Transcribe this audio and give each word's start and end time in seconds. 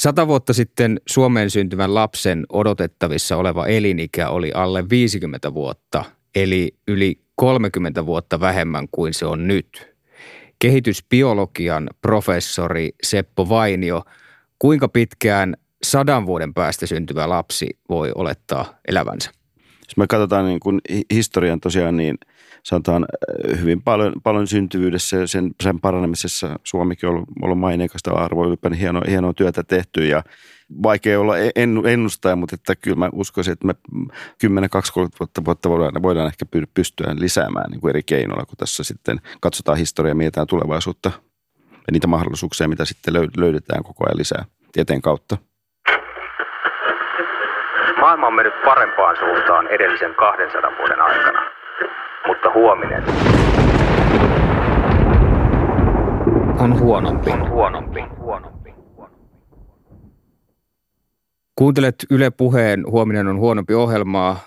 Sata 0.00 0.26
vuotta 0.26 0.52
sitten 0.52 1.00
Suomeen 1.08 1.50
syntyvän 1.50 1.94
lapsen 1.94 2.46
odotettavissa 2.52 3.36
oleva 3.36 3.66
elinikä 3.66 4.28
oli 4.28 4.52
alle 4.54 4.88
50 4.90 5.54
vuotta, 5.54 6.04
eli 6.34 6.74
yli 6.88 7.20
30 7.36 8.06
vuotta 8.06 8.40
vähemmän 8.40 8.88
kuin 8.90 9.14
se 9.14 9.26
on 9.26 9.48
nyt. 9.48 9.94
Kehitysbiologian 10.58 11.90
professori 12.02 12.90
Seppo 13.02 13.48
Vainio, 13.48 14.02
kuinka 14.58 14.88
pitkään 14.88 15.56
sadan 15.82 16.26
vuoden 16.26 16.54
päästä 16.54 16.86
syntyvä 16.86 17.28
lapsi 17.28 17.66
voi 17.88 18.12
olettaa 18.14 18.78
elävänsä? 18.88 19.30
Jos 19.90 19.96
me 19.96 20.06
katsotaan 20.06 20.44
niin 20.44 20.60
kuin 20.60 20.80
historian 21.14 21.60
tosiaan, 21.60 21.96
niin 21.96 22.18
sanotaan 22.62 23.06
äh, 23.50 23.60
hyvin 23.60 23.82
paljon, 23.82 24.12
paljon 24.22 24.46
syntyvyydessä 24.46 25.16
ja 25.16 25.26
sen, 25.26 25.50
sen 25.62 25.80
paranemisessa 25.80 26.58
Suomikin 26.64 27.08
on 27.08 27.14
ollut, 27.14 27.28
ollut 27.42 27.58
maineikasta 27.58 28.10
arvoa 28.10 28.46
ylipäätään 28.46 28.80
hieno, 28.80 29.00
hienoa 29.08 29.32
työtä 29.32 29.62
tehty 29.62 30.06
ja 30.06 30.24
vaikea 30.82 31.20
olla 31.20 31.34
ennustaa, 31.84 32.36
mutta 32.36 32.54
että 32.54 32.76
kyllä 32.76 32.96
mä 32.96 33.10
uskoisin, 33.12 33.52
että 33.52 33.66
me 33.66 33.74
10-20 34.04 34.08
vuotta, 35.20 35.44
vuotta 35.44 35.68
voidaan, 35.70 36.02
voidaan 36.02 36.26
ehkä 36.26 36.46
pystyä 36.74 37.14
lisäämään 37.18 37.70
niin 37.70 37.80
kuin 37.80 37.88
eri 37.88 38.02
keinoilla, 38.02 38.46
kun 38.46 38.56
tässä 38.56 38.84
sitten 38.84 39.20
katsotaan 39.40 39.78
historiaa 39.78 40.10
ja 40.10 40.14
mietitään 40.14 40.46
tulevaisuutta 40.46 41.12
ja 41.72 41.92
niitä 41.92 42.06
mahdollisuuksia, 42.06 42.68
mitä 42.68 42.84
sitten 42.84 43.14
löydetään 43.14 43.82
koko 43.82 44.04
ajan 44.06 44.18
lisää 44.18 44.44
tieteen 44.72 45.02
kautta. 45.02 45.49
Maailma 48.20 48.26
on 48.26 48.34
mennyt 48.34 48.64
parempaan 48.64 49.16
suuntaan 49.16 49.66
edellisen 49.66 50.14
200 50.14 50.70
vuoden 50.78 51.00
aikana, 51.00 51.42
mutta 52.26 52.52
huominen 52.54 53.04
on 56.58 56.80
huonompi. 56.80 57.30
On 57.30 57.50
huonompi. 57.50 58.00
huonompi. 58.18 58.74
Kuuntelet 61.54 61.94
Yle 62.10 62.30
Puheen 62.30 62.84
Huominen 62.90 63.26
on 63.26 63.38
huonompi 63.38 63.74
ohjelmaa. 63.74 64.40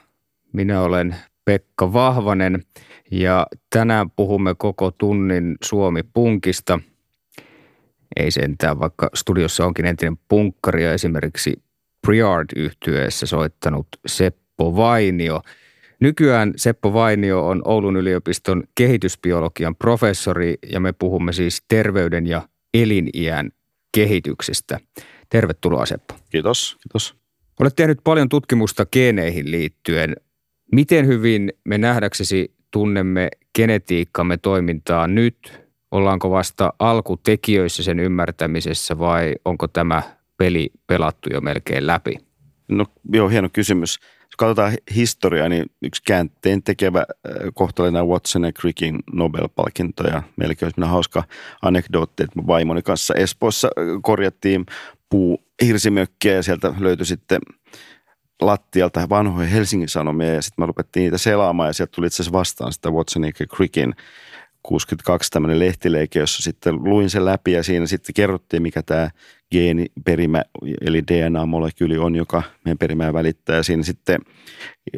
Minä 0.53 0.81
olen 0.81 1.15
Pekka 1.45 1.93
Vahvanen 1.93 2.63
ja 3.11 3.47
tänään 3.69 4.11
puhumme 4.11 4.55
koko 4.57 4.91
tunnin 4.91 5.55
Suomi-punkista. 5.63 6.79
Ei 8.15 8.31
sentään, 8.31 8.79
vaikka 8.79 9.09
studiossa 9.13 9.65
onkin 9.65 9.85
entinen 9.85 10.17
punkkari 10.27 10.83
ja 10.83 10.93
esimerkiksi 10.93 11.62
priard 12.05 12.49
yhtyeessä 12.55 13.25
soittanut 13.25 13.87
Seppo 14.07 14.75
Vainio. 14.75 15.41
Nykyään 15.99 16.53
Seppo 16.55 16.93
Vainio 16.93 17.47
on 17.47 17.61
Oulun 17.65 17.97
yliopiston 17.97 18.63
kehitysbiologian 18.75 19.75
professori 19.75 20.55
ja 20.71 20.79
me 20.79 20.93
puhumme 20.93 21.33
siis 21.33 21.63
terveyden 21.67 22.27
ja 22.27 22.41
eliniän 22.73 23.51
kehityksestä. 23.95 24.79
Tervetuloa 25.29 25.85
Seppo. 25.85 26.13
Kiitos, 26.29 26.77
kiitos. 26.83 27.15
Olet 27.59 27.75
tehnyt 27.75 27.99
paljon 28.03 28.29
tutkimusta 28.29 28.85
geeneihin 28.85 29.51
liittyen. 29.51 30.15
Miten 30.71 31.07
hyvin 31.07 31.53
me 31.65 31.77
nähdäksesi 31.77 32.53
tunnemme 32.71 33.29
genetiikkamme 33.55 34.37
toimintaa 34.37 35.07
nyt? 35.07 35.63
Ollaanko 35.91 36.31
vasta 36.31 36.73
alkutekijöissä 36.79 37.83
sen 37.83 37.99
ymmärtämisessä 37.99 38.99
vai 38.99 39.35
onko 39.45 39.67
tämä 39.67 40.03
peli 40.43 40.69
pelattu 40.87 41.29
jo 41.33 41.41
melkein 41.41 41.87
läpi? 41.87 42.15
No 42.67 42.85
joo, 43.13 43.29
hieno 43.29 43.49
kysymys. 43.53 43.99
Jos 44.01 44.35
katsotaan 44.37 44.73
historiaa, 44.95 45.49
niin 45.49 45.65
yksi 45.81 46.01
käänteen 46.05 46.63
tekevä 46.63 46.99
äh, 46.99 47.33
kohtalina 47.53 48.05
Watson 48.05 48.43
ja 48.43 48.51
Crickin 48.51 48.99
Nobel-palkintoja. 49.13 50.23
Meilläkin 50.35 50.65
olisi 50.65 50.81
hauska 50.81 51.23
anekdootti, 51.61 52.23
että 52.23 52.47
vaimoni 52.47 52.81
kanssa 52.81 53.13
Espoossa 53.13 53.67
äh, 53.67 53.83
korjattiin 54.01 54.65
puu 55.09 55.43
hirsimökkiä 55.61 56.33
ja 56.33 56.43
sieltä 56.43 56.73
löytyi 56.79 57.05
sitten 57.05 57.39
lattialta 58.41 59.09
vanhoja 59.09 59.47
Helsingin 59.47 59.89
Sanomia 59.89 60.33
ja 60.33 60.41
sitten 60.41 60.63
me 60.63 60.65
rupettiin 60.65 61.03
niitä 61.03 61.17
selaamaan 61.17 61.69
ja 61.69 61.73
sieltä 61.73 61.91
tuli 61.95 62.07
itse 62.07 62.23
asiassa 62.23 62.39
vastaan 62.39 62.73
sitä 62.73 62.91
Watson 62.91 63.23
ja 63.23 63.31
Crickin 63.31 63.95
62 64.63 65.31
tämmöinen 65.31 65.59
lehtileike, 65.59 66.19
jossa 66.19 66.43
sitten 66.43 66.83
luin 66.83 67.09
sen 67.09 67.25
läpi 67.25 67.51
ja 67.51 67.63
siinä 67.63 67.85
sitten 67.85 68.13
kerrottiin, 68.13 68.63
mikä 68.63 68.81
tämä 68.83 69.09
geeniperimä 69.51 70.43
eli 70.81 71.03
DNA-molekyyli 71.11 71.97
on, 71.97 72.15
joka 72.15 72.43
meidän 72.65 72.77
perimää 72.77 73.13
välittää. 73.13 73.55
Ja 73.55 73.63
siinä 73.63 73.83
sitten 73.83 74.19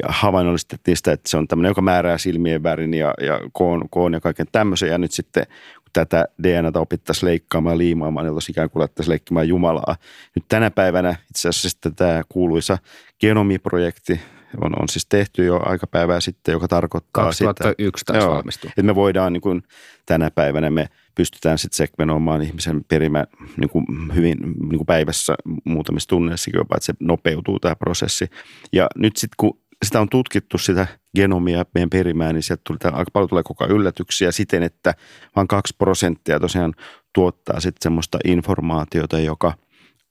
havainnollistettiin 0.08 0.96
sitä, 0.96 1.12
että 1.12 1.30
se 1.30 1.36
on 1.36 1.48
tämmöinen, 1.48 1.70
joka 1.70 1.80
määrää 1.80 2.18
silmien 2.18 2.62
värin 2.62 2.94
ja, 2.94 3.14
ja 3.20 3.40
koon, 3.52 3.88
koon 3.90 4.12
ja 4.12 4.20
kaiken 4.20 4.46
tämmöisen. 4.52 4.88
Ja 4.88 4.98
nyt 4.98 5.12
sitten 5.12 5.46
kun 5.74 5.90
tätä 5.92 6.24
DNAta 6.42 6.80
opittaisiin 6.80 7.28
leikkaamaan 7.28 7.74
ja 7.74 7.78
liimaamaan, 7.78 8.26
niin 8.26 8.32
olisi 8.32 8.52
ikään 8.52 8.70
kuin 8.70 8.80
laittaisiin 8.80 9.10
leikkimään 9.10 9.48
Jumalaa. 9.48 9.96
Nyt 10.34 10.44
tänä 10.48 10.70
päivänä 10.70 11.16
itse 11.30 11.48
asiassa 11.48 11.70
sitten 11.70 11.94
tämä 11.94 12.22
kuuluisa 12.28 12.78
genomiprojekti, 13.20 14.20
on, 14.64 14.82
on 14.82 14.88
siis 14.88 15.06
tehty 15.06 15.44
jo 15.44 15.60
aika 15.64 15.86
päivää 15.86 16.20
sitten, 16.20 16.52
joka 16.52 16.68
tarkoittaa 16.68 17.24
2001 17.24 18.00
sitä, 18.00 18.18
joo, 18.18 18.42
että 18.66 18.82
me 18.82 18.94
voidaan 18.94 19.32
niin 19.32 19.40
kuin 19.40 19.62
tänä 20.06 20.30
päivänä 20.30 20.70
me 20.70 20.88
pystytään 21.14 21.58
sitten 21.58 21.76
sekvenoimaan 21.76 22.42
ihmisen 22.42 22.84
perimä 22.84 23.24
niin 23.56 23.70
kuin 23.70 23.84
hyvin 24.14 24.38
niin 24.40 24.78
kuin 24.78 24.86
päivässä 24.86 25.34
muutamissa 25.64 26.08
tunneissa 26.08 26.50
jopa, 26.54 26.76
että 26.76 26.86
se 26.86 26.94
nopeutuu 27.00 27.60
tämä 27.60 27.76
prosessi. 27.76 28.30
Ja 28.72 28.86
nyt 28.96 29.16
sitten 29.16 29.34
kun 29.36 29.58
sitä 29.84 30.00
on 30.00 30.08
tutkittu 30.08 30.58
sitä 30.58 30.86
genomia 31.16 31.64
meidän 31.74 31.90
perimää, 31.90 32.32
niin 32.32 32.42
sieltä 32.42 32.62
tuli, 32.66 32.78
aika 32.84 33.10
paljon 33.12 33.28
tulee 33.28 33.42
koko 33.42 33.64
ajan 33.64 33.76
yllätyksiä 33.76 34.32
siten, 34.32 34.62
että 34.62 34.94
vain 35.36 35.48
kaksi 35.48 35.74
prosenttia 35.78 36.40
tosiaan 36.40 36.74
tuottaa 37.12 37.60
sitten 37.60 37.82
semmoista 37.82 38.18
informaatiota, 38.24 39.18
joka– 39.18 39.54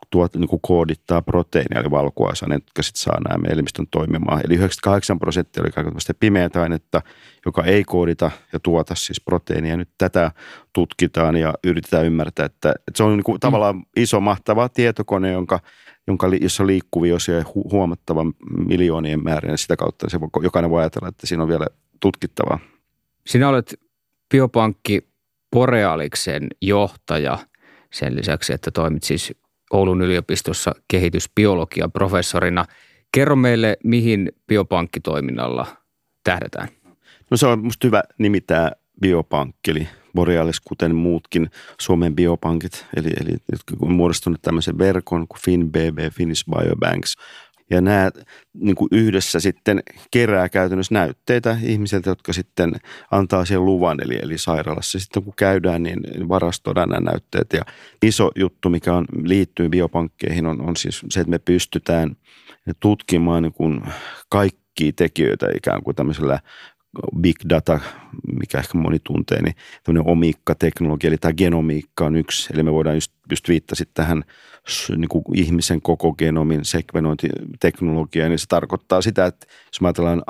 tuot, 0.09 0.35
niin 0.35 0.47
kuin 0.47 0.59
koodittaa 0.61 1.21
proteiinia, 1.21 1.79
eli 1.79 1.91
valkuaisaineet, 1.91 2.63
jotka 2.63 2.83
sitten 2.83 3.01
saa 3.01 3.19
nämä 3.29 3.47
elimistön 3.49 3.87
toimimaan. 3.91 4.41
Eli 4.45 4.55
98 4.55 5.19
prosenttia 5.19 5.63
oli 5.63 5.71
kaikenlaista 5.71 6.13
pimeätä 6.13 6.61
ainetta, 6.61 7.01
joka 7.45 7.63
ei 7.63 7.83
koodita 7.83 8.31
ja 8.53 8.59
tuota 8.59 8.95
siis 8.95 9.21
proteiinia. 9.21 9.77
Nyt 9.77 9.89
tätä 9.97 10.31
tutkitaan 10.73 11.35
ja 11.35 11.53
yritetään 11.63 12.05
ymmärtää, 12.05 12.45
että, 12.45 12.69
että 12.69 12.97
se 12.97 13.03
on 13.03 13.17
niin 13.17 13.23
kuin 13.23 13.39
tavallaan 13.39 13.83
iso, 13.95 14.19
mahtava 14.19 14.69
tietokone, 14.69 15.31
jonka, 15.31 15.59
jonka, 16.07 16.27
jossa 16.41 16.67
liikkuvia 16.67 17.15
osia 17.15 17.43
hu, 17.55 17.69
huomattavan 17.71 18.33
miljoonien 18.67 19.23
määrin 19.23 19.51
ja 19.51 19.57
sitä 19.57 19.75
kautta 19.75 20.09
se 20.09 20.19
jokainen 20.43 20.71
voi 20.71 20.81
ajatella, 20.81 21.07
että 21.07 21.27
siinä 21.27 21.43
on 21.43 21.49
vielä 21.49 21.67
tutkittavaa. 21.99 22.59
Sinä 23.25 23.49
olet 23.49 23.79
biopankki 24.29 25.07
Borealiksen 25.51 26.47
johtaja 26.61 27.37
sen 27.93 28.15
lisäksi, 28.15 28.53
että 28.53 28.71
toimit 28.71 29.03
siis 29.03 29.33
Oulun 29.73 30.01
yliopistossa 30.01 30.71
kehitysbiologian 30.87 31.91
professorina. 31.91 32.65
Kerro 33.11 33.35
meille, 33.35 33.77
mihin 33.83 34.31
biopankkitoiminnalla 34.47 35.67
tähdätään. 36.23 36.67
No 37.31 37.37
se 37.37 37.47
on 37.47 37.59
minusta 37.59 37.87
hyvä 37.87 38.03
nimittää 38.17 38.71
biopankki, 39.01 39.71
eli 39.71 39.87
Borealis, 40.15 40.59
kuten 40.59 40.95
muutkin 40.95 41.49
Suomen 41.79 42.15
biopankit, 42.15 42.85
eli, 42.95 43.09
eli 43.21 43.31
jotka 43.51 43.75
on 43.81 43.93
muodostunut 43.93 44.41
tämmöisen 44.41 44.77
verkon 44.77 45.27
kuin 45.27 45.41
FinBB, 45.41 45.97
Finnish 46.13 46.45
Biobanks– 46.49 47.15
ja 47.69 47.81
nämä 47.81 48.11
niin 48.53 48.75
kuin 48.75 48.89
yhdessä 48.91 49.39
sitten 49.39 49.83
kerää 50.11 50.49
käytännössä 50.49 50.93
näytteitä 50.93 51.57
ihmisiltä, 51.63 52.09
jotka 52.09 52.33
sitten 52.33 52.75
antaa 53.11 53.45
sen 53.45 53.65
luvan. 53.65 53.97
Eli, 54.03 54.19
eli 54.21 54.37
sairaalassa 54.37 54.99
sitten 54.99 55.23
kun 55.23 55.33
käydään, 55.37 55.83
niin 55.83 55.99
varastoidaan 56.29 56.89
nämä 56.89 57.11
näytteet. 57.11 57.53
Ja 57.53 57.61
iso 58.03 58.31
juttu, 58.35 58.69
mikä 58.69 58.93
on, 58.93 59.05
liittyy 59.23 59.69
biopankkeihin, 59.69 60.45
on, 60.45 60.61
on 60.61 60.75
siis 60.75 61.05
se, 61.09 61.19
että 61.19 61.31
me 61.31 61.39
pystytään 61.39 62.15
tutkimaan 62.79 63.43
niin 63.43 63.53
kuin 63.53 63.81
kaikkia 64.29 64.91
tekijöitä 64.95 65.47
ikään 65.55 65.83
kuin 65.83 65.95
tämmöisellä 65.95 66.39
big 67.21 67.35
data, 67.49 67.79
mikä 68.39 68.57
ehkä 68.57 68.77
moni 68.77 68.97
tuntee, 69.03 69.41
niin 69.41 69.55
tämmöinen 69.83 70.11
omiikka-teknologia, 70.11 71.07
eli 71.07 71.17
tämä 71.17 71.33
genomiikka 71.33 72.05
on 72.05 72.15
yksi. 72.15 72.53
Eli 72.53 72.63
me 72.63 72.73
voidaan 72.73 72.95
just, 72.95 73.11
just 73.31 73.49
viittasit 73.49 73.89
tähän 73.93 74.23
niin 74.97 75.09
kuin 75.09 75.23
ihmisen 75.33 75.81
koko 75.81 76.13
genomin 76.13 76.65
sekvenointiteknologiaan, 76.65 78.29
niin 78.29 78.39
se 78.39 78.45
tarkoittaa 78.47 79.01
sitä, 79.01 79.25
että 79.25 79.47
jos 79.67 79.81
me 79.81 79.87
ajatellaan 79.87 80.23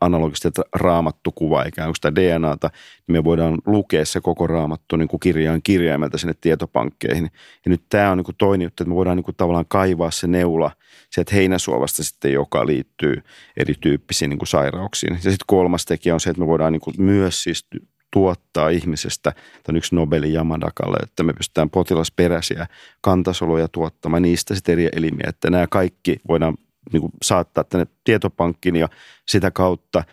analogisesti, 0.00 0.48
että 0.48 0.62
raamattu 0.74 1.32
kuva 1.32 1.62
ikään 1.62 1.88
kuin 1.88 1.96
sitä 1.96 2.14
DNAta, 2.14 2.70
niin 3.06 3.16
me 3.16 3.24
voidaan 3.24 3.58
lukea 3.66 4.04
se 4.04 4.20
koko 4.20 4.46
raamattu 4.46 4.96
niin 4.96 5.08
kuin 5.08 5.20
kirjaan 5.20 5.60
kirjaimelta 5.62 6.18
sinne 6.18 6.34
tietopankkeihin. 6.40 7.30
Ja 7.64 7.68
nyt 7.70 7.82
tämä 7.88 8.10
on 8.10 8.18
niin 8.18 8.24
kuin 8.24 8.36
toinen 8.38 8.64
juttu, 8.64 8.82
että 8.82 8.88
me 8.90 8.94
voidaan 8.94 9.16
niin 9.16 9.24
kuin 9.24 9.36
tavallaan 9.36 9.66
kaivaa 9.68 10.10
se 10.10 10.26
neula 10.26 10.70
sieltä 11.12 11.34
heinäsuovasta 11.34 12.04
sitten, 12.04 12.32
joka 12.32 12.66
liittyy 12.66 13.22
erityyppisiin 13.56 14.28
niin 14.28 14.38
kuin 14.38 14.48
sairauksiin. 14.48 15.12
Ja 15.12 15.18
sitten 15.20 15.46
kolmas 15.46 15.84
tekijä 15.84 16.14
on 16.14 16.20
se, 16.20 16.30
että 16.30 16.40
me 16.40 16.46
voidaan 16.46 16.72
niin 16.72 16.80
kuin 16.80 16.94
myös 16.98 17.42
siis 17.42 17.66
tuottaa 18.10 18.68
ihmisestä, 18.68 19.30
tämä 19.30 19.62
on 19.68 19.76
yksi 19.76 19.94
Nobelin 19.94 20.32
Jamadakalle, 20.32 20.96
että 21.02 21.22
me 21.22 21.32
pystytään 21.32 21.70
potilasperäisiä 21.70 22.66
kantasoluja 23.00 23.68
tuottamaan 23.68 24.22
niistä 24.22 24.54
sitten 24.54 24.72
eri 24.72 24.88
elimiä, 24.92 25.26
että 25.28 25.50
nämä 25.50 25.66
kaikki 25.66 26.16
voidaan 26.28 26.54
niin 26.92 27.00
kuin 27.00 27.12
saattaa 27.22 27.64
tänne 27.64 27.86
tietopankkiin 28.04 28.76
ja 28.76 28.88
sitä 29.28 29.50
kautta 29.50 30.04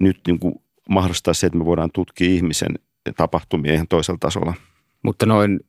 nyt 0.00 0.20
niin 0.26 0.38
kuin 0.38 0.54
mahdollistaa 0.88 1.34
se, 1.34 1.46
että 1.46 1.58
me 1.58 1.64
voidaan 1.64 1.90
tutkia 1.94 2.28
ihmisen 2.28 2.78
tapahtumia 3.16 3.74
ihan 3.74 3.88
toisella 3.88 4.18
tasolla. 4.20 4.54
Mutta 5.02 5.26
noin 5.26 5.60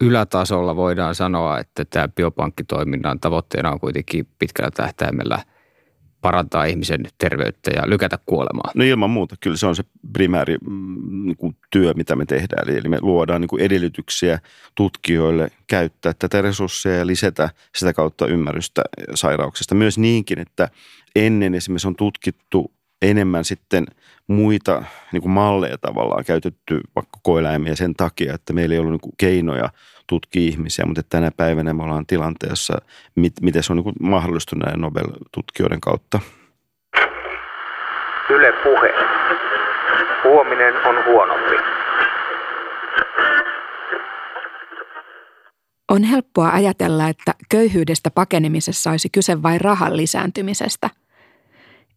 ylätasolla 0.00 0.76
voidaan 0.76 1.14
sanoa, 1.14 1.58
että 1.58 1.84
tämä 1.84 2.08
biopankkitoiminnan 2.08 3.20
tavoitteena 3.20 3.70
on 3.70 3.80
kuitenkin 3.80 4.28
pitkällä 4.38 4.70
tähtäimellä 4.70 5.38
parantaa 6.20 6.64
ihmisen 6.64 7.00
terveyttä 7.18 7.70
ja 7.74 7.90
lykätä 7.90 8.18
kuolemaa? 8.26 8.70
No 8.74 8.84
ilman 8.84 9.10
muuta, 9.10 9.36
kyllä 9.40 9.56
se 9.56 9.66
on 9.66 9.76
se 9.76 9.84
primääri 10.12 10.56
mm, 10.66 11.26
niin 11.26 11.36
kuin 11.36 11.56
työ, 11.70 11.94
mitä 11.94 12.16
me 12.16 12.26
tehdään. 12.26 12.68
Eli 12.68 12.88
me 12.88 12.98
luodaan 13.00 13.40
niin 13.40 13.48
kuin 13.48 13.62
edellytyksiä 13.62 14.38
tutkijoille 14.74 15.50
käyttää 15.66 16.12
tätä 16.18 16.42
resursseja 16.42 16.96
ja 16.96 17.06
lisätä 17.06 17.50
sitä 17.76 17.92
kautta 17.92 18.26
ymmärrystä 18.26 18.82
sairauksista. 19.14 19.74
Myös 19.74 19.98
niinkin, 19.98 20.38
että 20.38 20.68
ennen 21.16 21.54
esimerkiksi 21.54 21.88
on 21.88 21.96
tutkittu 21.96 22.75
enemmän 23.02 23.44
sitten 23.44 23.86
muita 24.26 24.82
niin 25.12 25.22
kuin 25.22 25.32
malleja 25.32 25.78
tavallaan 25.78 26.24
käytetty 26.24 26.80
vaikka 26.96 27.18
koeläimiä 27.22 27.74
sen 27.74 27.94
takia, 27.94 28.34
että 28.34 28.52
meillä 28.52 28.72
ei 28.72 28.78
ollut 28.78 28.92
niin 28.92 29.00
kuin 29.00 29.14
keinoja 29.18 29.68
tutkia 30.06 30.42
ihmisiä, 30.42 30.86
mutta 30.86 31.02
tänä 31.08 31.30
päivänä 31.36 31.74
me 31.74 31.82
ollaan 31.82 32.06
tilanteessa, 32.06 32.78
mit, 33.14 33.32
miten 33.42 33.62
se 33.62 33.72
on 33.72 33.76
niin 33.76 33.94
mahdollistunut 34.00 34.64
näiden 34.64 34.80
Nobel-tutkijoiden 34.80 35.80
kautta. 35.80 36.20
Yle 38.30 38.52
puhe. 38.52 38.90
Huominen 40.24 40.74
on 40.86 41.04
huonompi. 41.04 41.56
On 45.90 46.02
helppoa 46.02 46.50
ajatella, 46.50 47.08
että 47.08 47.34
köyhyydestä 47.48 48.10
pakenemisessa 48.10 48.90
olisi 48.90 49.08
kyse 49.08 49.42
vain 49.42 49.60
rahan 49.60 49.96
lisääntymisestä– 49.96 50.90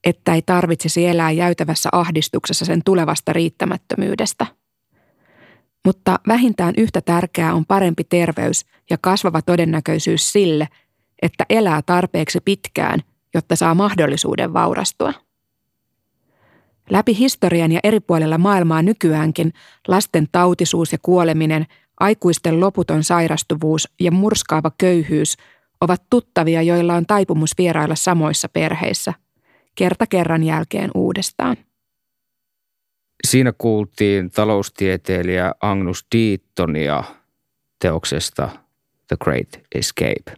että 0.04 0.34
ei 0.34 0.42
tarvitsisi 0.42 1.08
elää 1.08 1.32
jäytävässä 1.32 1.90
ahdistuksessa 1.92 2.66
sen 2.66 2.82
tulevasta 2.86 3.34
riittämättömyydestä. 3.34 4.46
Mutta 5.86 6.20
vähintään 6.28 6.74
yhtä 6.78 7.02
tärkeää 7.02 7.54
on 7.54 7.66
parempi 7.66 8.04
terveys 8.04 8.66
ja 8.90 8.98
kasvava 9.02 9.42
todennäköisyys 9.42 10.32
sille, 10.32 10.68
että 11.22 11.46
elää 11.50 11.82
tarpeeksi 11.82 12.40
pitkään, 12.46 13.00
jotta 13.34 13.56
saa 13.56 13.76
mahdollisuuden 13.76 14.54
vaurastua. 14.54 15.14
Läpi 16.90 17.18
historian 17.18 17.72
ja 17.72 17.80
eri 17.84 18.00
puolilla 18.00 18.38
maailmaa 18.38 18.82
nykyäänkin 18.82 19.54
lasten 19.88 20.28
tautisuus 20.32 20.92
ja 20.92 20.98
kuoleminen, 21.02 21.66
aikuisten 22.00 22.60
loputon 22.60 23.04
sairastuvuus 23.04 23.90
ja 24.00 24.12
murskaava 24.12 24.72
köyhyys 24.78 25.36
ovat 25.82 26.04
tuttavia, 26.10 26.62
joilla 26.62 26.96
on 26.96 27.06
taipumus 27.06 27.52
vierailla 27.58 27.96
samoissa 27.96 28.50
perheissä– 28.50 29.14
kerta 29.76 30.08
kerran 30.08 30.44
jälkeen 30.44 30.92
uudestaan. 30.96 31.58
Siinä 33.28 33.54
kuultiin 33.58 34.32
taloustieteilijä 34.32 35.54
Agnus 35.62 36.06
Deatonia 36.16 37.04
teoksesta 37.80 38.50
The 39.08 39.18
Great 39.24 39.60
Escape. 39.76 40.34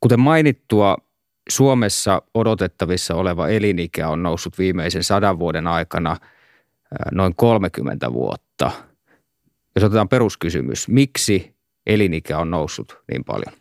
Kuten 0.00 0.20
mainittua, 0.20 0.96
Suomessa 1.48 2.22
odotettavissa 2.34 3.14
oleva 3.14 3.48
elinikä 3.48 4.08
on 4.08 4.22
noussut 4.22 4.58
viimeisen 4.58 5.04
sadan 5.04 5.38
vuoden 5.38 5.66
aikana 5.66 6.16
noin 7.12 7.34
30 7.36 8.12
vuotta. 8.12 8.70
Jos 9.74 9.84
otetaan 9.84 10.08
peruskysymys, 10.08 10.88
miksi 10.88 11.54
elinikä 11.86 12.38
on 12.38 12.50
noussut 12.50 12.98
niin 13.12 13.24
paljon? 13.24 13.54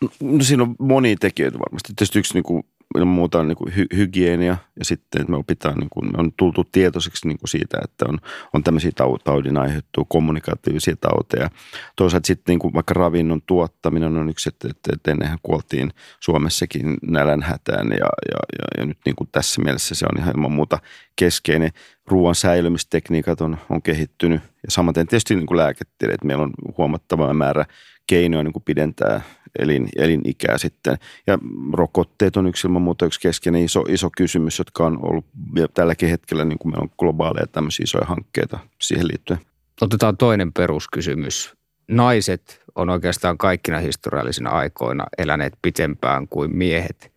No, 0.00 0.08
siinä 0.42 0.62
on 0.62 0.74
monia 0.78 1.16
tekijöitä 1.20 1.58
varmasti. 1.58 1.92
Tietysti 1.96 2.18
yksi 2.18 2.34
niin 2.34 2.44
kuin 2.44 2.62
ilman 2.98 3.14
muuta 3.14 3.40
on 3.40 3.48
niin 3.48 3.56
kuin 3.56 3.72
hy- 3.72 3.96
hygienia 3.96 4.56
ja 4.78 4.84
sitten 4.84 5.20
että 5.20 5.30
me 5.30 5.36
opitaan, 5.36 5.78
niin 5.78 5.90
kuin, 5.90 6.06
me 6.06 6.18
on 6.18 6.32
tultu 6.36 6.64
tietoiseksi 6.72 7.28
niin 7.28 7.38
kuin 7.38 7.48
siitä, 7.48 7.78
että 7.84 8.04
on, 8.08 8.18
on 8.52 8.64
tämmöisiä 8.64 8.90
taudin 9.24 9.56
aiheuttuu 9.56 10.04
kommunikatiivisia 10.04 10.96
tauteja. 10.96 11.50
Toisaalta 11.96 12.26
sitten 12.26 12.52
niin 12.52 12.58
kuin 12.58 12.74
vaikka 12.74 12.94
ravinnon 12.94 13.42
tuottaminen 13.46 14.16
on 14.16 14.28
yksi, 14.28 14.48
että, 14.48 14.68
että, 14.70 14.90
että 14.92 15.10
ennenhän 15.10 15.38
kuoltiin 15.42 15.90
Suomessakin 16.20 16.96
nälänhätään 17.02 17.88
ja, 17.90 17.96
ja, 17.98 18.38
ja, 18.58 18.64
ja 18.78 18.86
nyt 18.86 18.98
niin 19.06 19.16
kuin 19.16 19.28
tässä 19.32 19.62
mielessä 19.62 19.94
se 19.94 20.06
on 20.12 20.18
ihan 20.18 20.34
ilman 20.36 20.52
muuta 20.52 20.78
keskeinen. 21.16 21.70
Ruoan 22.06 22.34
säilymistekniikat 22.34 23.40
on, 23.40 23.58
on 23.70 23.82
kehittynyt 23.82 24.42
ja 24.42 24.70
samaten 24.70 25.06
tietysti 25.06 25.34
niin 25.34 25.46
kuin 25.46 25.58
lääketiede, 25.58 26.14
että 26.14 26.26
meillä 26.26 26.44
on 26.44 26.52
huomattava 26.78 27.34
määrä 27.34 27.64
keinoja 28.06 28.42
niin 28.42 28.52
kuin 28.52 28.62
pidentää 28.62 29.20
elin, 29.58 29.88
elinikää 29.96 30.58
sitten. 30.58 30.96
Ja 31.26 31.38
rokotteet 31.72 32.36
on 32.36 32.46
yksi 32.46 32.66
ilman 32.66 32.82
muuta 32.82 33.06
yksi 33.06 33.20
keskeinen 33.20 33.64
iso, 33.64 33.80
iso 33.88 34.10
kysymys, 34.16 34.58
jotka 34.58 34.86
on 34.86 34.98
ollut 35.02 35.26
tälläkin 35.74 36.08
hetkellä, 36.08 36.44
niin 36.44 36.58
kuin 36.58 36.72
meillä 36.72 36.82
on 36.82 36.94
globaaleja 36.98 37.46
tämmöisiä 37.46 37.84
isoja 37.84 38.06
hankkeita 38.06 38.58
siihen 38.80 39.08
liittyen. 39.08 39.40
Otetaan 39.80 40.16
toinen 40.16 40.52
peruskysymys. 40.52 41.54
Naiset 41.88 42.64
on 42.74 42.90
oikeastaan 42.90 43.38
kaikkina 43.38 43.78
historiallisina 43.78 44.50
aikoina 44.50 45.06
eläneet 45.18 45.52
pitempään 45.62 46.28
kuin 46.28 46.56
miehet. 46.56 47.12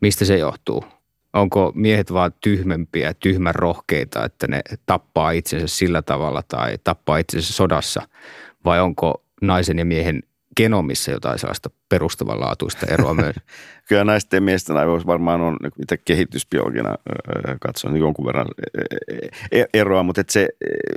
Mistä 0.00 0.24
se 0.24 0.38
johtuu? 0.38 0.84
Onko 1.32 1.72
miehet 1.74 2.12
vaan 2.12 2.32
tyhmempiä, 2.40 3.14
tyhmän 3.14 3.54
rohkeita, 3.54 4.24
että 4.24 4.48
ne 4.48 4.60
tappaa 4.86 5.30
itsensä 5.30 5.66
sillä 5.66 6.02
tavalla 6.02 6.42
tai 6.48 6.78
tappaa 6.84 7.18
itsensä 7.18 7.52
sodassa? 7.52 8.02
Vai 8.64 8.80
onko 8.80 9.24
naisen 9.42 9.78
ja 9.78 9.84
miehen 9.84 10.22
genomissa 10.56 11.10
jotain 11.10 11.38
sellaista 11.38 11.70
perustavanlaatuista 11.88 12.86
eroa 12.90 13.14
myös? 13.14 13.36
Kyllä 13.88 14.04
naisten 14.04 14.42
miesten 14.42 14.76
aivoissa 14.76 15.06
varmaan 15.06 15.40
on 15.40 15.56
mitä 15.78 15.96
kehitysbiologina 15.96 16.94
katsoen 17.60 17.94
niin 17.94 18.00
jonkun 18.00 18.26
verran 18.26 18.46
e, 19.52 19.64
eroa, 19.74 20.02
mutta 20.02 20.20
että 20.20 20.32
se 20.32 20.48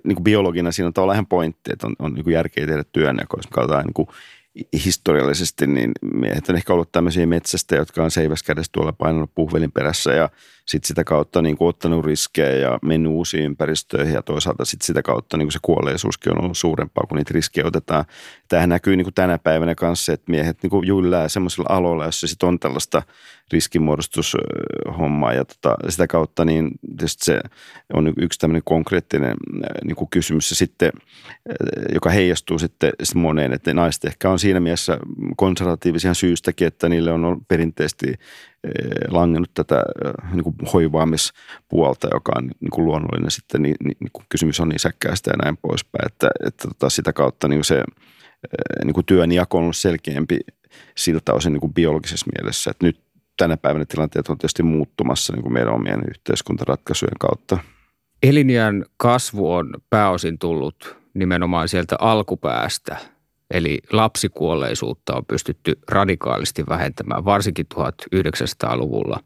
niin 0.03 0.15
kuin 0.15 0.23
biologina 0.23 0.71
siinä 0.71 0.87
on 0.87 0.93
tavallaan 0.93 1.15
ihan 1.15 1.27
pointti, 1.27 1.73
että 1.73 1.87
on, 1.87 1.95
on 1.99 2.13
niin 2.13 2.23
kuin 2.23 2.33
järkeä 2.33 2.67
tehdä 2.67 2.83
työnjakoa. 2.91 3.37
Jos 3.37 3.45
me 3.45 3.53
katsotaan 3.53 3.85
niin 3.85 3.93
kuin 3.93 4.07
historiallisesti, 4.85 5.67
niin 5.67 5.91
miehet 6.13 6.49
on 6.49 6.55
ehkä 6.55 6.73
ollut 6.73 6.91
tämmöisiä 6.91 7.25
metsästä, 7.25 7.75
jotka 7.75 8.03
on 8.03 8.11
seiväs 8.11 8.43
kädessä 8.43 8.71
tuolla 8.71 8.93
painanut 8.93 9.31
puhvelin 9.35 9.71
perässä 9.71 10.13
ja 10.13 10.29
sitten 10.65 10.87
sitä 10.87 11.03
kautta 11.03 11.41
niin 11.41 11.57
kuin 11.57 11.69
ottanut 11.69 12.05
riskejä 12.05 12.55
ja 12.55 12.79
mennyt 12.81 13.11
uusiin 13.11 13.43
ympäristöihin 13.43 14.13
ja 14.13 14.21
toisaalta 14.21 14.65
sitten 14.65 14.85
sitä 14.85 15.01
kautta 15.01 15.37
niin 15.37 15.45
kuin 15.45 15.53
se 15.53 15.59
kuolleisuuskin 15.61 16.31
on 16.31 16.43
ollut 16.43 16.57
suurempaa, 16.57 17.05
kun 17.09 17.17
niitä 17.17 17.33
riskejä 17.33 17.67
otetaan. 17.67 18.05
Tämähän 18.47 18.69
näkyy 18.69 18.95
niin 18.97 19.05
kuin 19.05 19.13
tänä 19.13 19.37
päivänä 19.37 19.75
kanssa, 19.75 20.13
että 20.13 20.31
miehet 20.31 20.57
niin 20.63 20.69
kuin 20.69 20.87
jyllää 20.87 21.27
semmoisilla 21.27 21.75
aloilla, 21.75 22.05
jossa 22.05 22.27
sitten 22.27 22.49
on 22.49 22.59
tällaista 22.59 23.03
riskimuodostushommaa 23.51 25.33
ja 25.33 25.45
tota, 25.45 25.75
sitä 25.89 26.07
kautta 26.07 26.45
niin 26.45 26.71
se 27.05 27.39
on 27.93 28.13
yksi 28.17 28.39
tämmöinen 28.39 28.61
konkreettinen 28.65 29.35
niin 29.83 29.95
kuin 29.95 30.09
kysymys 30.09 30.49
ja 30.49 30.55
sitten, 30.55 30.91
joka 31.93 32.09
heijastuu 32.09 32.59
sitten 32.59 32.91
moneen, 33.15 33.53
että 33.53 33.73
naiset 33.73 34.05
ehkä 34.05 34.29
on 34.29 34.39
siinä 34.39 34.59
mielessä 34.59 34.97
konservatiivisia 35.37 36.13
syystäkin, 36.13 36.67
että 36.67 36.89
niille 36.89 37.11
on 37.11 37.41
perinteisesti 37.47 38.13
langennut 39.09 39.51
tätä 39.53 39.83
niin 40.31 40.43
kuin 40.43 40.55
hoivaamispuolta, 40.73 42.07
joka 42.13 42.31
on 42.35 42.49
niin 42.59 42.71
kuin 42.71 42.85
luonnollinen 42.85 43.31
sitten, 43.31 43.61
niin, 43.61 43.75
niin, 43.83 43.97
niin 43.99 44.09
kuin 44.13 44.25
kysymys 44.29 44.59
on 44.59 44.69
nisäkkäästä 44.69 45.31
ja 45.31 45.37
näin 45.43 45.57
poispäin, 45.57 46.05
että, 46.05 46.29
että 46.47 46.67
tota, 46.67 46.89
sitä 46.89 47.13
kautta 47.13 47.47
niin 47.47 47.63
se 47.63 47.83
niin 48.83 48.93
kuin 48.93 49.05
työn 49.05 49.31
jako 49.31 49.57
on 49.57 49.63
ollut 49.63 49.75
selkeämpi 49.75 50.39
siltä 50.97 51.33
osin 51.33 51.53
niin 51.53 51.61
kuin 51.61 51.73
biologisessa 51.73 52.25
mielessä, 52.37 52.71
että 52.71 52.85
nyt 52.85 52.99
tänä 53.37 53.57
päivänä 53.57 53.85
tilanteet 53.85 54.29
on 54.29 54.37
tietysti 54.37 54.63
muuttumassa 54.63 55.33
niin 55.33 55.43
kuin 55.43 55.53
meidän 55.53 55.73
omien 55.73 56.03
yhteiskuntaratkaisujen 56.09 57.17
kautta. 57.19 57.57
Eliniän 58.23 58.85
kasvu 58.97 59.53
on 59.53 59.73
pääosin 59.89 60.39
tullut 60.39 60.97
nimenomaan 61.13 61.69
sieltä 61.69 61.95
alkupäästä– 61.99 62.97
Eli 63.53 63.79
lapsikuolleisuutta 63.91 65.15
on 65.15 65.25
pystytty 65.25 65.79
radikaalisti 65.89 66.63
vähentämään, 66.69 67.25
varsinkin 67.25 67.65
1900-luvulla. 67.73 69.19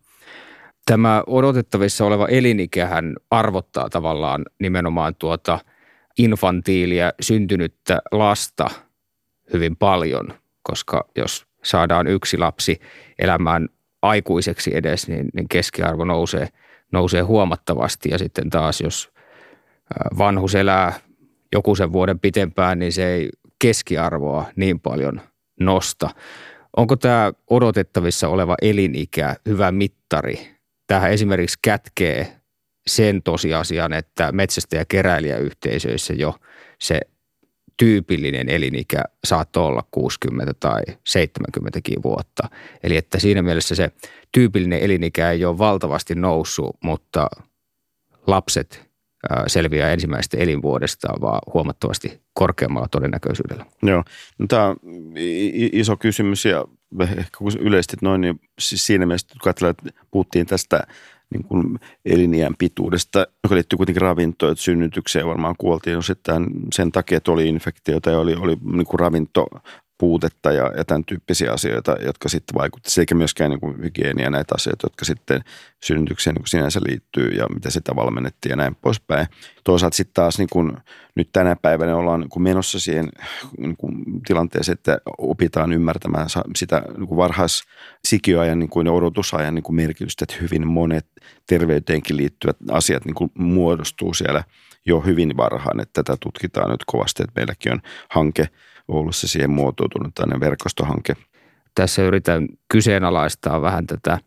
Tämä 0.85 1.23
odotettavissa 1.27 2.05
oleva 2.05 2.27
elinikähän 2.27 3.15
arvottaa 3.31 3.89
tavallaan 3.89 4.45
nimenomaan 4.59 5.15
tuota 5.15 5.59
infantiilia 6.17 7.11
syntynyttä 7.21 8.01
lasta 8.11 8.69
hyvin 9.53 9.75
paljon, 9.75 10.33
koska 10.63 11.07
jos 11.15 11.47
saadaan 11.63 12.07
yksi 12.07 12.37
lapsi 12.37 12.79
elämään 13.19 13.69
aikuiseksi 14.01 14.77
edes, 14.77 15.07
niin, 15.07 15.29
niin 15.33 15.49
keskiarvo 15.49 16.05
nousee, 16.05 16.47
nousee 16.91 17.21
huomattavasti. 17.21 18.09
Ja 18.09 18.17
sitten 18.17 18.49
taas, 18.49 18.81
jos 18.81 19.11
vanhus 20.17 20.55
elää 20.55 20.93
joku 21.51 21.75
sen 21.75 21.93
vuoden 21.93 22.19
pitempään, 22.19 22.79
niin 22.79 22.93
se 22.93 23.13
ei 23.13 23.29
keskiarvoa 23.59 24.45
niin 24.55 24.79
paljon 24.79 25.21
nosta. 25.59 26.09
Onko 26.77 26.95
tämä 26.95 27.33
odotettavissa 27.49 28.27
oleva 28.27 28.55
elinikä 28.61 29.35
hyvä 29.45 29.71
mittari? 29.71 30.57
Tähän 30.87 31.11
esimerkiksi 31.11 31.59
kätkee 31.61 32.37
sen 32.87 33.23
tosiasian, 33.23 33.93
että 33.93 34.31
metsästä- 34.31 34.75
ja 34.75 34.85
keräilijäyhteisöissä 34.85 36.13
jo 36.13 36.35
se 36.79 36.99
tyypillinen 37.77 38.49
elinikä 38.49 39.03
saattoi 39.25 39.65
olla 39.65 39.83
60 39.91 40.53
tai 40.53 40.81
70 41.07 41.79
vuotta. 42.03 42.49
Eli 42.83 42.97
että 42.97 43.19
siinä 43.19 43.41
mielessä 43.41 43.75
se 43.75 43.91
tyypillinen 44.31 44.79
elinikä 44.79 45.31
ei 45.31 45.45
ole 45.45 45.57
valtavasti 45.57 46.15
noussut, 46.15 46.77
mutta 46.83 47.27
lapset 48.27 48.86
selviää 49.47 49.93
ensimmäisestä 49.93 50.37
elinvuodestaan, 50.37 51.21
vaan 51.21 51.41
huomattavasti 51.53 52.21
korkeammalla 52.33 52.87
todennäköisyydellä. 52.87 53.65
Joo, 53.83 54.03
no, 54.39 54.47
tämä 54.47 54.67
on 54.67 54.77
iso 55.71 55.97
kysymys 55.97 56.45
ja 56.45 56.65
ehkä 57.01 57.37
kun 57.37 57.51
yleisesti 57.59 57.97
noin, 58.01 58.21
niin 58.21 58.39
siis 58.59 58.85
siinä 58.85 59.05
mielessä, 59.05 59.27
kun 59.41 59.69
että 59.69 59.89
puhuttiin 60.11 60.45
tästä 60.45 60.87
niin 61.29 61.43
kuin 61.43 61.79
eliniän 62.05 62.53
pituudesta, 62.57 63.27
joka 63.43 63.55
liittyy 63.55 63.77
kuitenkin 63.77 64.01
ravintoon, 64.01 64.51
että 64.51 64.63
synnytykseen 64.63 65.27
varmaan 65.27 65.55
kuoltiin 65.57 65.97
osittain 65.97 66.47
sen 66.73 66.91
takia, 66.91 67.17
että 67.17 67.31
oli 67.31 67.47
infektioita 67.47 68.09
ja 68.09 68.19
oli, 68.19 68.35
oli 68.35 68.57
niin 68.63 68.85
kuin 68.85 68.99
ravinto 68.99 69.47
puutetta 69.97 70.51
ja, 70.51 70.71
ja 70.77 70.85
tämän 70.85 71.05
tyyppisiä 71.05 71.51
asioita, 71.51 71.95
jotka 72.05 72.29
sitten 72.29 72.55
vaikuttavat, 72.55 72.97
eikä 72.97 73.15
myöskään 73.15 73.49
niin 73.49 73.59
kuin 73.59 73.83
hygienia 73.83 74.29
näitä 74.29 74.55
asioita, 74.55 74.85
jotka 74.85 75.05
sitten 75.05 75.41
synnytykseen 75.83 76.33
niin 76.33 76.41
kuin 76.41 76.49
sinänsä 76.49 76.79
liittyy 76.87 77.29
ja 77.29 77.47
miten 77.53 77.71
sitä 77.71 77.95
valmennettiin 77.95 78.49
ja 78.49 78.55
näin 78.55 78.75
poispäin. 78.75 79.27
Toisaalta 79.63 79.95
sitten 79.95 80.13
taas 80.13 80.37
niin 80.37 80.49
kuin, 80.51 80.77
nyt 81.15 81.29
tänä 81.33 81.55
päivänä 81.55 81.95
ollaan 81.95 82.19
niin 82.19 82.29
kuin 82.29 82.43
menossa 82.43 82.79
siihen 82.79 83.09
niin 83.57 83.77
kuin 83.77 83.93
tilanteeseen, 84.27 84.73
että 84.73 84.97
opitaan 85.17 85.73
ymmärtämään 85.73 86.27
sitä 86.55 86.81
niin 86.97 87.07
kuin 87.07 87.17
varhaisikioajan 87.17 88.59
niin 88.59 88.69
kuin 88.69 88.87
odotusajan 88.87 89.55
niin 89.55 89.63
kuin 89.63 89.75
merkitystä, 89.75 90.23
että 90.23 90.35
hyvin 90.41 90.67
monet 90.67 91.07
terveyteenkin 91.47 92.17
liittyvät 92.17 92.57
asiat 92.71 93.05
niin 93.05 93.15
kuin 93.15 93.31
muodostuu 93.37 94.13
siellä 94.13 94.43
jo 94.85 94.99
hyvin 94.99 95.37
varhain, 95.37 95.79
että 95.79 96.03
tätä 96.03 96.17
tutkitaan 96.19 96.69
nyt 96.69 96.83
kovasti, 96.85 97.23
että 97.23 97.39
meilläkin 97.39 97.71
on 97.71 97.81
hanke– 98.09 98.47
Oulussa 98.87 99.27
siihen 99.27 99.49
muotoutunut 99.49 100.15
tämmöinen 100.15 100.39
verkostohanke. 100.39 101.13
Tässä 101.75 102.03
yritän 102.03 102.47
kyseenalaistaa 102.69 103.61
vähän 103.61 103.87
tätä 103.87 104.17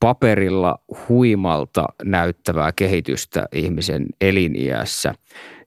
paperilla 0.00 0.78
huimalta 1.08 1.84
näyttävää 2.04 2.72
kehitystä 2.72 3.46
ihmisen 3.52 4.06
eliniässä. 4.20 5.14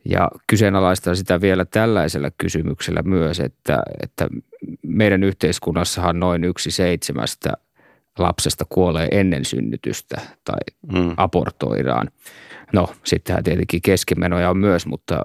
Ja 0.05 0.31
kyseenalaistaa 0.47 1.15
sitä 1.15 1.41
vielä 1.41 1.65
tällaisella 1.65 2.31
kysymyksellä 2.37 3.01
myös, 3.01 3.39
että, 3.39 3.83
että 4.03 4.27
meidän 4.81 5.23
yhteiskunnassahan 5.23 6.19
noin 6.19 6.43
yksi 6.43 6.71
seitsemästä 6.71 7.53
lapsesta 8.19 8.65
kuolee 8.69 9.07
ennen 9.11 9.45
synnytystä 9.45 10.21
tai 10.43 10.59
mm. 10.93 11.13
abortoidaan. 11.17 12.07
No, 12.73 12.89
sittenhän 13.03 13.43
tietenkin 13.43 13.81
keskimenoja 13.81 14.49
on 14.49 14.57
myös, 14.57 14.85
mutta 14.85 15.21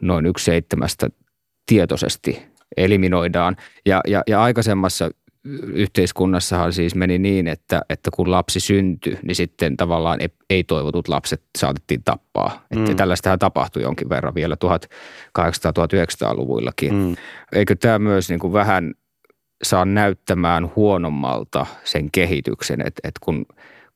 noin 0.00 0.26
yksi 0.26 0.44
seitsemästä 0.44 1.08
tietoisesti 1.68 2.42
eliminoidaan. 2.76 3.56
Ja, 3.86 4.00
ja, 4.06 4.22
ja 4.26 4.42
aikaisemmassa 4.42 5.10
yhteiskunnassahan 5.72 6.72
siis 6.72 6.94
meni 6.94 7.18
niin, 7.18 7.48
että, 7.48 7.82
että 7.90 8.10
kun 8.14 8.30
lapsi 8.30 8.60
syntyi, 8.60 9.18
niin 9.22 9.34
sitten 9.34 9.76
tavallaan 9.76 10.18
ei-toivotut 10.50 11.08
lapset 11.08 11.42
saatettiin 11.58 12.02
tappaa. 12.04 12.66
Mm. 12.74 12.80
Että 12.80 12.94
tällaistähän 12.94 13.38
tapahtui 13.38 13.82
jonkin 13.82 14.08
verran 14.08 14.34
vielä 14.34 14.56
1800-1900-luvuillakin. 14.64 16.94
Mm. 16.94 17.16
Eikö 17.52 17.76
tämä 17.76 17.98
myös 17.98 18.28
niin 18.28 18.40
kuin 18.40 18.52
vähän 18.52 18.94
saa 19.62 19.84
näyttämään 19.84 20.70
huonommalta 20.76 21.66
sen 21.84 22.10
kehityksen, 22.10 22.80
että, 22.80 23.00
että 23.04 23.20
kun 23.24 23.46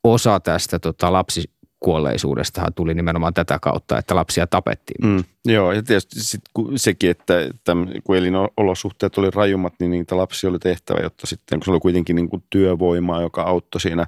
osa 0.05 0.41
tästä 0.41 0.79
tota, 0.79 1.13
lapsi 1.13 1.51
kuolleisuudestahan 1.83 2.75
tuli 2.75 2.95
nimenomaan 2.95 3.35
tätä 3.35 3.59
kautta, 3.59 3.99
että 3.99 4.15
lapsia 4.15 4.47
tapettiin. 4.47 5.11
Mm, 5.11 5.25
joo, 5.45 5.73
ja 5.73 5.83
tietysti 5.83 6.21
sit, 6.21 6.41
kun 6.55 6.79
sekin, 6.79 7.11
että, 7.11 7.41
että 7.41 7.73
kun 8.05 8.17
elinolosuhteet 8.17 9.19
oli 9.19 9.31
rajummat, 9.31 9.75
niin 9.81 9.91
niitä 9.91 10.17
lapsia 10.17 10.51
oli 10.51 10.59
tehtävä, 10.59 11.01
jotta 11.01 11.27
sitten, 11.27 11.59
kun 11.59 11.65
se 11.65 11.71
oli 11.71 11.81
kuitenkin 11.81 12.17
niin 12.17 12.29
kuin 12.29 12.45
työvoimaa, 12.51 13.23
joka 13.23 13.43
auttoi 13.43 13.81
siinä 13.81 14.07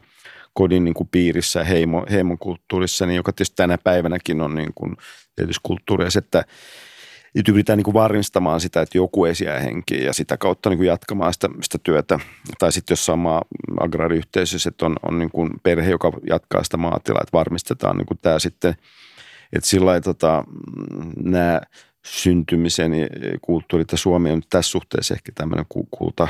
kodin 0.53 0.85
niin 0.85 0.95
kuin 0.95 1.09
piirissä 1.09 1.61
ja 1.61 1.65
heimo, 1.65 2.07
heimokulttuurissa, 2.11 3.07
niin 3.07 3.17
joka 3.17 3.33
tietysti 3.33 3.57
tänä 3.57 3.79
päivänäkin 3.79 4.41
on 4.41 4.55
niin 4.55 4.73
kuin 4.75 4.97
tietysti 5.37 5.61
kulttuuria, 5.63 6.09
että 6.19 6.45
nyt 7.35 7.49
yritetään 7.49 7.77
niin 7.77 7.85
kuin 7.85 7.95
varmistamaan 7.95 8.61
sitä, 8.61 8.83
että 8.83 8.99
joku 8.99 9.25
ei 9.25 9.33
jää 9.45 9.61
ja 10.05 10.13
sitä 10.13 10.37
kautta 10.37 10.71
niin 10.71 10.79
kuin 10.79 10.87
jatkamaan 10.87 11.33
sitä, 11.33 11.49
sitä 11.63 11.79
työtä. 11.83 12.19
Tai 12.59 12.73
sitten 12.73 12.93
jos 12.93 13.07
sama 13.07 13.43
agrariyhteisössä, 13.81 14.69
että 14.69 14.87
on, 14.87 14.97
on 15.03 15.19
niin 15.19 15.31
kuin 15.31 15.51
perhe, 15.63 15.91
joka 15.91 16.13
jatkaa 16.29 16.65
sitä 16.65 16.77
maatilaa, 16.77 17.23
että 17.23 17.39
varmistetaan 17.39 17.97
niin 17.97 18.07
kuin 18.07 18.19
tämä 18.23 18.39
sitten, 18.39 18.75
että 19.53 19.69
sillä 19.69 19.87
lailla 19.87 20.01
tota, 20.01 20.45
nämä 21.17 21.61
syntymisen 22.07 22.93
kulttuurit 23.43 23.93
ja 23.93 23.99
Suomi 23.99 24.31
on 24.31 24.43
tässä 24.51 24.71
suhteessa 24.71 25.15
ehkä 25.15 25.33
tämmöinen 25.35 25.67
kulta 25.91 26.29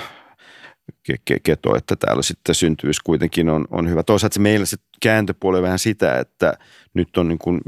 keto, 1.42 1.76
että 1.76 1.96
täällä 1.96 2.22
sitten 2.22 2.54
syntyvyys 2.54 3.00
kuitenkin 3.00 3.48
on, 3.48 3.64
on 3.70 3.88
hyvä. 3.88 4.02
Toisaalta 4.02 4.34
se 4.34 4.40
meillä 4.40 4.66
se 4.66 4.76
kääntöpuoli 5.02 5.58
on 5.58 5.62
vähän 5.62 5.78
sitä, 5.78 6.18
että 6.18 6.58
nyt 6.94 7.16
on 7.16 7.28
niin 7.28 7.38
kuin 7.38 7.60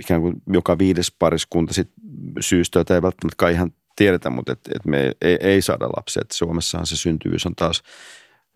ikään 0.00 0.20
kuin 0.20 0.42
joka 0.46 0.78
viides 0.78 1.12
pariskunta 1.18 1.74
sit 1.74 1.90
syystä, 2.40 2.78
jota 2.78 2.94
ei 2.94 3.02
välttämättä 3.02 3.48
ihan 3.48 3.72
tiedetä, 3.96 4.30
mutta 4.30 4.52
että 4.52 4.70
et 4.76 4.84
me 4.84 5.12
ei, 5.22 5.38
ei 5.40 5.62
saada 5.62 5.88
lapsia. 5.96 6.22
Et 6.22 6.30
Suomessahan 6.30 6.86
se 6.86 6.96
syntyvyys 6.96 7.46
on 7.46 7.54
taas 7.54 7.82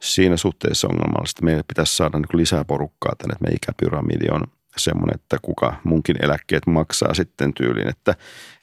siinä 0.01 0.37
suhteessa 0.37 0.89
ongelmallista. 0.89 1.45
Meidän 1.45 1.65
pitäisi 1.69 1.97
saada 1.97 2.19
niin 2.19 2.39
lisää 2.41 2.65
porukkaa 2.65 3.15
tänne, 3.19 3.33
että 3.33 3.45
meidän 3.45 3.57
ikäpyramidi 3.63 4.27
on 4.31 4.43
semmoinen, 4.77 5.15
että 5.15 5.39
kuka 5.43 5.75
munkin 5.85 6.25
eläkkeet 6.25 6.67
maksaa 6.67 7.15
sitten 7.15 7.55
tyyliin, 7.55 7.89
että, 7.89 8.15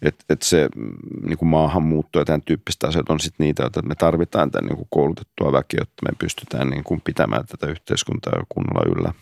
että, 0.01 0.25
että 0.29 0.45
se 0.45 0.69
mm, 0.75 0.93
niin 1.27 1.37
kuin 1.37 1.49
maahanmuutto 1.49 2.19
ja 2.19 2.25
tämän 2.25 2.41
tyyppistä 2.41 2.87
asiat 2.87 3.09
on 3.09 3.19
sitten 3.19 3.45
niitä, 3.45 3.65
että 3.65 3.81
me 3.81 3.95
tarvitaan 3.95 4.51
tämän 4.51 4.67
niin 4.67 4.77
kuin 4.77 4.87
koulutettua 4.89 5.51
väkeä, 5.51 5.77
jotta 5.81 6.05
me 6.09 6.15
pystytään 6.19 6.69
niin 6.69 6.83
kuin 6.83 7.01
pitämään 7.03 7.45
tätä 7.47 7.67
yhteiskuntaa 7.67 8.43
kunnolla 8.49 8.97
yllä. 8.97 9.13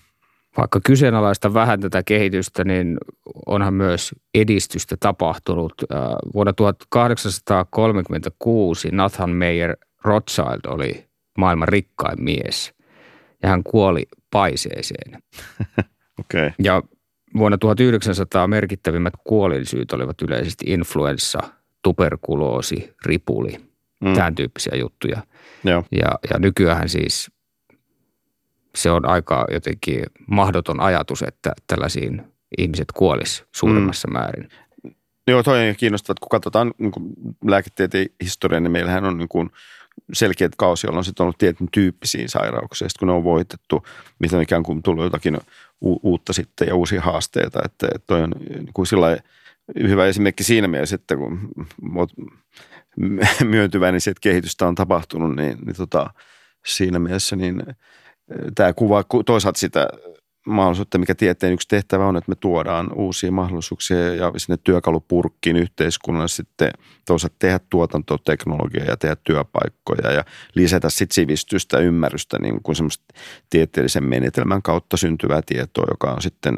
Vaikka 0.57 0.79
kyseenalaista 0.85 1.53
vähän 1.53 1.79
tätä 1.79 2.03
kehitystä, 2.03 2.63
niin 2.63 2.97
onhan 3.45 3.73
myös 3.73 4.15
edistystä 4.33 4.95
tapahtunut. 4.99 5.73
Äh, 5.93 5.99
vuonna 6.33 6.53
1836 6.53 8.89
Nathan 8.91 9.29
Meyer 9.29 9.77
Rothschild 10.03 10.59
oli 10.67 11.09
maailman 11.37 11.67
rikkain 11.67 12.23
mies 12.23 12.73
ja 13.43 13.49
hän 13.49 13.63
kuoli 13.63 14.07
paiseeseen. 14.31 15.21
Okay. 16.19 16.51
Ja 16.63 16.83
vuonna 17.37 17.57
1900 17.57 18.47
merkittävimmät 18.47 19.13
kuolinsyyt 19.23 19.93
olivat 19.93 20.21
yleisesti 20.21 20.65
influenssa, 20.67 21.39
tuberkuloosi, 21.81 22.93
ripuli, 23.05 23.57
mm. 24.03 24.13
tämän 24.13 24.35
tyyppisiä 24.35 24.75
juttuja. 24.75 25.21
Joo. 25.63 25.83
Ja, 25.91 26.11
ja 26.29 26.39
nykyään 26.39 26.89
siis 26.89 27.31
se 28.75 28.91
on 28.91 29.05
aika 29.05 29.45
jotenkin 29.51 30.03
mahdoton 30.27 30.79
ajatus, 30.79 31.21
että 31.21 31.53
tällaisiin 31.67 32.23
ihmiset 32.57 32.87
kuolis 32.93 33.45
suuremmassa 33.55 34.07
mm. 34.07 34.13
määrin. 34.13 34.49
Joo, 35.27 35.43
toi 35.43 35.69
on 35.69 35.75
kiinnostavaa, 35.75 36.13
että 36.13 36.21
kun 36.21 36.29
katsotaan 36.29 36.73
niin 36.77 36.91
lääketieteen 37.47 38.07
historiaa, 38.23 38.59
niin 38.59 38.71
meillähän 38.71 39.05
on 39.05 39.17
niin 39.17 39.29
kuin 39.29 39.49
selkeät 40.13 40.55
kausi, 40.57 40.87
jolloin 40.87 41.05
on 41.19 41.23
ollut 41.23 41.37
tietyn 41.37 41.67
tyyppisiä 41.71 42.27
sairauksia. 42.27 42.89
Sitten 42.89 42.99
kun 42.99 43.07
ne 43.07 43.13
on 43.13 43.23
voitettu, 43.23 43.83
mitä 44.19 44.35
on 44.35 44.43
ikään 44.43 44.63
kuin 44.63 44.83
tullut 44.83 45.03
jotakin 45.03 45.37
u- 45.81 45.99
uutta 46.03 46.33
sitten 46.33 46.67
ja 46.67 46.75
uusia 46.75 47.01
haasteita. 47.01 47.59
Että, 47.65 47.87
toi 48.07 48.23
on 48.23 48.33
niin 48.49 48.73
kuin 48.73 48.87
hyvä 49.81 50.05
esimerkki 50.05 50.43
siinä 50.43 50.67
mielessä, 50.67 50.95
että 50.95 51.15
kun 51.15 51.49
olet 51.95 52.09
myöntyväinen 53.43 53.97
että 54.07 54.21
kehitystä 54.21 54.67
on 54.67 54.75
tapahtunut, 54.75 55.35
niin, 55.35 55.57
niin 55.65 55.75
tota, 55.75 56.09
siinä 56.65 56.99
mielessä 56.99 57.35
niin 57.35 57.63
tämä 58.55 58.73
kuvaa 58.73 59.03
toisaalta 59.25 59.59
sitä 59.59 59.87
mahdollisuutta, 60.47 60.97
mikä 60.97 61.15
tieteen 61.15 61.53
yksi 61.53 61.67
tehtävä 61.67 62.07
on, 62.07 62.17
että 62.17 62.31
me 62.31 62.35
tuodaan 62.35 62.93
uusia 62.95 63.31
mahdollisuuksia 63.31 64.15
ja 64.15 64.31
sinne 64.37 64.59
työkalupurkkiin 64.63 65.55
yhteiskunnalle 65.55 66.27
sitten 66.27 66.71
toisaalta 67.05 67.35
tehdä 67.39 67.59
tuotantoteknologiaa 67.69 68.85
ja 68.85 68.97
tehdä 68.97 69.15
työpaikkoja 69.23 70.11
ja 70.11 70.25
lisätä 70.55 70.89
sitten 70.89 71.15
sivistystä 71.15 71.77
ymmärrystä 71.77 72.37
niin 72.39 72.63
kuin 72.63 72.75
semmoista 72.75 73.03
tieteellisen 73.49 74.03
menetelmän 74.03 74.61
kautta 74.61 74.97
syntyvää 74.97 75.41
tietoa, 75.45 75.85
joka 75.89 76.11
on 76.11 76.21
sitten 76.21 76.55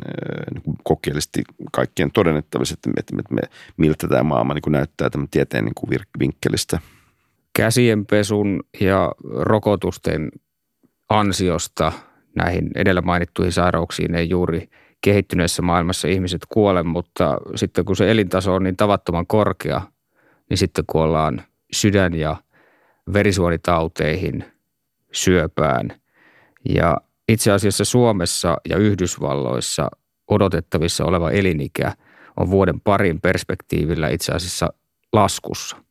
niin 0.54 0.62
kuin 0.62 0.78
kokeellisesti 0.84 1.44
kaikkien 1.72 2.12
todennettavissa, 2.12 2.74
että 2.74 2.90
me, 3.16 3.22
me, 3.30 3.42
miltä 3.78 4.08
tämä 4.08 4.24
maailma 4.24 4.54
niin 4.54 4.62
kuin 4.62 4.72
näyttää 4.72 5.10
tämän 5.10 5.28
tieteen 5.32 5.66
niin 5.66 5.76
kuin 5.76 6.00
vinkkelistä. 6.20 6.80
Käsienpesun 7.56 8.64
ja 8.80 9.12
rokotusten 9.24 10.32
ansiosta– 11.10 11.92
näihin 12.36 12.70
edellä 12.76 13.02
mainittuihin 13.02 13.52
sairauksiin 13.52 14.16
ei 14.16 14.30
juuri 14.30 14.70
kehittyneessä 15.02 15.62
maailmassa 15.62 16.08
ihmiset 16.08 16.42
kuole, 16.50 16.84
mutta 16.84 17.38
sitten 17.56 17.86
kun 17.86 17.96
se 17.96 18.12
elintaso 18.12 18.54
on 18.54 18.64
niin 18.64 18.78
tavattoman 18.78 19.28
korkea, 19.28 19.82
niin 20.50 20.58
sitten 20.58 20.86
kuollaan 20.88 21.42
sydän- 21.74 22.14
ja 22.14 22.36
verisuonitauteihin, 23.14 24.46
syöpään. 25.12 26.02
Ja 26.70 26.98
itse 27.30 27.52
asiassa 27.52 27.86
Suomessa 27.86 28.58
ja 28.70 28.78
Yhdysvalloissa 28.78 29.90
odotettavissa 30.28 31.06
oleva 31.06 31.32
elinikä 31.32 31.94
on 32.38 32.50
vuoden 32.50 32.82
parin 32.82 33.22
perspektiivillä 33.22 34.10
itse 34.10 34.32
asiassa 34.32 34.74
laskussa– 35.14 35.78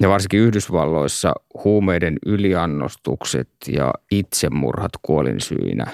ja 0.00 0.08
varsinkin 0.08 0.40
Yhdysvalloissa 0.40 1.32
huumeiden 1.64 2.16
yliannostukset 2.26 3.48
ja 3.68 3.92
itsemurhat 4.10 4.92
kuolinsyinä 5.02 5.86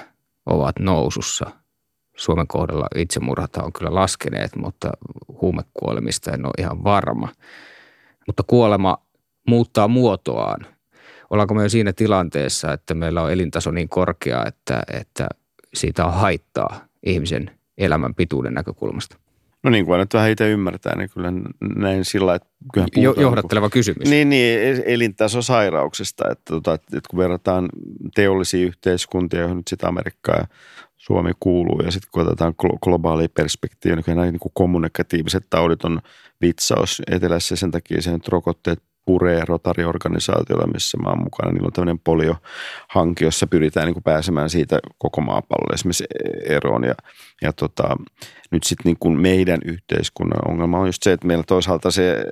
ovat 0.45 0.79
nousussa 0.79 1.51
Suomen 2.21 2.47
kohdalla 2.47 2.87
itsemurhat 2.95 3.57
on 3.57 3.73
kyllä 3.73 3.95
laskeneet, 3.95 4.55
mutta 4.55 4.91
huumekuolemista 5.41 6.31
en 6.31 6.45
ole 6.45 6.53
ihan 6.57 6.83
varma. 6.83 7.29
Mutta 8.27 8.43
kuolema 8.47 8.97
muuttaa 9.47 9.87
muotoaan. 9.87 10.65
Ollaanko 11.29 11.53
me 11.53 11.63
jo 11.63 11.69
siinä 11.69 11.93
tilanteessa, 11.93 12.73
että 12.73 12.93
meillä 12.93 13.21
on 13.21 13.31
elintaso 13.31 13.71
niin 13.71 13.89
korkea, 13.89 14.45
että, 14.45 14.83
että 14.93 15.27
siitä 15.73 16.05
on 16.05 16.13
haittaa 16.13 16.85
ihmisen 17.03 17.51
elämän 17.77 18.15
pituuden 18.15 18.53
näkökulmasta? 18.53 19.17
No 19.63 19.69
niin 19.69 19.85
kuin 19.85 19.99
nyt 19.99 20.13
vähän 20.13 20.31
itse 20.31 20.49
ymmärtää, 20.49 20.97
niin 20.97 21.09
kyllä 21.13 21.31
näin 21.75 22.05
sillä 22.05 22.35
että 22.35 22.49
jo, 22.75 22.85
niinku- 22.95 23.21
Johdatteleva 23.21 23.65
niin 23.65 23.71
kysymys. 23.71 24.09
Niin, 24.09 24.29
niin 24.29 24.59
elintasosairauksista, 24.85 26.31
että, 26.31 26.43
tota, 26.53 26.73
että 26.73 27.09
kun 27.09 27.19
verrataan 27.19 27.69
teollisia 28.15 28.65
yhteiskuntia, 28.65 29.39
joihin 29.39 29.57
nyt 29.57 29.67
sitten 29.67 29.89
Amerikkaa 29.89 30.35
ja 30.35 30.47
Suomi 30.97 31.31
kuuluu, 31.39 31.81
ja 31.85 31.91
sitten 31.91 32.09
kun 32.11 32.23
otetaan 32.23 32.53
globaali 32.83 33.27
perspektiivi, 33.27 33.95
niin 33.95 34.03
nämä 34.07 34.31
niin 34.31 34.39
kuin 34.39 34.51
kommunikatiiviset 34.53 35.45
taudit 35.49 35.83
on 35.83 36.01
vitsaus 36.41 37.01
etelässä, 37.11 37.55
sen 37.55 37.71
takia 37.71 38.01
sen 38.01 38.19
rokotteet 38.27 38.83
puree 39.05 39.45
rotariorganisaatiolla, 39.45 40.67
missä 40.73 40.97
mä 40.97 41.09
oon 41.09 41.23
mukana. 41.23 41.51
Niillä 41.51 41.65
on 41.65 41.73
tämmöinen 41.73 41.99
polio-hanke, 41.99 43.25
jossa 43.25 43.47
pyritään 43.47 43.85
niin 43.85 43.93
kuin 43.93 44.03
pääsemään 44.03 44.49
siitä 44.49 44.79
koko 44.97 45.21
maapallolle 45.21 45.73
esimerkiksi 45.73 46.05
eroon. 46.45 46.83
Ja, 46.83 46.95
ja 47.41 47.53
tota, 47.53 47.95
nyt 48.51 48.63
sitten 48.63 48.95
niin 49.01 49.17
meidän 49.19 49.59
yhteiskunnan 49.65 50.51
ongelma 50.51 50.79
on 50.79 50.87
just 50.87 51.03
se, 51.03 51.11
että 51.11 51.27
meillä 51.27 51.43
toisaalta 51.47 51.91
se, 51.91 52.23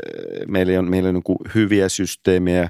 meillä 0.48 0.80
on, 0.80 0.90
meillä 0.90 1.10
on 1.10 1.16
niin 1.16 1.24
kuin 1.24 1.40
hyviä 1.56 1.90
systeemejä, 1.90 2.70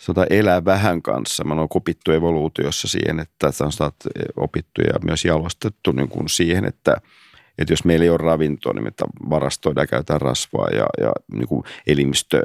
sota 0.00 0.26
elää 0.30 0.64
vähän 0.64 1.02
kanssa. 1.02 1.44
Me 1.44 1.54
on 1.54 1.68
opittu 1.74 2.12
evoluutiossa 2.12 2.88
siihen, 2.88 3.20
että 3.20 3.52
sanotaan, 3.52 3.92
opittu 4.36 4.80
ja 4.80 4.94
myös 5.04 5.24
jalostettu 5.24 5.92
niin 5.92 6.08
kuin 6.08 6.28
siihen, 6.28 6.64
että 6.64 6.96
että 7.58 7.72
jos 7.72 7.84
meillä 7.84 8.04
ei 8.04 8.10
ole 8.10 8.18
ravintoa, 8.18 8.72
niin 8.72 8.84
me 8.84 8.92
varastoidaan 9.30 9.82
ja 9.82 9.86
käytetään 9.86 10.20
rasvaa 10.20 10.68
ja, 10.68 10.86
ja 11.00 11.12
niin 11.32 11.48
kuin 11.48 11.64
elimistö 11.86 12.42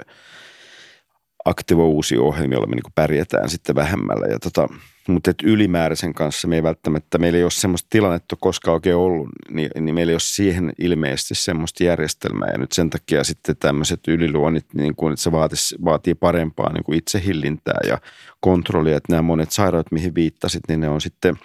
aktivo 1.46 1.88
uusi 1.88 2.18
ohjelma, 2.18 2.54
jolla 2.54 2.68
me 2.68 2.76
niin 2.76 2.94
pärjätään 2.96 3.50
sitten 3.50 3.76
vähemmällä. 3.76 4.28
Ja 4.28 4.40
tota, 4.40 4.70
mutta 5.08 5.32
et 5.32 5.42
ylimääräisen 5.44 6.14
kanssa 6.14 6.48
me 6.48 6.56
ei 6.56 6.64
välttämättä, 6.64 7.18
meillä 7.18 7.38
ei 7.38 7.44
ole 7.44 7.52
semmoista 7.52 7.88
tilannetta 7.90 8.36
koskaan 8.40 8.74
oikein 8.74 8.96
ollut, 8.96 9.30
niin, 9.50 9.70
niin 9.80 9.96
meillä 9.96 10.12
ei 10.12 10.16
ole 10.16 10.20
siihen 10.20 10.74
ilmeisesti 10.80 11.36
semmoista 11.36 11.84
järjestelmää. 11.84 12.50
Ja 12.52 12.58
nyt 12.58 12.72
sen 12.72 12.90
takia 12.90 13.24
sitten 13.24 13.58
tämmöiset 13.58 14.00
yliluonnit, 14.08 14.66
niin 14.74 14.96
kuin, 14.96 15.14
että 15.14 15.24
se 15.24 15.32
vaatii, 15.32 15.58
vaatii 15.86 16.16
parempaa 16.16 16.74
niin 16.74 16.84
kuin 16.84 16.98
itsehillintää 16.98 17.80
ja 17.88 17.98
kontrollia. 18.40 18.98
Että 18.98 19.14
nämä 19.14 19.22
monet 19.22 19.52
sairaudet, 19.52 19.92
mihin 19.92 20.16
viittasit, 20.16 20.64
niin 20.68 20.82
ne 20.82 20.90
on 20.90 21.02
sitten– 21.02 21.36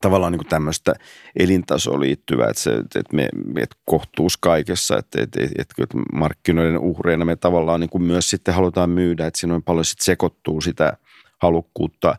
tavallaan 0.00 0.32
niin 0.32 0.38
kuin 0.38 0.48
tämmöistä 0.48 0.94
elintasoon 1.38 2.00
liittyvää, 2.00 2.48
että, 2.48 2.62
se, 2.62 2.76
että 2.76 3.16
me 3.16 3.28
että 3.56 3.76
kohtuus 3.84 4.36
kaikessa, 4.36 4.98
että, 4.98 5.22
että, 5.22 5.40
että, 5.42 5.82
että 5.82 5.98
markkinoiden 6.12 6.78
uhreina 6.78 7.24
me 7.24 7.36
tavallaan 7.36 7.80
niin 7.80 7.90
kuin 7.90 8.02
myös 8.02 8.30
sitten 8.30 8.54
halutaan 8.54 8.90
myydä, 8.90 9.26
että 9.26 9.40
siinä 9.40 9.54
on 9.54 9.62
paljon 9.62 9.84
sitten 9.84 10.04
sekoittuu 10.04 10.60
sitä 10.60 10.96
halukkuutta 11.42 12.16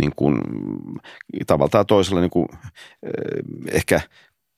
niin 0.00 0.12
kuin, 0.16 0.40
tavallaan 1.46 1.86
toisella 1.86 2.20
niin 2.20 2.30
kuin, 2.30 2.48
eh, 3.02 3.72
ehkä 3.72 4.00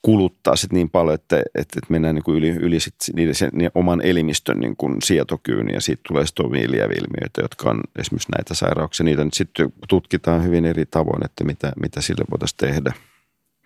kuluttaa 0.09 0.57
sit 0.57 0.73
niin 0.73 0.91
paljon, 0.91 1.15
että, 1.15 1.38
että, 1.38 1.61
että 1.61 1.87
mennään 1.88 2.15
niin 2.15 2.23
kuin 2.23 2.38
yli, 2.38 2.49
yli 2.49 2.81
sit 2.81 2.95
niiden, 3.17 3.35
sen, 3.35 3.50
niin 3.53 3.71
oman 3.75 4.00
elimistön 4.00 4.61
niin 4.61 4.77
kuin 4.77 5.03
sietokyyn 5.03 5.71
ja 5.71 5.81
siitä 5.81 6.03
tulee 6.09 6.27
sitten 6.27 6.47
ilmiöitä, 6.47 7.41
jotka 7.43 7.71
on 7.71 7.81
esimerkiksi 7.99 8.33
näitä 8.37 8.55
sairauksia. 8.55 9.05
Niitä 9.05 9.25
nyt 9.25 9.35
sitten 9.35 9.73
tutkitaan 9.88 10.45
hyvin 10.45 10.65
eri 10.65 10.87
tavoin, 10.87 11.25
että 11.25 11.45
mitä, 11.45 11.73
mitä 11.83 12.00
sille 12.00 12.25
voitaisiin 12.31 12.57
tehdä. 12.57 12.93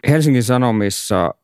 Helsingin 0.09 0.43
Sanomissa 0.43 1.35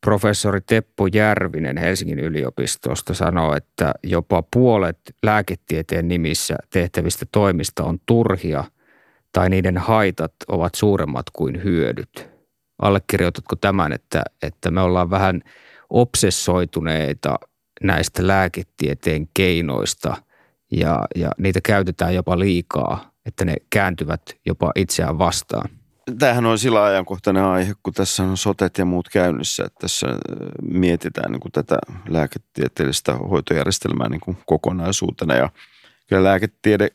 professori 0.00 0.60
Teppo 0.60 1.06
Järvinen 1.06 1.76
Helsingin 1.76 2.20
yliopistosta 2.20 3.14
sanoo, 3.14 3.56
että 3.56 3.94
jopa 4.02 4.42
puolet 4.52 4.98
lääketieteen 5.22 6.08
nimissä 6.08 6.56
tehtävistä 6.70 7.26
toimista 7.32 7.84
on 7.84 7.98
turhia 8.06 8.64
tai 9.32 9.50
niiden 9.50 9.78
haitat 9.78 10.34
ovat 10.48 10.74
suuremmat 10.74 11.26
kuin 11.32 11.64
hyödyt. 11.64 12.29
Allekirjoitatko 12.82 13.56
tämän, 13.56 13.92
että, 13.92 14.22
että 14.42 14.70
me 14.70 14.80
ollaan 14.80 15.10
vähän 15.10 15.42
obsessoituneita 15.90 17.38
näistä 17.82 18.26
lääketieteen 18.26 19.28
keinoista 19.34 20.16
ja, 20.72 21.04
ja 21.16 21.30
niitä 21.38 21.60
käytetään 21.64 22.14
jopa 22.14 22.38
liikaa, 22.38 23.10
että 23.26 23.44
ne 23.44 23.54
kääntyvät 23.70 24.22
jopa 24.46 24.72
itseään 24.76 25.18
vastaan? 25.18 25.70
Tämähän 26.18 26.46
on 26.46 26.58
sillä 26.58 26.84
ajankohtainen 26.84 27.44
aihe, 27.44 27.72
kun 27.82 27.94
tässä 27.94 28.22
on 28.22 28.36
sotet 28.36 28.78
ja 28.78 28.84
muut 28.84 29.08
käynnissä, 29.08 29.64
että 29.64 29.78
tässä 29.80 30.06
mietitään 30.62 31.32
niin 31.32 31.40
kuin 31.40 31.52
tätä 31.52 31.78
lääketieteellistä 32.08 33.14
hoitojärjestelmää 33.14 34.08
niin 34.08 34.20
kuin 34.20 34.36
kokonaisuutena. 34.46 35.34
Ja 35.34 35.50
kyllä 36.06 36.24
lääketiede 36.24 36.88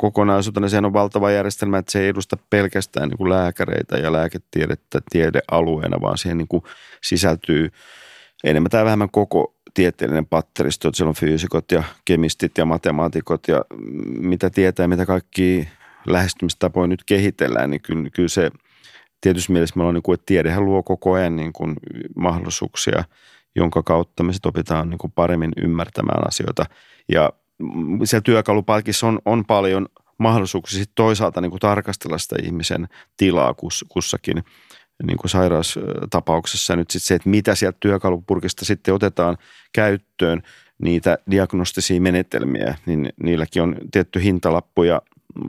kokonaisuutena 0.00 0.68
sehän 0.68 0.84
on 0.84 0.92
valtava 0.92 1.30
järjestelmä, 1.30 1.78
että 1.78 1.92
se 1.92 2.00
ei 2.00 2.08
edusta 2.08 2.36
pelkästään 2.50 3.08
niin 3.08 3.18
kuin 3.18 3.30
lääkäreitä 3.30 3.96
ja 3.96 4.12
lääketiedettä 4.12 5.00
tiedealueena, 5.10 6.00
vaan 6.00 6.18
siihen 6.18 6.38
niin 6.38 6.48
kuin 6.48 6.62
sisältyy 7.02 7.70
enemmän 8.44 8.70
tai 8.70 8.84
vähemmän 8.84 9.10
koko 9.10 9.54
tieteellinen 9.74 10.26
patteristo, 10.26 10.88
että 10.88 10.96
siellä 10.96 11.08
on 11.08 11.14
fyysikot 11.14 11.72
ja 11.72 11.82
kemistit 12.04 12.58
ja 12.58 12.64
matemaatikot 12.64 13.48
ja 13.48 13.64
mitä 14.20 14.50
tietää, 14.50 14.88
mitä 14.88 15.06
kaikki 15.06 15.68
lähestymistapoja 16.06 16.86
nyt 16.86 17.04
kehitellään, 17.04 17.70
niin 17.70 17.82
kyllä, 17.82 18.10
kyllä 18.10 18.28
se 18.28 18.50
tietysti 19.20 19.52
mielessä 19.52 19.76
me 19.76 19.82
ollaan 19.82 19.94
niin 19.94 20.02
kuin, 20.02 20.14
että 20.14 20.26
tiedehän 20.26 20.64
luo 20.64 20.82
koko 20.82 21.12
ajan 21.12 21.36
niin 21.36 21.52
kuin 21.52 21.76
mahdollisuuksia, 22.16 23.04
jonka 23.56 23.82
kautta 23.82 24.22
me 24.22 24.32
sitten 24.32 24.48
opitaan 24.48 24.90
niin 24.90 24.98
kuin 24.98 25.12
paremmin 25.12 25.52
ymmärtämään 25.56 26.28
asioita. 26.28 26.64
Ja 27.08 27.32
siellä 28.04 28.22
työkalupalkissa 28.22 29.06
on, 29.06 29.18
on 29.24 29.44
paljon 29.44 29.86
mahdollisuuksia 30.18 30.78
sit 30.78 30.90
toisaalta 30.94 31.40
niin 31.40 31.50
kuin 31.50 31.60
tarkastella 31.60 32.18
sitä 32.18 32.36
ihmisen 32.42 32.88
tilaa 33.16 33.54
kus, 33.54 33.84
kussakin 33.88 34.44
niin 35.02 35.16
kuin 35.16 35.30
sairaustapauksessa. 35.30 36.76
Nyt 36.76 36.90
sitten 36.90 37.06
se, 37.06 37.14
että 37.14 37.28
mitä 37.28 37.54
sieltä 37.54 37.76
työkalupurkista 37.80 38.64
sitten 38.64 38.94
otetaan 38.94 39.36
käyttöön, 39.72 40.42
niitä 40.82 41.18
diagnostisia 41.30 42.00
menetelmiä, 42.00 42.74
niin 42.86 43.12
niilläkin 43.22 43.62
on 43.62 43.76
tietty 43.92 44.22
hintalappu 44.22 44.82
ja 44.82 45.02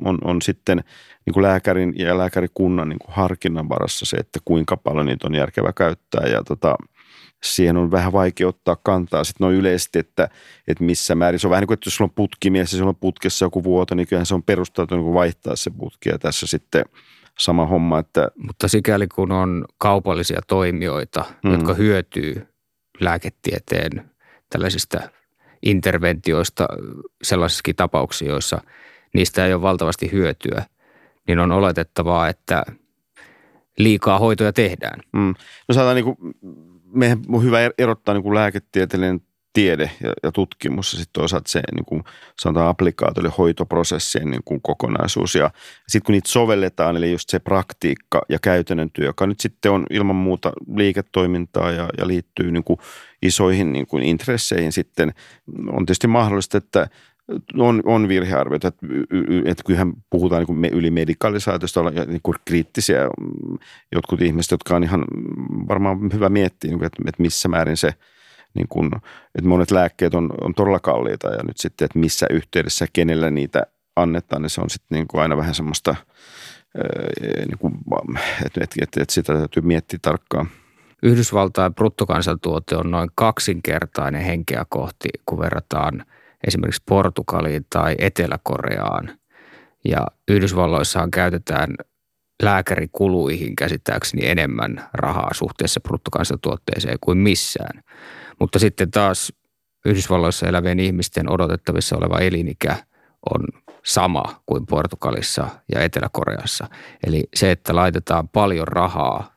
on, 0.03 0.17
on 0.23 0.41
sitten 0.41 0.83
niin 1.25 1.33
kuin 1.33 1.43
lääkärin 1.43 1.93
ja 1.97 2.17
lääkärikunnan 2.17 2.89
niin 2.89 2.99
kuin 2.99 3.15
harkinnan 3.15 3.69
varassa 3.69 4.05
se, 4.05 4.17
että 4.17 4.39
kuinka 4.45 4.77
paljon 4.77 5.05
niitä 5.05 5.27
on 5.27 5.35
järkevä 5.35 5.73
käyttää. 5.73 6.27
Ja 6.27 6.43
tota, 6.43 6.75
siihen 7.43 7.77
on 7.77 7.91
vähän 7.91 8.13
vaikea 8.13 8.47
ottaa 8.47 8.75
kantaa 8.75 9.23
sitten 9.23 9.45
noin 9.45 9.55
yleisesti, 9.55 9.99
että, 9.99 10.29
että 10.67 10.83
missä 10.83 11.15
määrin. 11.15 11.39
Se 11.39 11.47
on 11.47 11.51
vähän 11.51 11.61
niin 11.61 11.67
kuin, 11.67 11.75
että 11.75 11.87
jos 11.87 11.95
sulla 11.95 12.09
on 12.09 12.15
putkimies 12.15 12.71
ja 12.73 12.77
sulla 12.77 12.89
on 12.89 12.95
putkessa 12.95 13.45
joku 13.45 13.63
vuoto, 13.63 13.95
niin 13.95 14.07
kyllähän 14.07 14.25
se 14.25 14.35
on 14.35 14.43
perusteltu 14.43 14.95
niin 14.95 15.13
vaihtaa 15.13 15.55
se 15.55 15.69
putki 15.69 16.09
ja 16.09 16.19
tässä 16.19 16.47
sitten 16.47 16.85
sama 17.39 17.65
homma. 17.65 17.99
Että... 17.99 18.27
Mutta 18.35 18.67
sikäli 18.67 19.07
kun 19.07 19.31
on 19.31 19.65
kaupallisia 19.77 20.41
toimijoita, 20.47 21.25
mm. 21.43 21.51
jotka 21.51 21.73
hyötyy 21.73 22.47
lääketieteen 22.99 24.11
tällaisista 24.49 24.99
interventioista 25.63 26.67
sellaisissakin 27.23 27.75
tapauksissa, 27.75 28.25
joissa 28.25 28.61
niistä 29.13 29.45
ei 29.45 29.53
ole 29.53 29.61
valtavasti 29.61 30.11
hyötyä, 30.11 30.65
niin 31.27 31.39
on 31.39 31.51
oletettavaa, 31.51 32.29
että 32.29 32.63
liikaa 33.77 34.19
hoitoja 34.19 34.53
tehdään. 34.53 34.99
Mm. 35.13 35.33
No 35.67 35.73
saadaan 35.73 35.95
niin 35.95 36.05
kuin 36.05 36.17
meidän 36.93 37.19
on 37.29 37.43
hyvä 37.43 37.61
er-, 37.65 37.73
erottaa 37.77 38.13
niin 38.13 38.23
kuin 38.23 38.35
lääketieteellinen 38.35 39.21
tiede 39.53 39.91
ja, 40.03 40.13
ja 40.23 40.31
tutkimus 40.31 40.93
ja 40.93 40.99
sitten 40.99 41.21
toisaalta 41.21 41.49
se 41.49 41.61
niin 41.75 41.85
kuin 41.85 42.03
sanotaan 42.39 42.69
applikaatio, 42.69 43.21
eli 43.21 43.31
hoitoprosessien 43.37 44.31
niin 44.31 44.41
kuin 44.45 44.61
kokonaisuus. 44.61 45.35
Ja 45.35 45.51
sitten 45.87 46.05
kun 46.05 46.13
niitä 46.13 46.29
sovelletaan, 46.29 46.97
eli 46.97 47.11
just 47.11 47.29
se 47.29 47.39
praktiikka 47.39 48.21
ja 48.29 48.39
käytännön 48.39 48.91
työ, 48.91 49.05
joka 49.05 49.27
nyt 49.27 49.39
sitten 49.39 49.71
on 49.71 49.85
ilman 49.89 50.15
muuta 50.15 50.51
liiketoimintaa 50.75 51.71
ja, 51.71 51.89
ja 51.97 52.07
liittyy 52.07 52.51
niin 52.51 52.63
kuin 52.63 52.79
isoihin 53.21 53.73
niin 53.73 53.87
kuin 53.87 54.03
intresseihin 54.03 54.71
sitten, 54.71 55.13
on 55.71 55.85
tietysti 55.85 56.07
mahdollista, 56.07 56.57
että 56.57 56.87
on, 57.57 57.81
on 57.85 58.07
virhearvioita, 58.07 58.67
että, 58.67 58.87
että 59.45 59.63
kyllähän 59.65 59.93
puhutaan 60.09 60.45
niin 60.49 60.73
yli 60.73 60.91
medikalisaatiosta, 60.91 61.83
niin 61.89 62.19
kuin 62.23 62.37
kriittisiä 62.45 63.07
mm, 63.07 63.57
jotkut 63.91 64.21
ihmiset, 64.21 64.51
jotka 64.51 64.75
on 64.75 64.83
ihan 64.83 65.05
varmaan 65.67 65.97
hyvä 66.13 66.29
miettiä, 66.29 66.71
niin 66.71 66.83
että, 66.83 67.03
että 67.07 67.21
missä 67.21 67.49
määrin 67.49 67.77
se, 67.77 67.93
niin 68.53 68.67
kuin, 68.69 68.91
että 69.35 69.49
monet 69.49 69.71
lääkkeet 69.71 70.13
on, 70.13 70.29
on 70.41 70.53
todella 70.53 70.79
kalliita 70.79 71.29
ja 71.29 71.43
nyt 71.43 71.57
sitten, 71.57 71.85
että 71.85 71.99
missä 71.99 72.25
yhteydessä, 72.29 72.85
kenellä 72.93 73.29
niitä 73.29 73.63
annetaan, 73.95 74.41
niin 74.41 74.49
se 74.49 74.61
on 74.61 74.69
sitten 74.69 74.95
niin 74.95 75.07
kuin 75.07 75.21
aina 75.21 75.37
vähän 75.37 75.55
semmoista, 75.55 75.95
niin 77.47 77.57
kuin, 77.59 77.73
että, 78.45 78.63
että, 78.63 78.75
että, 78.81 79.01
että 79.01 79.13
sitä 79.13 79.33
täytyy 79.33 79.63
miettiä 79.63 79.99
tarkkaan. 80.01 80.47
Yhdysvaltain 81.03 81.75
bruttokansantuote 81.75 82.75
on 82.75 82.91
noin 82.91 83.09
kaksinkertainen 83.15 84.21
henkeä 84.21 84.65
kohti, 84.69 85.09
kun 85.25 85.39
verrataan– 85.39 86.05
esimerkiksi 86.47 86.83
Portugaliin 86.85 87.65
tai 87.69 87.95
Etelä-Koreaan. 87.99 89.19
Ja 89.85 90.07
Yhdysvalloissahan 90.27 91.11
käytetään 91.11 91.75
lääkärikuluihin 92.43 93.55
käsittääkseni 93.55 94.27
enemmän 94.29 94.89
rahaa 94.93 95.33
suhteessa 95.33 95.79
bruttokansantuotteeseen 95.79 96.97
kuin 97.01 97.17
missään. 97.17 97.83
Mutta 98.39 98.59
sitten 98.59 98.91
taas 98.91 99.33
Yhdysvalloissa 99.85 100.47
elävien 100.47 100.79
ihmisten 100.79 101.31
odotettavissa 101.31 101.97
oleva 101.97 102.19
elinikä 102.19 102.75
on 103.33 103.47
sama 103.83 104.41
kuin 104.45 104.65
Portugalissa 104.65 105.47
ja 105.75 105.81
Etelä-Koreassa. 105.81 106.67
Eli 107.07 107.23
se, 107.35 107.51
että 107.51 107.75
laitetaan 107.75 108.29
paljon 108.29 108.67
rahaa 108.67 109.35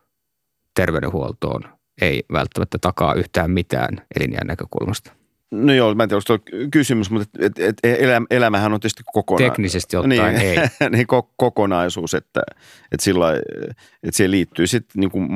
terveydenhuoltoon, 0.75 1.61
ei 2.01 2.25
välttämättä 2.33 2.79
takaa 2.81 3.15
yhtään 3.15 3.51
mitään 3.51 4.07
elinjään 4.17 4.47
näkökulmasta. 4.47 5.24
No 5.55 5.73
joo, 5.73 5.95
mä 5.95 6.03
en 6.03 6.09
tiedä, 6.09 6.23
onko 6.31 6.45
kysymys, 6.71 7.11
mutta 7.11 7.29
et, 7.39 7.59
et, 7.59 7.79
et, 7.85 8.01
elämä, 8.03 8.27
elämähän 8.31 8.73
on 8.73 8.81
tietysti 8.81 9.03
kokonaan. 9.13 9.51
Teknisesti 9.51 9.97
ottaen 9.97 10.35
niin, 10.35 10.47
ei. 10.47 10.57
niin 10.91 11.07
kokonaisuus, 11.37 12.15
että, 12.15 12.43
että, 12.93 13.05
sillä, 13.05 13.33
että 14.03 14.17
siihen 14.17 14.31
liittyy 14.31 14.67
sitten, 14.67 15.01
niin 15.01 15.11
kuin, 15.11 15.29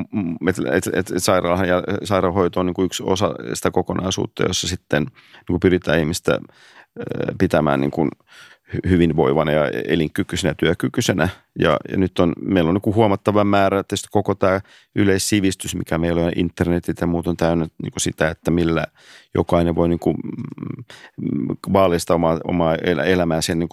että, 0.49 0.61
että, 0.71 0.89
että 0.93 1.19
sairaala 1.19 1.65
ja 1.65 1.83
sairaanhoito 2.03 2.59
on 2.59 2.65
niin 2.65 2.73
kuin 2.73 2.85
yksi 2.85 3.03
osa 3.05 3.35
sitä 3.53 3.71
kokonaisuutta, 3.71 4.43
jossa 4.43 4.67
sitten 4.67 5.03
niin 5.03 5.45
kuin 5.47 5.59
pyritään 5.59 5.99
ihmistä 5.99 6.39
pitämään 7.37 7.81
niin 7.81 7.91
kuin– 7.91 8.09
hyvinvoivana 8.89 9.51
ja 9.51 9.67
elinkykyisenä 9.87 10.51
ja 10.51 10.55
työkykyisenä. 10.55 11.29
Ja, 11.59 11.77
ja 11.91 11.97
nyt 11.97 12.19
on, 12.19 12.33
meillä 12.41 12.69
on 12.69 12.79
niin 12.83 12.95
huomattava 12.95 13.43
määrä 13.43 13.83
tietysti 13.83 14.07
koko 14.11 14.35
tämä 14.35 14.61
yleissivistys, 14.95 15.75
mikä 15.75 15.97
meillä 15.97 16.21
on 16.21 16.31
internetit 16.35 17.01
ja 17.01 17.07
muut 17.07 17.27
on 17.27 17.37
täynnä 17.37 17.67
niin 17.83 17.91
kuin 17.91 18.01
sitä, 18.01 18.29
että 18.29 18.51
millä 18.51 18.85
jokainen 19.35 19.75
voi 19.75 19.89
niin 19.89 19.99
kuin, 19.99 20.17
mm, 21.21 21.73
vaalista 21.73 22.15
omaa, 22.15 22.39
omaa 22.43 22.75
elämää 23.05 23.41
sen 23.41 23.59
niin 23.59 23.69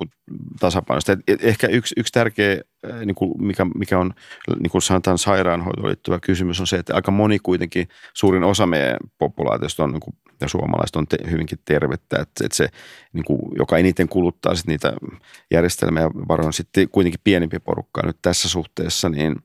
tasapainosta. 0.61 1.17
Et 1.29 1.45
ehkä 1.45 1.67
yksi, 1.67 1.95
yksi 1.99 2.13
tärkeä, 2.13 2.61
niin 3.05 3.15
kuin 3.15 3.47
mikä, 3.47 3.67
mikä 3.75 3.99
on 3.99 4.15
niin 4.61 4.71
kuin 4.71 4.83
sanotaan 4.83 5.19
sairaanhoitoon 5.19 5.89
liittyvä 5.89 6.19
kysymys 6.21 6.61
on 6.61 6.67
se, 6.67 6.77
että 6.77 6.95
aika 6.95 7.11
moni 7.11 7.39
kuitenkin, 7.39 7.89
suurin 8.15 8.45
osa 8.45 8.67
meidän 8.67 8.97
populaatiosta 9.19 9.85
on 9.85 9.93
niin 9.93 10.01
kuin 10.01 10.15
ja 10.41 10.49
suomalaiset 10.49 10.97
on 10.97 11.07
te, 11.07 11.17
hyvinkin 11.31 11.59
tervettä, 11.65 12.17
että, 12.21 12.45
että 12.45 12.57
se, 12.57 12.69
niin 13.13 13.25
kuin, 13.25 13.41
joka 13.59 13.79
eniten 13.79 14.09
kuluttaa 14.09 14.55
sit 14.55 14.67
niitä 14.67 14.93
järjestelmiä 15.51 16.11
varoin 16.29 16.53
sitten 16.53 16.89
kuitenkin 16.89 17.21
pienempi 17.25 17.59
porukka 17.59 17.76
nyt 18.05 18.17
tässä 18.23 18.49
suhteessa, 18.49 19.09
niin 19.09 19.37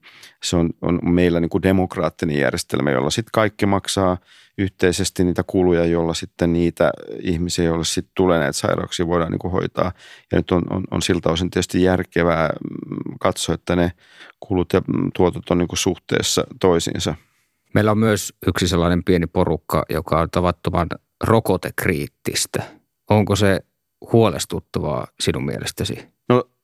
se 0.44 0.56
on, 0.56 0.70
on 0.82 1.00
meillä 1.04 1.40
niin 1.40 1.50
kuin 1.50 1.64
demokraattinen 1.64 2.38
järjestelmä, 2.38 2.92
jolla 2.92 3.10
sitten 3.10 3.32
kaikki 3.34 3.66
maksaa 3.66 4.18
yhteisesti 4.58 5.24
niitä 5.24 5.44
kuluja, 5.48 5.86
jolla 5.86 6.14
sitten 6.14 6.54
niitä 6.54 6.92
ihmisiä, 7.20 7.66
joille 7.66 7.86
sitten 7.86 8.12
tulee 8.16 8.40
näitä 8.40 8.58
sairauksia, 8.58 9.08
voidaan 9.08 9.32
niin 9.32 9.40
kuin 9.40 9.52
hoitaa. 9.52 9.92
Ja 10.32 10.38
nyt 10.38 10.52
on, 10.52 10.64
on, 10.70 10.84
on 10.92 11.02
siltä 11.02 11.30
osin 11.30 11.50
tietysti 11.50 11.84
järkevää 11.84 12.50
mm, 12.50 13.16
katsoa, 13.20 13.56
että 13.56 13.76
ne 13.76 13.92
kulut 14.40 14.74
ja 14.74 14.82
tuotot 15.16 15.50
on 15.50 15.58
niin 15.58 15.68
kuin 15.68 15.80
suhteessa 15.80 16.44
toisiinsa– 16.60 17.16
Meillä 17.74 17.92
on 17.92 17.98
myös 17.98 18.34
yksi 18.48 18.68
sellainen 18.68 19.04
pieni 19.04 19.28
porukka, 19.28 19.86
joka 19.90 20.20
on 20.20 20.30
tavattoman 20.30 20.88
rokotekriittistä. 21.24 22.64
Onko 23.10 23.36
se 23.36 23.60
huolestuttavaa 24.14 25.08
sinun 25.20 25.46
mielestäsi? 25.46 26.10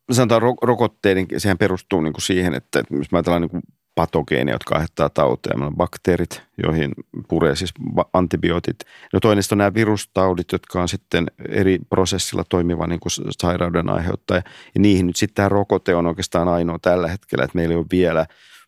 No 0.07 0.15
sanotaan 0.15 0.41
ro- 0.41 0.57
rokotteiden, 0.67 1.27
sehän 1.37 1.57
perustuu 1.57 2.01
niin 2.01 2.13
kuin 2.13 2.21
siihen, 2.21 2.53
että, 2.53 2.79
että 2.79 2.95
jos 2.95 3.11
mä 3.11 3.17
ajatellaan 3.17 3.41
niin 3.41 3.63
patogeeneja, 3.95 4.55
jotka 4.55 4.75
aiheuttaa 4.75 5.09
tauteja. 5.09 5.57
Meillä 5.57 5.67
on 5.67 5.75
bakteerit, 5.75 6.41
joihin 6.63 6.91
puree 7.27 7.55
siis 7.55 7.73
antibiootit. 8.13 8.79
No 9.13 9.19
toinen 9.19 9.43
on 9.51 9.57
nämä 9.57 9.73
virustaudit, 9.73 10.51
jotka 10.51 10.81
on 10.81 10.89
sitten 10.89 11.27
eri 11.49 11.79
prosessilla 11.89 12.43
toimiva 12.49 12.87
niin 12.87 12.99
kuin 12.99 13.11
sairauden 13.31 13.89
aiheuttaja. 13.89 14.41
Ja 14.75 14.81
niihin 14.81 15.07
nyt 15.07 15.15
sitten 15.15 15.35
tämä 15.35 15.49
rokote 15.49 15.95
on 15.95 16.07
oikeastaan 16.07 16.47
ainoa 16.47 16.79
tällä 16.81 17.07
hetkellä, 17.07 17.43
että 17.43 17.55
meillä 17.55 17.73
ei 17.73 17.77
ole 17.77 17.85
vielä 17.91 18.25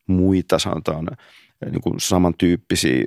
muita 0.07 0.59
sanotaan 0.59 1.07
niin 1.65 1.81
kuin 1.81 1.99
samantyyppisiä, 1.99 3.03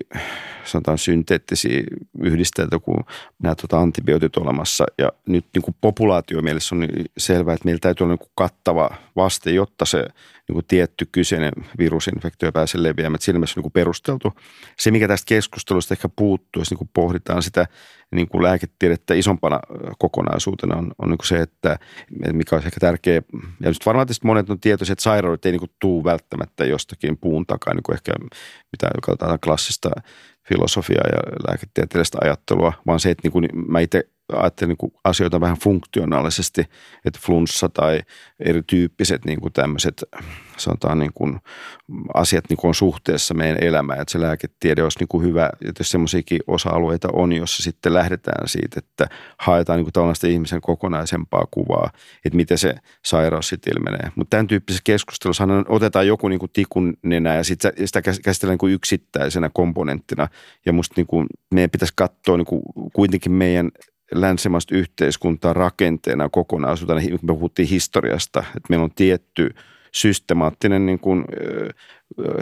sanotaan 0.64 0.98
synteettisiä 0.98 1.82
yhdisteltä 2.20 2.78
kuin 2.78 2.98
nämä 3.42 3.54
tuota, 3.54 3.80
antibiootit 3.80 4.36
olemassa. 4.36 4.84
Ja 4.98 5.12
nyt 5.26 5.44
niin 5.54 5.62
kuin 5.62 5.74
populaatiomielessä 5.80 6.74
on 6.74 6.80
niin 6.80 7.06
selvää, 7.18 7.54
että 7.54 7.64
meillä 7.64 7.78
täytyy 7.80 8.04
olla 8.04 8.12
niin 8.12 8.18
kuin 8.18 8.32
kattava 8.34 8.90
vaste, 9.16 9.50
jotta 9.50 9.84
se 9.84 10.04
niin 10.52 10.56
kuin 10.56 10.66
tietty 10.68 11.08
kyseinen 11.12 11.52
virusinfektio 11.78 12.52
pääsee 12.52 12.82
leviämään. 12.82 13.20
Siinä 13.20 13.38
mielessä 13.38 13.52
on 13.52 13.60
niin 13.60 13.72
kuin 13.72 13.72
perusteltu. 13.72 14.32
Se, 14.78 14.90
mikä 14.90 15.08
tästä 15.08 15.28
keskustelusta 15.28 15.94
ehkä 15.94 16.08
puuttuu, 16.16 16.60
jos 16.60 16.70
niin 16.70 16.90
pohditaan 16.94 17.42
sitä 17.42 17.66
niin 18.14 18.28
kuin 18.28 18.42
lääketiedettä 18.42 19.14
isompana 19.14 19.60
kokonaisuutena, 19.98 20.76
on, 20.76 20.92
on 20.98 21.10
niin 21.10 21.18
kuin 21.18 21.26
se, 21.26 21.40
että 21.40 21.78
mikä 22.32 22.56
olisi 22.56 22.68
ehkä 22.68 22.80
tärkeä, 22.80 23.14
ja 23.14 23.22
nyt 23.60 23.86
varmaan 23.86 24.06
tietysti 24.06 24.26
monet 24.26 24.50
on 24.50 24.60
tietoisia, 24.60 24.92
että 24.92 25.02
sairaudet 25.02 25.46
ei 25.46 25.52
niin 25.52 25.60
kuin 25.60 25.70
tuu 25.80 26.04
välttämättä 26.04 26.64
jostakin 26.64 27.18
puun 27.18 27.46
takaa, 27.46 27.74
niin 27.74 27.82
kuin 27.82 27.94
ehkä 27.94 28.12
mitä 28.72 28.90
katsotaan 29.02 29.38
klassista 29.40 29.90
filosofiaa 30.48 31.04
ja 31.12 31.18
lääketieteellistä 31.48 32.18
ajattelua, 32.20 32.72
vaan 32.86 33.00
se, 33.00 33.10
että 33.10 33.22
niin 33.24 33.32
kuin 33.32 33.48
mä 33.68 33.80
itse 33.80 34.08
ajattelen 34.40 34.68
niin 34.68 34.76
kuin 34.76 34.92
asioita 35.04 35.40
vähän 35.40 35.56
funktionaalisesti, 35.62 36.60
että 37.04 37.20
flunssa 37.26 37.68
tai 37.68 38.00
erityyppiset 38.44 39.24
niin 39.24 39.40
kuin 39.40 39.52
tämmöiset 39.52 40.04
sanotaan 40.56 40.98
niin 40.98 41.12
kuin 41.14 41.40
asiat 42.14 42.44
niin 42.48 42.56
kuin 42.56 42.68
on 42.68 42.74
suhteessa 42.74 43.34
meidän 43.34 43.64
elämään, 43.64 44.00
että 44.00 44.12
se 44.12 44.20
lääketiede 44.20 44.82
olisi 44.82 44.98
niin 44.98 45.08
kuin 45.08 45.26
hyvä, 45.26 45.50
että 45.68 45.80
jos 45.80 45.90
semmoisiakin 45.90 46.40
osa-alueita 46.46 47.08
on, 47.12 47.32
jossa 47.32 47.62
sitten 47.62 47.94
lähdetään 47.94 48.48
siitä, 48.48 48.78
että 48.78 49.06
haetaan 49.38 49.76
niin 49.76 49.84
kuin 49.84 49.92
tällaista 49.92 50.26
ihmisen 50.26 50.60
kokonaisempaa 50.60 51.46
kuvaa, 51.50 51.90
että 52.24 52.36
miten 52.36 52.58
se 52.58 52.74
sairaus 53.04 53.48
sitten 53.48 53.72
ilmenee. 53.76 54.10
Mutta 54.14 54.30
tämän 54.30 54.46
tyyppisessä 54.46 54.82
keskustelussa 54.84 55.44
otetaan 55.68 56.06
joku 56.06 56.28
niin 56.28 56.40
kuin 56.40 56.52
tikun 56.52 56.94
nenä 57.02 57.34
ja 57.34 57.44
sit 57.44 57.60
sitä 57.84 58.02
käsitellään 58.02 58.52
niin 58.52 58.58
kuin 58.58 58.72
yksittäisenä 58.72 59.50
komponenttina 59.54 60.28
ja 60.66 60.72
musta 60.72 60.94
niin 60.96 61.06
kuin 61.06 61.26
meidän 61.54 61.70
pitäisi 61.70 61.92
katsoa 61.96 62.36
niin 62.36 62.46
kuin 62.46 62.62
kuitenkin 62.92 63.32
meidän 63.32 63.70
länsimaista 64.14 64.76
yhteiskuntaa 64.76 65.52
rakenteena 65.52 66.28
kokonaisuutena. 66.28 67.00
Me 67.22 67.34
puhuttiin 67.34 67.68
historiasta, 67.68 68.40
että 68.40 68.66
meillä 68.68 68.84
on 68.84 68.94
tietty 68.94 69.54
systemaattinen 69.92 70.86
niin 70.86 70.98
kuin, 70.98 71.24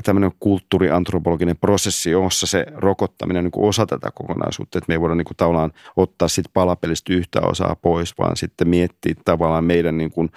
tämmöinen 0.04 0.30
kulttuuriantropologinen 0.40 1.56
prosessi, 1.56 2.10
jossa 2.10 2.46
se 2.46 2.66
rokottaminen 2.74 3.44
on 3.44 3.50
niin 3.54 3.68
osa 3.68 3.86
tätä 3.86 4.10
kokonaisuutta, 4.14 4.78
että 4.78 4.88
me 4.88 4.94
ei 4.94 5.00
voida 5.00 5.14
niin 5.14 5.24
kuin 5.24 5.36
tavallaan 5.36 5.72
ottaa 5.96 6.28
sitten 6.28 6.50
palapelistä 6.54 7.12
yhtä 7.12 7.40
osaa 7.40 7.76
pois, 7.82 8.18
vaan 8.18 8.36
sitten 8.36 8.68
miettiä 8.68 9.14
tavallaan 9.24 9.64
meidän 9.64 9.96
niin 9.96 10.10
kuin 10.10 10.30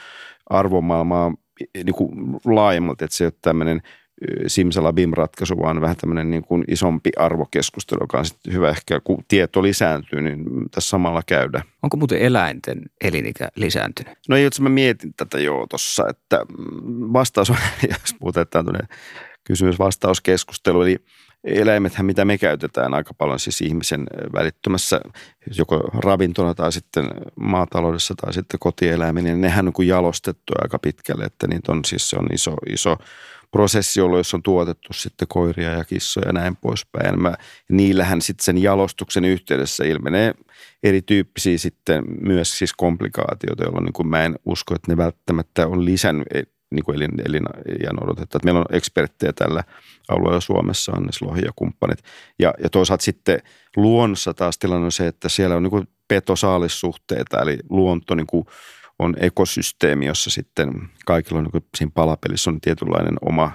arvomaailmaa 0.50 1.34
niin 1.76 1.96
kuin 1.96 2.12
laajemmalti, 2.46 3.06
että 3.06 3.18
se 3.18 3.24
ei 3.24 3.28
ole 3.28 3.34
tämmöinen– 3.42 3.82
simsalabim-ratkaisu, 4.48 5.58
vaan 5.58 5.82
vähän 5.82 5.96
tämmöinen 5.96 6.30
niin 6.30 6.44
kuin 6.44 6.64
isompi 6.68 7.10
arvokeskustelu, 7.18 8.04
joka 8.04 8.18
on 8.18 8.26
sitten 8.26 8.54
hyvä 8.54 8.70
ehkä, 8.70 9.00
kun 9.04 9.24
tieto 9.28 9.64
lisääntyy, 9.64 10.22
niin 10.22 10.46
tässä 10.72 10.90
samalla 10.90 11.22
käydä. 11.28 11.64
Onko 11.84 11.98
muuten 11.98 12.20
eläinten 12.20 12.82
elinikä 13.04 13.50
lisääntynyt? 13.56 14.14
No 14.30 14.38
jos 14.38 14.62
mä 14.62 14.70
mietin 14.70 15.14
tätä 15.18 15.40
jo 15.40 15.66
tuossa, 15.70 16.06
että 16.10 16.46
vastaus 17.14 17.50
on, 17.50 17.58
jos 17.90 18.16
puhutaan 18.20 18.48
tämmöinen 18.50 18.88
kysymys-vastauskeskustelu, 19.44 20.82
eli 20.82 20.98
eläimethän, 21.44 22.06
mitä 22.06 22.26
me 22.26 22.38
käytetään 22.38 22.94
aika 22.94 23.14
paljon 23.14 23.40
siis 23.40 23.62
ihmisen 23.62 24.08
välittömässä 24.34 25.02
joko 25.58 25.78
ravintona 25.94 26.54
tai 26.54 26.72
sitten 26.72 27.08
maataloudessa 27.36 28.14
tai 28.22 28.34
sitten 28.34 28.60
kotieläiminen, 28.60 29.34
niin 29.34 29.42
nehän 29.42 29.68
on 29.68 29.74
kuin 29.74 29.88
jalostettu 29.88 30.54
aika 30.62 30.80
pitkälle, 30.80 31.26
että 31.26 31.48
niitä 31.48 31.72
on 31.72 31.86
siis 31.86 32.10
se 32.10 32.18
on 32.18 32.28
iso, 32.34 32.56
iso 32.70 32.98
prosessi, 33.54 34.00
jossa 34.00 34.38
on 34.38 34.44
tuotettu 34.44 34.94
sitten 34.94 35.28
koiria 35.28 35.70
ja 35.72 35.84
kissoja 35.84 36.28
ja 36.28 36.34
näin 36.34 36.56
poispäin. 36.56 37.22
Mä, 37.22 37.34
niillähän 37.70 38.22
sitten 38.22 38.44
sen 38.44 38.58
jalostuksen 38.58 39.26
yhteydessä 39.26 39.84
ilmenee 39.84 40.34
erityyppisiä 40.84 41.58
sitten 41.58 42.04
myös 42.22 42.58
siis 42.58 42.74
komplikaatioita, 42.74 43.64
jolloin 43.64 43.86
niin 43.86 43.94
kuin 43.94 44.08
mä 44.08 44.26
en 44.26 44.36
usko, 44.46 44.76
että 44.76 44.92
ne 44.92 44.98
välttämättä 44.98 45.68
on 45.68 45.86
lisännyt 45.86 46.28
e, 46.34 46.42
niin 46.72 46.84
kuin 46.84 46.96
elin, 46.96 47.12
elinajan 47.26 48.04
odotetta. 48.04 48.38
Että 48.38 48.46
meillä 48.46 48.60
on 48.60 48.76
eksperttejä 48.76 49.34
tällä 49.34 49.64
alueella 50.10 50.40
Suomessa, 50.40 50.92
Annes 50.92 51.22
Lohi 51.22 51.42
ja 51.42 51.52
kumppanit. 51.56 52.00
Ja, 52.40 52.54
ja 52.64 52.70
toisaalta 52.70 53.04
sitten 53.04 53.40
luonnossa 53.76 54.34
taas 54.34 54.58
tilanne 54.58 54.86
on 54.86 54.92
se, 54.92 55.08
että 55.08 55.30
siellä 55.30 55.56
on 55.56 55.64
niin 55.64 55.72
kuin 55.72 55.88
petosaalissuhteita, 56.08 57.42
eli 57.42 57.58
luonto 57.70 58.16
niin 58.16 58.28
kuin 58.28 58.46
on 59.04 59.16
ekosysteemi, 59.20 60.06
jossa 60.06 60.30
sitten 60.30 60.90
kaikilla 61.06 61.40
on, 61.40 61.50
niin 61.54 61.64
siinä 61.78 61.92
palapelissä 61.96 62.50
on 62.50 62.62
tietynlainen 62.62 63.16
oma 63.22 63.52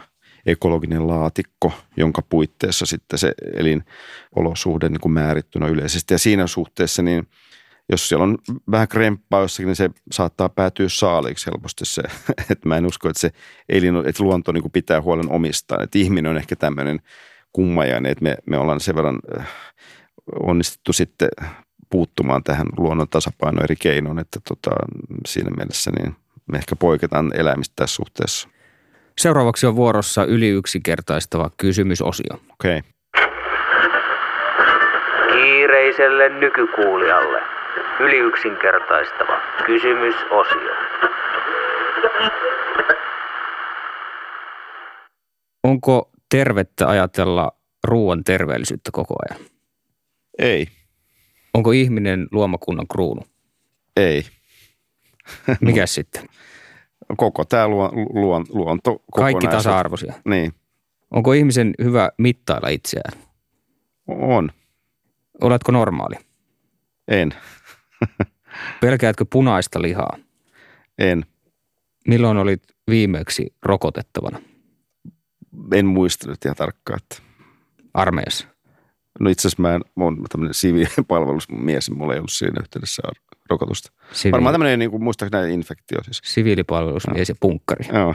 ekologinen 0.46 1.08
laatikko, 1.08 1.72
jonka 1.96 2.22
puitteissa 2.22 2.86
sitten 2.86 3.18
se 3.18 3.32
elinolosuhde 3.54 4.88
niin 4.88 5.00
kuin 5.00 5.12
määrittynä 5.12 5.66
yleisesti. 5.66 6.14
Ja 6.14 6.18
siinä 6.18 6.46
suhteessa, 6.46 7.02
niin 7.02 7.28
jos 7.88 8.08
siellä 8.08 8.24
on 8.24 8.38
vähän 8.70 8.88
kremppaa 8.88 9.40
jossakin, 9.40 9.66
niin 9.66 9.76
se 9.76 9.90
saattaa 10.12 10.48
päätyä 10.48 10.88
saaliksi 10.88 11.46
helposti 11.46 11.84
se. 11.84 12.02
Että 12.50 12.68
mä 12.68 12.76
en 12.76 12.86
usko, 12.86 13.08
että 13.08 13.20
se 13.20 13.30
elin, 13.68 13.96
että 13.96 14.24
luonto 14.24 14.52
niin 14.52 14.62
kuin 14.62 14.72
pitää 14.72 15.02
huolen 15.02 15.30
omistaan. 15.30 15.82
Että 15.82 15.98
ihminen 15.98 16.30
on 16.30 16.36
ehkä 16.36 16.56
tämmöinen 16.56 17.00
kummajainen, 17.52 18.12
että 18.12 18.24
me, 18.24 18.36
me 18.46 18.58
ollaan 18.58 18.80
sen 18.80 18.94
verran 18.94 19.18
äh, 19.38 19.48
onnistettu 20.42 20.92
sitten 20.92 21.28
puuttumaan 21.90 22.44
tähän 22.44 22.66
luonnon 22.78 23.08
tasapainoon 23.08 23.64
eri 23.64 23.76
keinoin, 23.76 24.18
että 24.18 24.40
tota, 24.48 24.70
siinä 25.26 25.50
mielessä 25.56 25.90
niin 25.90 26.16
me 26.52 26.58
ehkä 26.58 26.76
poiketaan 26.76 27.32
eläimistä 27.34 27.72
tässä 27.76 27.96
suhteessa. 27.96 28.48
Seuraavaksi 29.18 29.66
on 29.66 29.76
vuorossa 29.76 30.24
yli 30.24 30.48
yksinkertaistava 30.48 31.50
kysymysosio. 31.56 32.40
Okei. 32.52 32.78
Okay. 32.78 32.90
Kiireiselle 35.32 36.28
nykykuulijalle 36.28 37.42
yli 38.00 38.16
yksinkertaistava 38.16 39.40
kysymysosio. 39.66 40.74
Onko 45.64 46.10
tervettä 46.30 46.88
ajatella 46.88 47.52
ruoan 47.84 48.24
terveellisyyttä 48.24 48.90
koko 48.92 49.14
ajan? 49.28 49.46
Ei. 50.38 50.77
Onko 51.58 51.72
ihminen 51.72 52.28
luomakunnan 52.32 52.88
kruunu? 52.88 53.22
Ei. 53.96 54.26
Mikäs 55.60 55.94
sitten? 55.94 56.28
Koko 57.16 57.44
tämä 57.44 57.68
luon, 57.68 57.90
luon, 57.94 58.46
luonto 58.48 59.02
Kaikki 59.14 59.46
tasa-arvoisia. 59.46 60.14
Niin. 60.24 60.52
Onko 61.10 61.32
ihmisen 61.32 61.74
hyvä 61.82 62.10
mittailla 62.18 62.68
itseään? 62.68 63.18
On. 64.08 64.50
Oletko 65.40 65.72
normaali? 65.72 66.14
En. 67.08 67.34
Pelkäätkö 68.80 69.24
punaista 69.32 69.82
lihaa? 69.82 70.16
En. 70.98 71.26
Milloin 72.08 72.38
olit 72.38 72.62
viimeksi 72.90 73.54
rokotettavana? 73.62 74.40
En 75.72 75.86
muista 75.86 76.30
nyt 76.30 76.44
ihan 76.44 76.56
tarkkaan, 76.56 77.00
että 77.02 77.22
Armeijassa. 77.94 78.48
No 79.20 79.30
itse 79.30 79.48
asiassa 79.48 79.62
mä 79.62 79.74
en, 79.74 79.80
mä 79.96 80.04
oon 80.04 80.24
tämmöinen 80.28 80.54
siviilipalvelusmies, 80.54 81.90
mulla 81.90 82.12
ei 82.12 82.18
ollut 82.18 82.32
siinä 82.32 82.60
yhteydessä 82.60 83.02
rokotusta. 83.50 83.92
Siviili- 84.12 84.32
Varmaan 84.32 84.54
tämmöinen, 84.54 84.78
niin 84.78 84.90
kuin, 84.90 85.02
muistaakseni 85.04 85.54
infektio 85.54 85.98
siis. 86.04 86.20
Siviilipalvelusmies 86.24 87.28
ja 87.28 87.34
punkkari. 87.40 87.84
Joo, 87.92 88.14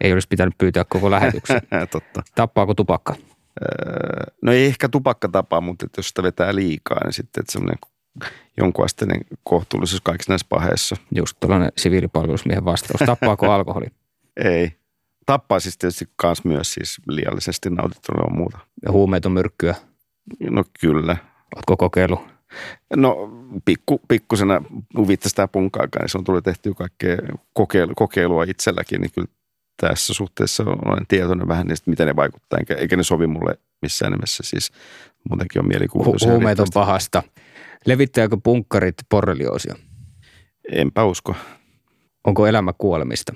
Ei 0.00 0.12
olisi 0.12 0.28
pitänyt 0.28 0.54
pyytää 0.58 0.84
koko 0.84 1.10
lähetyksen. 1.10 1.60
totta. 1.92 2.22
Tappaako 2.34 2.74
tupakka? 2.74 3.14
Öö, 3.62 4.32
No 4.42 4.52
ei 4.52 4.64
ehkä 4.66 4.88
tupakkatapa, 4.88 5.60
mutta 5.60 5.86
että 5.86 5.98
jos 5.98 6.08
sitä 6.08 6.22
vetää 6.22 6.54
liikaa, 6.54 7.00
niin 7.04 7.12
sitten 7.12 7.40
että 7.40 7.52
semmoinen 7.52 7.78
jonkunasteinen 8.56 9.20
kohtuullisuus 9.44 10.00
kaikissa 10.00 10.32
näissä 10.32 10.46
paheissa. 10.50 10.96
Just 11.14 11.36
tällainen 11.40 11.72
siviilipalvelusmiehen 11.76 12.64
vastaus. 12.64 13.06
Tappaako 13.06 13.50
alkoholi? 13.52 13.86
Ei. 14.36 14.72
Tappaa 15.26 15.60
siis 15.60 15.78
tietysti 15.78 16.04
kans 16.16 16.44
myös 16.44 16.74
siis 16.74 17.00
liiallisesti 17.08 17.70
nautittuna 17.70 18.22
on 18.22 18.36
muuta. 18.36 18.58
Ja 18.86 18.92
huumeet 18.92 19.26
on 19.26 19.32
myrkkyä. 19.32 19.74
No 20.50 20.64
kyllä. 20.80 21.16
Oletko 21.56 21.76
kokeillut? 21.76 22.20
No 22.96 23.30
pikku, 23.64 24.00
pikkusena 24.08 24.62
viittasi 25.08 25.34
tämä 25.34 25.48
punkaakaan, 25.48 26.02
niin 26.02 26.10
se 26.10 26.18
on 26.18 26.24
tullut 26.24 26.44
tehtyä 26.44 26.72
kaikkea 26.74 27.16
kokeilu, 27.52 27.92
kokeilua 27.96 28.44
itselläkin, 28.44 29.00
niin 29.00 29.10
kyllä 29.14 29.28
tässä 29.80 30.14
suhteessa 30.14 30.64
olen 30.64 31.06
tietoinen 31.08 31.48
vähän 31.48 31.66
niistä, 31.66 31.90
miten 31.90 32.06
ne 32.06 32.16
vaikuttaa, 32.16 32.58
eikä, 32.58 32.74
eikä 32.74 32.96
ne 32.96 33.02
sovi 33.02 33.26
mulle 33.26 33.58
missään 33.82 34.12
nimessä. 34.12 34.42
Siis 34.46 34.72
muutenkin 35.28 35.62
on 35.62 35.68
mielikuvitus. 35.68 36.26
Hu- 36.26 36.30
huumeet 36.30 36.60
on 36.60 36.66
pahasta. 36.74 37.22
Levittääkö 37.86 38.36
punkkarit 38.44 38.94
borrelioosia? 39.10 39.74
Enpä 40.72 41.04
usko. 41.04 41.34
Onko 42.24 42.46
elämä 42.46 42.72
kuolemista? 42.78 43.34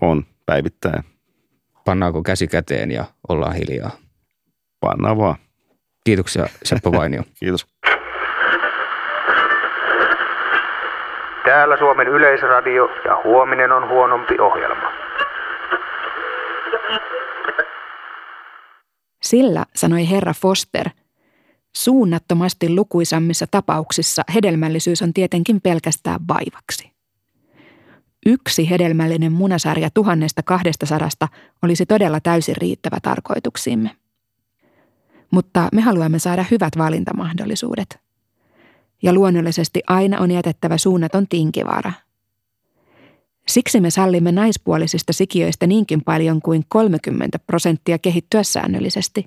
On 0.00 0.26
päivittäin. 0.46 1.04
Pannaanko 1.84 2.22
käsi 2.22 2.46
käteen 2.48 2.90
ja 2.90 3.04
ollaan 3.28 3.54
hiljaa? 3.54 3.90
Pannaan 4.80 5.18
vaan. 5.18 5.36
Kiitoksia 6.10 6.46
Seppo 6.64 6.92
Vainio. 6.92 7.22
Kiitos. 7.40 7.66
Täällä 11.44 11.76
Suomen 11.78 12.08
Yleisradio 12.08 12.88
ja 13.04 13.20
huominen 13.24 13.72
on 13.72 13.88
huonompi 13.88 14.38
ohjelma. 14.40 14.92
Sillä, 19.22 19.64
sanoi 19.74 20.10
herra 20.10 20.32
Foster, 20.32 20.88
suunnattomasti 21.76 22.74
lukuisammissa 22.74 23.46
tapauksissa 23.50 24.22
hedelmällisyys 24.34 25.02
on 25.02 25.14
tietenkin 25.14 25.60
pelkästään 25.60 26.20
vaivaksi. 26.28 26.92
Yksi 28.26 28.70
hedelmällinen 28.70 29.32
munasarja 29.32 29.90
tuhannesta 29.94 30.42
kahdesta 30.44 30.86
sadasta 30.86 31.28
olisi 31.62 31.86
todella 31.86 32.20
täysin 32.20 32.56
riittävä 32.56 32.96
tarkoituksiimme. 33.02 33.99
Mutta 35.30 35.68
me 35.72 35.80
haluamme 35.80 36.18
saada 36.18 36.44
hyvät 36.50 36.78
valintamahdollisuudet. 36.78 37.98
Ja 39.02 39.12
luonnollisesti 39.12 39.82
aina 39.86 40.18
on 40.18 40.30
jätettävä 40.30 40.78
suunnaton 40.78 41.28
tinkivaara. 41.28 41.92
Siksi 43.48 43.80
me 43.80 43.90
sallimme 43.90 44.32
naispuolisista 44.32 45.12
sikiöistä 45.12 45.66
niinkin 45.66 46.04
paljon 46.04 46.42
kuin 46.42 46.64
30 46.68 47.38
prosenttia 47.38 47.98
kehittyä 47.98 48.42
säännöllisesti. 48.42 49.24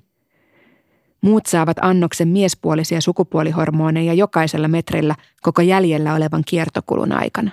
Muut 1.20 1.46
saavat 1.46 1.76
annoksen 1.80 2.28
miespuolisia 2.28 3.00
sukupuolihormoneja 3.00 4.14
jokaisella 4.14 4.68
metrillä 4.68 5.14
koko 5.42 5.62
jäljellä 5.62 6.14
olevan 6.14 6.42
kiertokulun 6.46 7.12
aikana. 7.12 7.50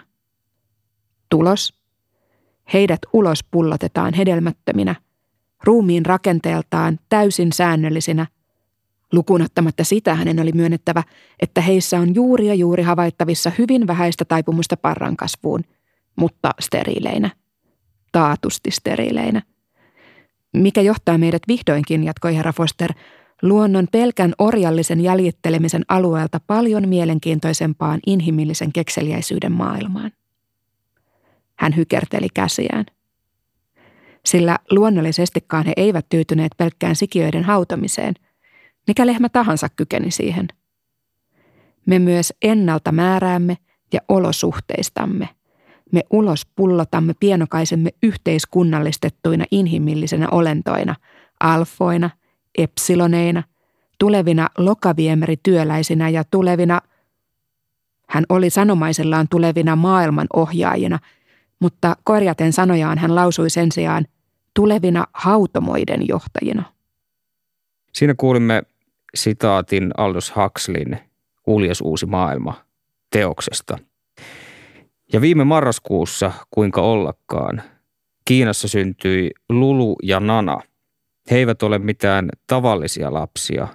Tulos? 1.30 1.74
Heidät 2.74 3.00
ulos 3.14 3.44
pullotetaan 3.44 4.14
hedelmättöminä, 4.14 4.96
ruumiin 5.64 6.06
rakenteeltaan 6.06 7.00
täysin 7.10 7.54
säännöllisinä. 7.54 8.28
Lukuun 9.12 9.42
ottamatta 9.42 9.84
sitä 9.84 10.16
hänen 10.16 10.40
oli 10.40 10.52
myönnettävä, 10.52 11.04
että 11.40 11.62
heissä 11.62 12.00
on 12.00 12.16
juuri 12.16 12.48
ja 12.48 12.54
juuri 12.54 12.84
havaittavissa 12.84 13.52
hyvin 13.58 13.88
vähäistä 13.88 14.26
taipumusta 14.26 14.78
parran 14.78 15.18
kasvuun, 15.18 15.64
mutta 16.16 16.52
steriileinä. 16.60 17.30
Taatusti 18.12 18.72
steriileinä. 18.72 19.42
Mikä 20.54 20.82
johtaa 20.82 21.18
meidät 21.18 21.42
vihdoinkin, 21.48 22.04
jatkoi 22.04 22.36
herra 22.36 22.54
Foster, 22.54 22.94
luonnon 23.42 23.88
pelkän 23.92 24.34
orjallisen 24.38 25.02
jäljittelemisen 25.02 25.84
alueelta 25.88 26.40
paljon 26.48 26.90
mielenkiintoisempaan 26.90 28.00
inhimillisen 28.08 28.72
kekseliäisyyden 28.74 29.52
maailmaan. 29.52 30.12
Hän 31.56 31.76
hykerteli 31.76 32.28
käsiään. 32.34 32.86
Sillä 34.26 34.60
luonnollisestikaan 34.72 35.66
he 35.66 35.74
eivät 35.78 36.06
tyytyneet 36.10 36.52
pelkkään 36.58 36.96
sikiöiden 36.96 37.44
hautamiseen, 37.44 38.14
mikä 38.92 39.08
lehmä 39.08 39.30
tahansa 39.30 39.68
kykeni 39.70 40.12
siihen. 40.12 40.48
Me 41.86 42.00
myös 42.00 42.34
ennalta 42.42 42.92
määräämme 42.92 43.58
ja 43.94 44.00
olosuhteistamme. 44.10 45.30
Me 45.92 46.02
ulos 46.10 46.46
pullotamme 46.56 47.14
pienokaisemme 47.20 47.90
yhteiskunnallistettuina 48.04 49.46
inhimillisenä 49.52 50.28
olentoina, 50.32 50.96
alfoina, 51.40 52.10
epsiloneina, 52.58 53.44
tulevina 54.00 54.50
lokaviemerityöläisinä 54.58 56.10
ja 56.10 56.24
tulevina, 56.32 56.82
hän 58.10 58.24
oli 58.30 58.50
sanomaisellaan 58.50 59.28
tulevina 59.30 59.76
maailman 59.76 60.28
ohjaajina, 60.36 61.00
mutta 61.60 61.96
korjaten 62.04 62.54
sanojaan 62.54 62.98
hän 62.98 63.16
lausui 63.16 63.50
sen 63.50 63.72
sijaan 63.72 64.06
tulevina 64.54 65.06
hautomoiden 65.14 66.08
johtajina. 66.08 66.64
Siinä 67.94 68.14
kuulimme 68.18 68.64
sitaatin 69.16 69.92
Aldous 69.98 70.34
Huxleyn 70.36 71.00
Uljas 71.48 71.82
uusi 71.82 72.06
maailma 72.06 72.66
teoksesta. 73.12 73.78
Ja 75.14 75.22
viime 75.22 75.44
marraskuussa, 75.44 76.32
kuinka 76.52 76.82
ollakaan, 76.82 77.62
Kiinassa 78.26 78.68
syntyi 78.68 79.32
Lulu 79.50 79.96
ja 80.04 80.20
Nana. 80.20 80.62
He 81.32 81.38
eivät 81.38 81.64
ole 81.64 81.80
mitään 81.80 82.30
tavallisia 82.48 83.14
lapsia. 83.14 83.68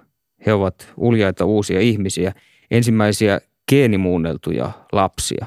He 0.47 0.53
ovat 0.53 0.93
uljaita 0.97 1.45
uusia 1.45 1.81
ihmisiä, 1.81 2.33
ensimmäisiä 2.71 3.41
geenimuunneltuja 3.69 4.71
lapsia. 4.93 5.47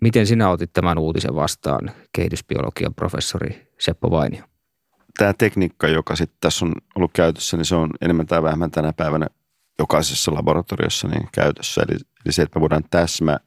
Miten 0.00 0.26
sinä 0.26 0.50
otit 0.50 0.72
tämän 0.72 0.98
uutisen 0.98 1.34
vastaan, 1.34 1.90
kehitysbiologian 2.12 2.94
professori 2.94 3.68
Seppo 3.78 4.10
Vainio? 4.10 4.42
Tämä 5.18 5.32
tekniikka, 5.38 5.88
joka 5.88 6.16
sitten 6.16 6.36
tässä 6.40 6.64
on 6.64 6.72
ollut 6.94 7.10
käytössä, 7.14 7.56
niin 7.56 7.64
se 7.64 7.74
on 7.74 7.90
enemmän 8.00 8.26
tai 8.26 8.42
vähemmän 8.42 8.70
tänä 8.70 8.92
päivänä 8.92 9.26
jokaisessa 9.78 10.34
laboratoriossa 10.34 11.08
niin 11.08 11.28
käytössä. 11.32 11.82
Eli, 11.88 11.98
eli 12.24 12.32
se, 12.32 12.42
että 12.42 12.58
me 12.58 12.60
voidaan 12.60 12.84
täsmä 12.90 13.38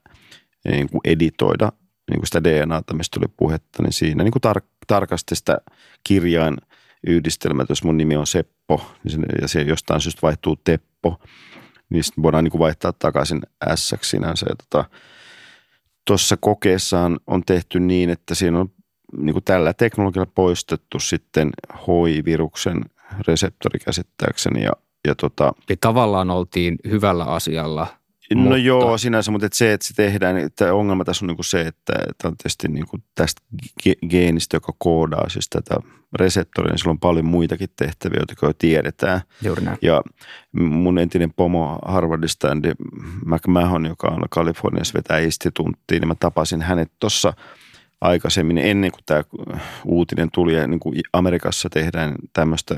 niin 0.64 0.88
kuin 0.90 1.00
editoida 1.04 1.72
niin 2.10 2.20
kuin 2.20 2.26
sitä 2.26 2.44
DNAta, 2.44 2.94
mistä 2.94 3.20
tuli 3.20 3.32
puhetta, 3.36 3.82
niin 3.82 3.92
siinä 3.92 4.24
niin 4.24 4.32
kuin 4.32 4.42
tar- 4.46 4.68
tarkasti 4.86 5.36
sitä 5.36 5.58
kirjain 6.04 6.56
yhdistelmät, 7.06 7.68
jos 7.68 7.84
mun 7.84 7.96
nimi 7.96 8.16
on 8.16 8.26
Seppo 8.26 8.90
niin 9.04 9.12
se, 9.12 9.18
ja 9.40 9.48
se 9.48 9.62
jostain 9.62 10.00
syystä 10.00 10.22
vaihtuu 10.22 10.56
Teppo, 10.56 11.20
niin 11.90 12.04
sitten 12.04 12.22
voidaan 12.22 12.44
niin 12.44 12.50
kuin 12.50 12.58
vaihtaa 12.58 12.92
takaisin 12.92 13.42
S 13.74 13.94
sinänsä. 14.02 14.46
Ja 14.48 14.54
tota, 14.56 14.90
tuossa 16.06 16.36
kokeessaan 16.36 17.20
on 17.26 17.44
tehty 17.44 17.80
niin, 17.80 18.10
että 18.10 18.34
siinä 18.34 18.60
on 18.60 18.70
niin 19.18 19.32
kuin 19.32 19.44
tällä 19.44 19.72
teknologialla 19.72 20.32
poistettu 20.34 21.00
sitten 21.00 21.50
HIV-viruksen 21.86 22.80
reseptori 23.28 23.78
käsittääkseni 23.78 24.62
ja, 24.62 24.72
ja 25.06 25.14
tota, 25.14 25.52
Eli 25.68 25.76
tavallaan 25.80 26.30
oltiin 26.30 26.76
hyvällä 26.88 27.24
asialla 27.24 27.86
No 28.34 28.40
mutta... 28.40 28.56
joo, 28.56 28.98
sinänsä, 28.98 29.30
mutta 29.30 29.46
että 29.46 29.58
se, 29.58 29.72
että 29.72 29.86
se 29.86 29.94
tehdään, 29.94 30.36
että 30.36 30.74
ongelma 30.74 31.04
tässä 31.04 31.24
on 31.24 31.26
niin 31.26 31.36
kuin 31.36 31.44
se, 31.44 31.60
että, 31.60 31.92
että 32.10 32.28
on 32.28 32.36
tietysti 32.36 32.68
niin 32.68 32.86
kuin 32.86 33.02
tästä 33.14 33.42
geenistä, 34.10 34.56
joka 34.56 34.72
koodaa 34.78 35.28
siis 35.28 35.48
tätä 35.48 35.74
reseptoria, 36.12 36.70
niin 36.70 36.78
sillä 36.78 36.90
on 36.90 36.98
paljon 36.98 37.24
muitakin 37.24 37.68
tehtäviä, 37.76 38.18
joita 38.18 38.46
jo 38.46 38.52
tiedetään. 38.52 39.20
Juuri 39.42 39.64
näin. 39.64 39.78
Ja 39.82 40.02
mun 40.52 40.98
entinen 40.98 41.32
pomo 41.32 41.78
Harvardista, 41.84 42.48
Andy 42.48 42.72
McMahon, 43.26 43.86
joka 43.86 44.08
on 44.08 44.22
Kaliforniassa 44.30 44.94
vetää 44.94 45.18
instituuttiin, 45.18 46.00
niin 46.00 46.08
mä 46.08 46.14
tapasin 46.14 46.62
hänet 46.62 46.92
tuossa 47.00 47.32
aikaisemmin, 48.04 48.58
ennen 48.58 48.90
kuin 48.90 49.02
tämä 49.06 49.24
uutinen 49.84 50.28
tuli. 50.32 50.54
Ja 50.54 50.66
niin 50.66 50.80
kuin 50.80 51.00
Amerikassa 51.12 51.68
tehdään 51.68 52.14
tämmöistä 52.32 52.74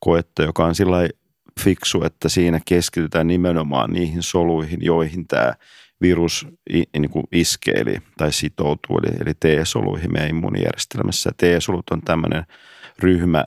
koetta, 0.00 0.42
joka 0.42 0.64
on 0.64 0.74
sillä 0.74 1.08
fiksu, 1.60 2.04
että 2.04 2.28
siinä 2.28 2.60
keskitytään 2.64 3.26
nimenomaan 3.26 3.90
niihin 3.92 4.22
soluihin, 4.22 4.78
joihin 4.82 5.28
tämä 5.28 5.54
virus 6.00 6.46
niin 6.98 7.10
kuin 7.10 7.24
iskee 7.32 7.74
eli, 7.74 7.98
tai 8.16 8.32
sitoutuu, 8.32 8.98
eli, 8.98 9.16
eli 9.20 9.34
T-soluihin 9.34 10.12
meidän 10.12 10.30
immuunijärjestelmässä. 10.30 11.30
T-solut 11.36 11.90
on 11.90 12.02
tämmöinen 12.02 12.44
ryhmä 12.98 13.44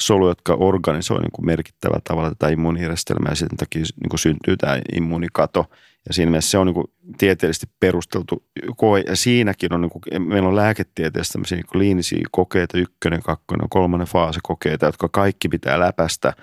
solu, 0.00 0.28
jotka 0.28 0.54
organisoi 0.54 1.20
niin 1.20 1.46
merkittävällä 1.46 2.00
tavalla 2.04 2.28
tätä 2.28 2.48
immuunijärjestelmää 2.48 3.32
ja 3.32 3.36
sen 3.36 3.48
takia 3.56 3.80
niin 3.80 4.10
kuin 4.10 4.20
syntyy 4.20 4.56
tämä 4.56 4.78
immuunikato. 4.96 5.64
Ja 6.06 6.14
siinä 6.14 6.30
mielessä 6.30 6.50
se 6.50 6.58
on 6.58 6.66
niin 6.66 7.16
tieteellisesti 7.18 7.66
perusteltu 7.80 8.44
koe 8.76 9.00
ja 9.06 9.16
siinäkin 9.16 9.74
on, 9.74 9.80
niin 9.80 9.90
kuin, 9.90 10.02
meillä 10.28 10.48
on 10.48 10.56
lääketieteessä 10.56 11.32
tämmöisiä 11.32 11.56
niin 11.56 11.66
kliinisiä 11.72 12.22
kokeita, 12.30 12.78
ykkönen, 12.78 13.22
kakkonen, 13.22 13.68
kolmannen 13.68 14.08
faase 14.08 14.40
kokeita, 14.42 14.86
jotka 14.86 15.08
kaikki 15.08 15.48
pitää 15.48 15.80
läpästä– 15.80 16.32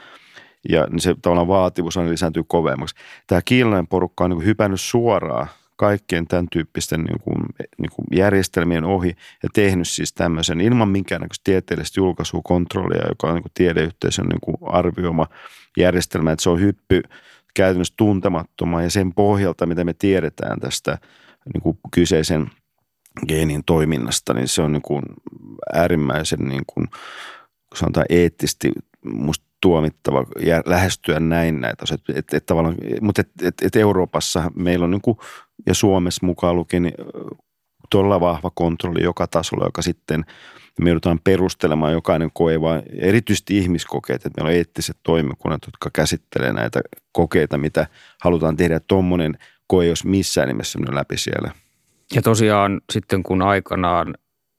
ja 0.69 0.87
niin 0.89 0.99
se 0.99 1.15
tavallaan 1.21 1.47
vaativuus 1.47 1.97
aina 1.97 2.09
lisääntyy 2.09 2.43
kovemmaksi. 2.47 2.95
Tämä 3.27 3.41
kiinalainen 3.45 3.87
porukka 3.87 4.23
on 4.23 4.29
niin 4.29 4.45
hypännyt 4.45 4.81
suoraan 4.81 5.47
kaikkien 5.75 6.27
tämän 6.27 6.47
tyyppisten 6.51 7.03
niin 7.03 7.19
kuin, 7.21 7.37
niin 7.77 7.91
kuin 7.95 8.05
järjestelmien 8.11 8.83
ohi 8.83 9.15
ja 9.43 9.49
tehnyt 9.53 9.87
siis 9.87 10.13
tämmöisen 10.13 10.61
ilman 10.61 10.89
minkäännäköistä 10.89 11.43
tieteellistä 11.43 11.99
julkaisua, 11.99 12.41
kontrollia, 12.43 13.07
joka 13.09 13.27
on 13.27 13.33
niin 13.33 13.43
kuin 13.43 13.51
tiedeyhteisön 13.53 14.25
niin 14.25 14.41
kuin 14.41 14.57
arvioima 14.61 15.27
järjestelmä, 15.77 16.31
että 16.31 16.43
se 16.43 16.49
on 16.49 16.59
hyppy 16.59 17.01
käytännössä 17.53 17.93
tuntemattomaan 17.97 18.83
ja 18.83 18.89
sen 18.89 19.13
pohjalta, 19.13 19.65
mitä 19.65 19.83
me 19.83 19.93
tiedetään 19.93 20.59
tästä 20.59 20.97
niin 21.53 21.61
kuin 21.61 21.77
kyseisen 21.91 22.51
geenin 23.27 23.63
toiminnasta, 23.65 24.33
niin 24.33 24.47
se 24.47 24.61
on 24.61 24.71
niin 24.71 24.81
kuin 24.81 25.03
äärimmäisen 25.73 26.39
niin 26.39 26.63
kuin, 26.67 26.87
sanotaan 27.75 28.05
eettisesti 28.09 28.71
musta 29.05 29.45
tuomittava 29.61 30.25
ja 30.39 30.61
lähestyä 30.65 31.19
näin 31.19 31.61
näitä. 31.61 31.85
Et, 31.93 32.17
et, 32.17 32.33
et 32.33 32.45
tavallaan, 32.45 32.75
mutta 33.01 33.21
et, 33.21 33.29
et, 33.41 33.53
et 33.61 33.75
Euroopassa 33.75 34.51
meillä 34.55 34.83
on 34.83 34.91
niin 34.91 35.01
kuin, 35.01 35.17
ja 35.65 35.73
Suomessa 35.73 36.25
mukaan 36.25 36.55
lukien 36.55 36.83
niin 36.83 36.93
todella 37.91 38.19
vahva 38.19 38.51
kontrolli 38.55 39.03
joka 39.03 39.27
tasolla, 39.27 39.65
joka 39.65 39.81
sitten 39.81 40.25
me 40.81 40.89
joudutaan 40.89 41.19
perustelemaan 41.23 41.93
jokainen 41.93 42.29
koe, 42.33 42.61
vaan 42.61 42.83
erityisesti 42.99 43.57
ihmiskokeet, 43.57 44.25
että 44.25 44.41
meillä 44.41 44.49
on 44.49 44.57
eettiset 44.57 44.97
toimikunnat, 45.03 45.61
jotka 45.65 45.89
käsittelee 45.93 46.53
näitä 46.53 46.81
kokeita, 47.11 47.57
mitä 47.57 47.87
halutaan 48.21 48.57
tehdä. 48.57 48.79
Tuommoinen 48.87 49.37
koe, 49.67 49.85
jos 49.85 50.05
missään 50.05 50.47
nimessä 50.47 50.79
mennyt 50.79 50.93
läpi 50.93 51.17
siellä. 51.17 51.51
Ja 52.15 52.21
tosiaan 52.21 52.81
sitten 52.91 53.23
kun 53.23 53.41
aikanaan 53.41 54.15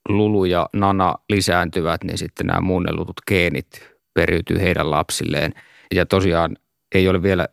Lulu 0.09 0.45
ja 0.45 0.69
Nana 0.73 1.15
lisääntyvät, 1.29 2.05
niin 2.05 2.19
sitten 2.19 2.47
nämä 2.47 2.61
muunnellutut 2.61 3.21
geenit 3.29 3.91
periytyy 4.15 4.61
heidän 4.61 4.91
lapsilleen. 4.91 5.55
Ja 5.95 6.07
tosiaan 6.07 6.57
ei 6.95 7.09
ole 7.09 7.23
vielä 7.23 7.49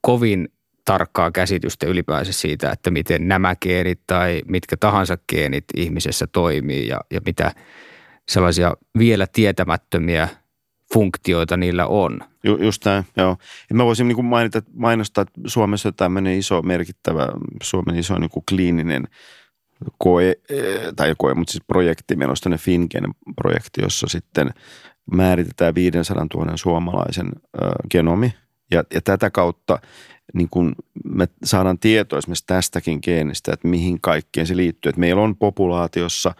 kovin 0.00 0.48
tarkkaa 0.84 1.30
käsitystä 1.30 1.86
ylipäänsä 1.86 2.32
siitä, 2.32 2.70
että 2.70 2.90
miten 2.90 3.28
nämä 3.28 3.56
geenit 3.56 4.00
tai 4.06 4.42
mitkä 4.46 4.76
tahansa 4.76 5.18
geenit 5.32 5.64
ihmisessä 5.76 6.26
toimii 6.26 6.88
ja, 6.88 7.00
ja 7.10 7.20
mitä 7.26 7.52
sellaisia 8.28 8.76
vielä 8.98 9.26
tietämättömiä 9.32 10.28
funktioita 10.94 11.56
niillä 11.56 11.86
on. 11.86 12.20
Ju, 12.44 12.56
just 12.56 12.84
näin, 12.84 13.04
joo. 13.16 13.36
Ja 13.70 13.76
mä 13.76 13.84
voisin 13.84 14.08
niin 14.08 14.24
mainita, 14.24 14.62
mainostaa, 14.74 15.22
että 15.22 15.40
Suomessa 15.46 15.92
tämmöinen 15.92 16.38
iso 16.38 16.62
merkittävä, 16.62 17.28
Suomen 17.62 17.96
iso 17.96 18.18
niin 18.18 18.30
kuin 18.30 18.44
kliininen 18.48 19.04
koe, 19.98 20.34
eh, 20.48 20.92
tai 20.96 21.14
koe, 21.18 21.34
mutta 21.34 21.52
siis 21.52 21.64
projekti, 21.66 22.16
meillä 22.16 22.32
on 22.32 22.36
tämmöinen 22.42 22.64
Finken-projekti, 22.64 23.82
jossa 23.82 24.06
sitten 24.08 24.50
määritetään 25.12 25.74
500 25.74 26.26
000 26.34 26.56
suomalaisen 26.56 27.26
ö, 27.62 27.70
genomi. 27.90 28.34
Ja, 28.70 28.84
ja 28.94 29.00
tätä 29.00 29.30
kautta 29.30 29.78
niin 30.34 30.48
kun 30.50 30.74
me 31.04 31.28
saadaan 31.44 31.78
tietoa 31.78 32.18
esimerkiksi 32.18 32.46
tästäkin 32.46 32.98
geenistä, 33.02 33.52
että 33.52 33.68
mihin 33.68 34.00
kaikkeen 34.00 34.46
se 34.46 34.56
liittyy. 34.56 34.90
Että 34.90 35.00
meillä 35.00 35.22
on 35.22 35.36
populaatiossa 35.36 36.34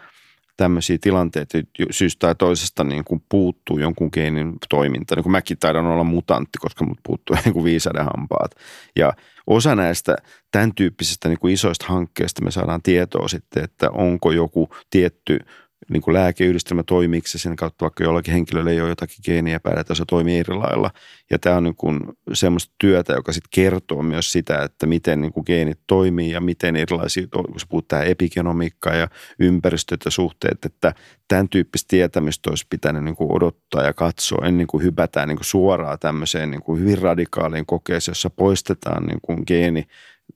tämmöisiä 0.56 0.98
tilanteita, 1.00 1.58
syystä 1.90 2.26
tai 2.26 2.34
toisesta 2.34 2.84
niin 2.84 3.04
kuin 3.04 3.22
puuttuu 3.28 3.78
jonkun 3.78 4.10
geenin 4.12 4.54
toiminta. 4.68 5.14
Niin 5.14 5.22
kuin 5.22 5.32
mäkin 5.32 5.58
taidan 5.58 5.86
olla 5.86 6.04
mutantti, 6.04 6.58
koska 6.58 6.84
mut 6.84 6.98
puuttuu 7.02 7.36
niin 7.44 7.52
kuin 7.52 7.80
hampaat. 7.96 8.50
Ja 8.96 9.12
osa 9.46 9.74
näistä 9.74 10.16
tämän 10.52 10.74
tyyppisistä 10.74 11.28
niin 11.28 11.38
kuin 11.38 11.54
isoista 11.54 11.86
hankkeista 11.88 12.44
me 12.44 12.50
saadaan 12.50 12.82
tietoa 12.82 13.28
sitten, 13.28 13.64
että 13.64 13.90
onko 13.90 14.32
joku 14.32 14.68
tietty– 14.90 15.38
niin 15.88 16.02
kuin 16.02 16.14
lääkeyhdistelmä 16.14 16.82
toimii 16.82 17.22
se 17.26 17.38
sen 17.38 17.56
kautta, 17.56 17.82
vaikka 17.82 18.04
jollakin 18.04 18.34
henkilöllä 18.34 18.70
ei 18.70 18.80
ole 18.80 18.88
jotakin 18.88 19.16
geeniä 19.24 19.60
päällä, 19.60 19.80
että 19.80 19.94
se 19.94 20.04
toimii 20.08 20.38
eri 20.38 20.54
lailla. 20.54 20.90
Ja 21.30 21.38
tämä 21.38 21.56
on 21.56 21.64
niin 21.64 21.76
kuin 21.76 22.00
semmoista 22.32 22.74
työtä, 22.78 23.12
joka 23.12 23.32
sitten 23.32 23.50
kertoo 23.50 24.02
myös 24.02 24.32
sitä, 24.32 24.62
että 24.62 24.86
miten 24.86 25.20
niin 25.20 25.32
kuin 25.32 25.44
geenit 25.46 25.80
toimii 25.86 26.30
ja 26.30 26.40
miten 26.40 26.76
erilaisia, 26.76 27.26
kun 27.32 27.44
puhutaan 27.68 28.06
epigenomiikkaa 28.06 28.94
ja 28.94 29.08
ympäristöt 29.38 30.00
ja 30.04 30.10
suhteet, 30.10 30.64
että 30.64 30.94
tämän 31.28 31.48
tyyppistä 31.48 31.88
tietämistä 31.88 32.50
olisi 32.50 32.66
pitänyt 32.70 33.04
niin 33.04 33.16
kuin 33.16 33.32
odottaa 33.32 33.82
ja 33.82 33.92
katsoa 33.92 34.46
ennen 34.46 34.66
kuin 34.66 34.82
hypätään 34.82 35.28
niin 35.28 35.38
kuin 35.38 35.46
suoraan 35.46 35.98
tämmöiseen 35.98 36.50
niin 36.50 36.62
kuin 36.62 36.80
hyvin 36.80 36.98
radikaaliin 36.98 37.66
kokeeseen, 37.66 38.10
jossa 38.12 38.30
poistetaan 38.30 39.06
niin 39.06 39.20
kuin 39.22 39.42
geeni 39.46 39.86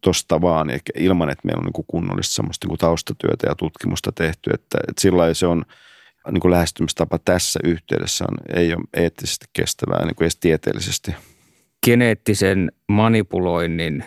tuosta 0.04 0.40
vaan, 0.40 0.70
ilman, 0.98 1.30
että 1.30 1.42
meillä 1.44 1.60
on 1.60 1.64
niin 1.64 1.84
kunnollista 1.86 2.34
semmoista 2.34 2.68
niin 2.68 2.78
taustatyötä 2.78 3.46
ja 3.48 3.54
tutkimusta 3.54 4.12
tehty, 4.12 4.50
että, 4.54 4.78
että 4.88 5.00
sillä 5.00 5.34
se 5.34 5.46
on 5.46 5.64
niin 6.30 6.40
kuin 6.40 6.52
lähestymistapa 6.52 7.18
tässä 7.24 7.60
yhteydessä 7.64 8.24
on, 8.28 8.58
ei 8.60 8.74
ole 8.74 8.84
eettisesti 8.94 9.46
kestävää 9.52 10.04
niin 10.04 10.14
kuin 10.14 10.24
edes 10.24 10.36
tieteellisesti. 10.36 11.14
Geneettisen 11.86 12.72
manipuloinnin 12.88 14.04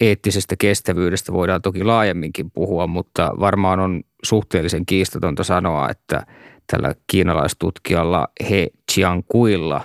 eettisestä 0.00 0.54
kestävyydestä 0.58 1.32
voidaan 1.32 1.62
toki 1.62 1.84
laajemminkin 1.84 2.50
puhua, 2.50 2.86
mutta 2.86 3.32
varmaan 3.40 3.80
on 3.80 4.02
suhteellisen 4.24 4.86
kiistatonta 4.86 5.44
sanoa, 5.44 5.90
että 5.90 6.26
tällä 6.72 6.94
kiinalaistutkijalla 7.06 8.28
He 8.50 8.68
Chiangkuilla 8.92 9.80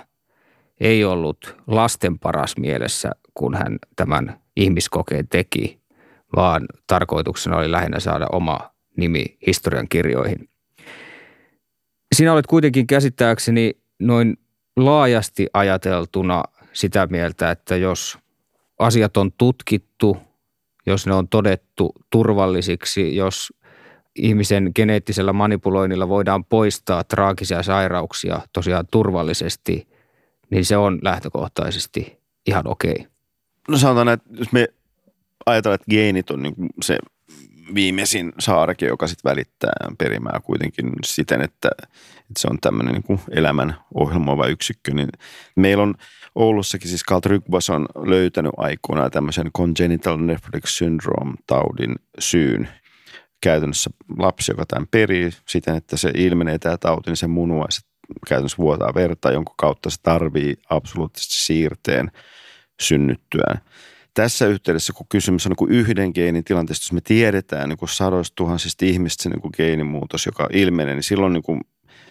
ei 0.80 1.04
ollut 1.04 1.56
lasten 1.66 2.18
paras 2.18 2.56
mielessä, 2.56 3.10
kun 3.34 3.54
hän 3.54 3.78
tämän 3.96 4.40
ihmiskokeen 4.58 5.28
teki, 5.28 5.80
vaan 6.36 6.66
tarkoituksena 6.86 7.56
oli 7.56 7.70
lähinnä 7.70 8.00
saada 8.00 8.26
oma 8.32 8.58
nimi 8.96 9.24
historian 9.46 9.88
kirjoihin. 9.88 10.48
Sinä 12.14 12.32
olet 12.32 12.46
kuitenkin 12.46 12.86
käsittääkseni 12.86 13.72
noin 13.98 14.36
laajasti 14.76 15.46
ajateltuna 15.52 16.42
sitä 16.72 17.06
mieltä, 17.06 17.50
että 17.50 17.76
jos 17.76 18.18
asiat 18.78 19.16
on 19.16 19.32
tutkittu, 19.32 20.16
jos 20.86 21.06
ne 21.06 21.14
on 21.14 21.28
todettu 21.28 21.92
turvallisiksi, 22.10 23.16
jos 23.16 23.52
ihmisen 24.14 24.70
geneettisellä 24.74 25.32
manipuloinnilla 25.32 26.08
voidaan 26.08 26.44
poistaa 26.44 27.04
traagisia 27.04 27.62
sairauksia 27.62 28.40
tosiaan 28.52 28.86
turvallisesti, 28.90 29.88
niin 30.50 30.64
se 30.64 30.76
on 30.76 30.98
lähtökohtaisesti 31.02 32.18
ihan 32.46 32.68
okei. 32.68 32.92
Okay. 32.92 33.17
No 33.68 33.78
sanotaan, 33.78 34.08
että 34.08 34.28
jos 34.32 34.52
me 34.52 34.68
ajatellaan, 35.46 35.74
että 35.74 35.90
geenit 35.90 36.30
on 36.30 36.42
niin 36.42 36.54
se 36.82 36.98
viimeisin 37.74 38.32
saareke, 38.38 38.86
joka 38.86 39.06
sitten 39.06 39.30
välittää 39.30 39.72
perimää 39.98 40.40
kuitenkin 40.44 40.92
siten, 41.04 41.40
että, 41.40 41.70
että 42.16 42.38
se 42.38 42.48
on 42.50 42.58
tämmöinen 42.60 42.94
niin 42.94 43.20
elämän 43.30 43.76
ohjelmoiva 43.94 44.46
yksikkö, 44.46 44.94
niin 44.94 45.08
meillä 45.56 45.82
on 45.82 45.94
Oulussakin 46.34 46.88
siis 46.88 47.04
Carl 47.08 47.20
Trygbas 47.20 47.70
on 47.70 47.86
löytänyt 47.96 48.52
aikoinaan 48.56 49.10
tämmöisen 49.10 49.52
congenital 49.56 50.16
nephrotic 50.16 50.66
syndrome-taudin 50.66 51.94
syyn. 52.18 52.68
Käytännössä 53.40 53.90
lapsi, 54.18 54.52
joka 54.52 54.66
tämän 54.66 54.88
perii 54.90 55.30
siten, 55.48 55.76
että 55.76 55.96
se 55.96 56.10
ilmenee 56.14 56.58
tämä 56.58 56.76
tauti, 56.76 57.10
niin 57.10 57.16
se 57.16 57.26
munuaiset 57.26 57.84
käytännössä 58.28 58.58
vuotaa 58.58 58.94
verta, 58.94 59.32
jonka 59.32 59.54
kautta 59.56 59.90
se 59.90 59.96
tarvii 60.02 60.56
absoluuttisesti 60.70 61.34
siirteen– 61.34 62.10
synnyttyään. 62.80 63.60
Tässä 64.14 64.46
yhteydessä, 64.46 64.92
kun 64.92 65.06
kysymys 65.08 65.46
on 65.46 65.52
niin 65.58 65.78
yhden 65.78 66.10
geenin 66.14 66.44
tilanteesta, 66.44 66.84
jos 66.84 66.92
me 66.92 67.00
tiedetään 67.00 67.68
niin 67.68 67.78
kuin 67.78 67.88
sadoista 67.88 68.34
tuhansista 68.34 68.84
ihmistä 68.84 69.22
se 69.22 69.28
niin 69.28 69.40
kuin 69.40 69.52
geenimuutos, 69.56 70.26
joka 70.26 70.48
ilmenee, 70.52 70.94
niin 70.94 71.02
silloin 71.02 71.32
niin 71.32 71.42
kuin 71.42 71.60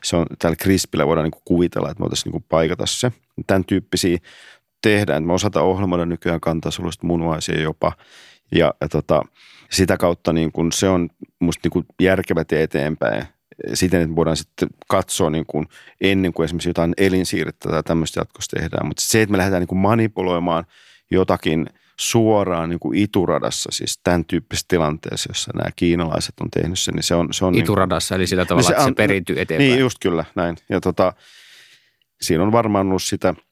se 0.03 0.15
on, 0.15 0.25
täällä 0.39 0.55
CRISPillä 0.55 1.07
voidaan 1.07 1.23
niin 1.23 1.31
kuin 1.31 1.41
kuvitella, 1.45 1.89
että 1.89 2.01
me 2.01 2.03
voitaisiin 2.03 2.25
niin 2.25 2.31
kuin 2.31 2.45
paikata 2.49 2.85
se. 2.85 3.11
Tämän 3.47 3.65
tyyppisiä 3.65 4.17
tehdään. 4.81 5.23
Me 5.23 5.33
osataan 5.33 5.65
ohjelmoida 5.65 6.05
nykyään 6.05 6.39
kantasolusta 6.39 7.07
munuaisia 7.07 7.61
jopa. 7.61 7.91
Ja, 8.55 8.73
ja 8.81 8.89
tota, 8.89 9.21
sitä 9.71 9.97
kautta 9.97 10.33
niin 10.33 10.51
kun 10.51 10.71
se 10.71 10.89
on 10.89 11.09
musta 11.39 11.59
niin 11.63 11.71
kun 11.71 11.85
järkevä 12.01 12.45
tie 12.45 12.63
eteenpäin 12.63 13.25
siten, 13.73 14.01
että 14.01 14.15
voidaan 14.15 14.37
sitten 14.37 14.69
katsoa 14.87 15.29
niin 15.29 15.45
kuin 15.45 15.65
ennen 16.01 16.33
kuin 16.33 16.45
esimerkiksi 16.45 16.69
jotain 16.69 16.93
elinsiirrettä 16.97 17.69
tai 17.69 17.83
tämmöistä 17.83 18.19
jatkossa 18.19 18.57
tehdään. 18.57 18.87
Mutta 18.87 19.03
se, 19.03 19.21
että 19.21 19.31
me 19.31 19.37
lähdetään 19.37 19.61
niin 19.61 19.67
kuin 19.67 19.79
manipuloimaan 19.79 20.63
jotakin 21.11 21.65
suoraan 21.99 22.69
niin 22.69 22.79
kuin 22.79 22.97
ituradassa, 22.99 23.69
siis 23.73 23.99
tämän 24.03 24.25
tyyppisessä 24.25 24.65
tilanteessa, 24.67 25.29
jossa 25.29 25.51
nämä 25.55 25.69
kiinalaiset 25.75 26.35
on 26.39 26.49
tehnyt 26.51 26.79
sen, 26.79 26.93
niin 26.93 27.03
se 27.03 27.15
on... 27.15 27.27
Se 27.31 27.45
on 27.45 27.55
ituradassa, 27.55 28.15
niin, 28.15 28.19
eli 28.19 28.27
sillä 28.27 28.45
tavalla, 28.45 28.69
niin 28.69 28.75
se, 28.75 28.81
että 28.81 28.89
se 28.89 28.93
perintyy 28.93 29.39
eteenpäin. 29.39 29.69
Niin, 29.69 29.79
just 29.79 29.97
kyllä, 30.01 30.25
näin. 30.35 30.57
Ja 30.69 30.81
tota, 30.81 31.13
siinä 32.21 32.43
on 32.43 32.51
varmaan 32.51 32.87
ollut 32.87 33.03
sitä– 33.03 33.33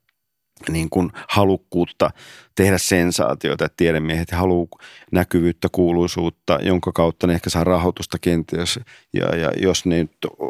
niin 0.68 0.90
kuin 0.90 1.10
halukkuutta 1.28 2.10
tehdä 2.54 2.78
sensaatioita, 2.78 3.64
että 3.64 3.76
tiedemiehet 3.76 4.30
haluaa 4.30 4.68
näkyvyyttä, 5.12 5.68
kuuluisuutta, 5.72 6.58
jonka 6.62 6.92
kautta 6.92 7.26
ne 7.26 7.34
ehkä 7.34 7.50
saa 7.50 7.64
rahoitusta 7.64 8.18
kenties, 8.20 8.80
ja, 9.12 9.36
ja 9.36 9.52
jos, 9.56 9.86
ne, 9.86 10.08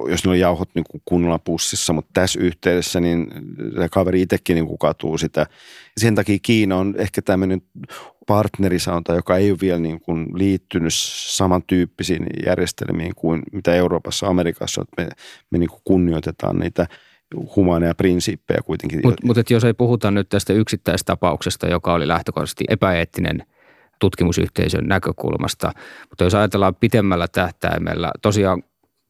jos 0.09 0.25
ne 0.25 0.31
on 0.31 0.39
jauhot 0.39 0.69
niin 0.75 0.85
kuin 0.91 1.03
kunnolla 1.05 1.39
pussissa, 1.39 1.93
mutta 1.93 2.11
tässä 2.15 2.41
yhteydessä 2.41 3.01
niin 3.01 3.27
kaveri 3.91 4.23
itsekin 4.23 4.55
niin 4.55 4.67
kuin 4.67 4.79
katuu 4.79 5.19
sitä. 5.19 5.47
Sen 6.01 6.15
takia 6.15 6.39
Kiina 6.43 6.77
on 6.77 6.95
ehkä 6.99 7.23
tämmöinen 7.23 7.63
partnerisaunta, 8.27 9.15
joka 9.15 9.37
ei 9.37 9.51
ole 9.51 9.59
vielä 9.61 9.79
niin 9.79 10.01
kuin 10.01 10.27
liittynyt 10.35 10.95
samantyyppisiin 11.27 12.27
järjestelmiin 12.47 13.15
kuin 13.15 13.43
mitä 13.53 13.75
Euroopassa, 13.75 14.27
Amerikassa, 14.27 14.83
että 14.83 15.03
me, 15.03 15.09
me 15.51 15.59
niin 15.59 15.71
kuin 15.71 15.83
kunnioitetaan 15.85 16.59
niitä– 16.59 16.87
humaaneja 17.57 17.95
prinsiippejä 17.95 18.61
kuitenkin. 18.65 19.01
Mutta 19.05 19.27
mut 19.27 19.51
jos 19.51 19.65
ei 19.65 19.75
puhuta 19.75 20.11
nyt 20.11 20.29
tästä 20.29 20.53
yksittäistapauksesta, 20.53 21.67
joka 21.67 21.93
oli 21.93 22.09
lähtökohtaisesti 22.09 22.65
epäeettinen 22.69 23.43
tutkimusyhteisön 23.99 24.85
näkökulmasta, 24.89 25.73
mutta 26.09 26.25
jos 26.25 26.35
ajatellaan 26.35 26.75
pitemmällä 26.75 27.29
tähtäimellä, 27.29 28.11
tosiaan 28.23 28.63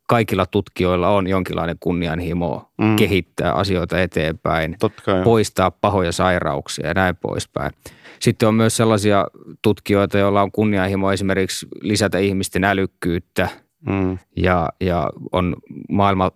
kaikilla 0.08 0.46
tutkijoilla 0.46 1.08
on 1.08 1.26
jonkinlainen 1.26 1.76
kunnianhimo 1.80 2.70
mm. 2.78 2.96
kehittää 2.96 3.52
asioita 3.52 4.00
eteenpäin, 4.00 4.76
poistaa 5.24 5.70
pahoja 5.70 6.12
sairauksia 6.12 6.86
ja 6.86 6.94
näin 6.94 7.16
poispäin. 7.16 7.72
Sitten 8.20 8.48
on 8.48 8.54
myös 8.54 8.76
sellaisia 8.76 9.26
tutkijoita, 9.62 10.18
joilla 10.18 10.42
on 10.42 10.52
kunnianhimo 10.52 11.12
esimerkiksi 11.12 11.66
lisätä 11.80 12.18
ihmisten 12.18 12.64
älykkyyttä 12.64 13.48
mm. 13.88 14.18
ja, 14.36 14.68
ja 14.80 15.10
on 15.32 15.56
maailma 15.88 16.30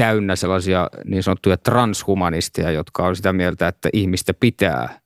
täynnä 0.00 0.36
sellaisia 0.36 0.88
niin 1.04 1.22
sanottuja 1.22 1.56
transhumanisteja, 1.56 2.70
jotka 2.70 3.06
on 3.06 3.16
sitä 3.16 3.32
mieltä, 3.32 3.68
että 3.68 3.88
ihmistä 3.92 4.34
pitää 4.34 5.00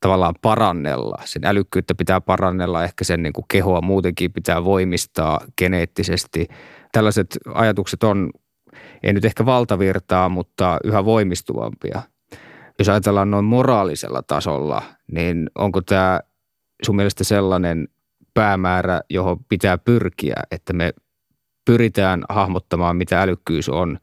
tavallaan 0.00 0.34
parannella. 0.42 1.16
Sen 1.24 1.44
älykkyyttä 1.44 1.94
pitää 1.94 2.20
parannella, 2.20 2.84
ehkä 2.84 3.04
sen 3.04 3.22
niin 3.22 3.32
kuin 3.32 3.44
kehoa 3.48 3.80
muutenkin 3.80 4.32
pitää 4.32 4.64
voimistaa 4.64 5.40
geneettisesti. 5.58 6.48
Tällaiset 6.92 7.38
ajatukset 7.54 8.02
on, 8.02 8.30
ei 9.02 9.12
nyt 9.12 9.24
ehkä 9.24 9.46
valtavirtaa, 9.46 10.28
mutta 10.28 10.78
yhä 10.84 11.04
voimistuvampia. 11.04 12.02
Jos 12.78 12.88
ajatellaan 12.88 13.30
noin 13.30 13.44
moraalisella 13.44 14.22
tasolla, 14.22 14.82
niin 15.12 15.50
onko 15.54 15.80
tämä 15.80 16.20
sun 16.82 16.96
mielestä 16.96 17.24
sellainen 17.24 17.88
päämäärä, 18.34 19.00
johon 19.10 19.36
pitää 19.48 19.78
pyrkiä, 19.78 20.36
että 20.50 20.72
me 20.72 20.92
pyritään 21.64 22.24
hahmottamaan, 22.28 22.96
mitä 22.96 23.22
älykkyys 23.22 23.68
on 23.68 23.98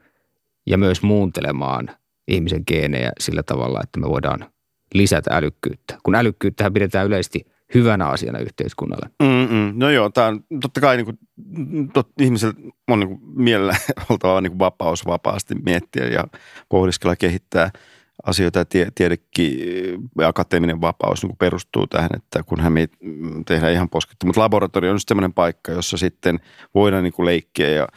ja 0.67 0.77
myös 0.77 1.01
muuntelemaan 1.01 1.89
ihmisen 2.27 2.63
geenejä 2.67 3.11
sillä 3.19 3.43
tavalla, 3.43 3.81
että 3.83 3.99
me 3.99 4.09
voidaan 4.09 4.45
lisätä 4.93 5.35
älykkyyttä. 5.35 5.97
Kun 6.03 6.15
älykkyyttä 6.15 6.71
pidetään 6.71 7.07
yleisesti 7.07 7.45
hyvänä 7.73 8.07
asiana 8.07 8.39
yhteiskunnalle. 8.39 9.09
Mm-mm. 9.23 9.73
No 9.75 9.89
joo, 9.89 10.09
tämä 10.09 10.27
on 10.27 10.43
totta 10.61 10.81
kai 10.81 10.97
niin 10.97 11.05
kuin, 11.05 11.19
tot, 11.93 12.09
ihmisellä 12.21 12.53
on 12.87 12.99
niin 12.99 13.07
kuin 13.07 13.19
mielellä 13.35 13.75
oltava 14.09 14.41
niin 14.41 14.51
kuin 14.51 14.59
vapaus 14.59 15.05
vapaasti 15.05 15.55
miettiä 15.55 16.07
ja 16.07 16.23
pohdiskella 16.69 17.15
kehittää– 17.15 17.71
asioita 18.23 18.59
ja 18.59 18.65
tie, 18.65 18.87
tiedekin 18.95 19.59
ja 20.19 20.27
akateeminen 20.27 20.81
vapaus 20.81 21.23
niin 21.23 21.37
perustuu 21.37 21.87
tähän, 21.87 22.09
että 22.15 22.43
kun 22.43 22.59
hän 22.59 22.73
tehdään 23.47 23.73
ihan 23.73 23.89
poskettu. 23.89 24.25
Mutta 24.25 24.41
laboratorio 24.41 24.91
on 24.91 24.99
sellainen 24.99 25.33
paikka, 25.33 25.71
jossa 25.71 25.97
sitten 25.97 26.39
voidaan 26.75 27.03
niin 27.03 27.13
kuin 27.13 27.25
leikkiä 27.25 27.69
ja 27.69 27.87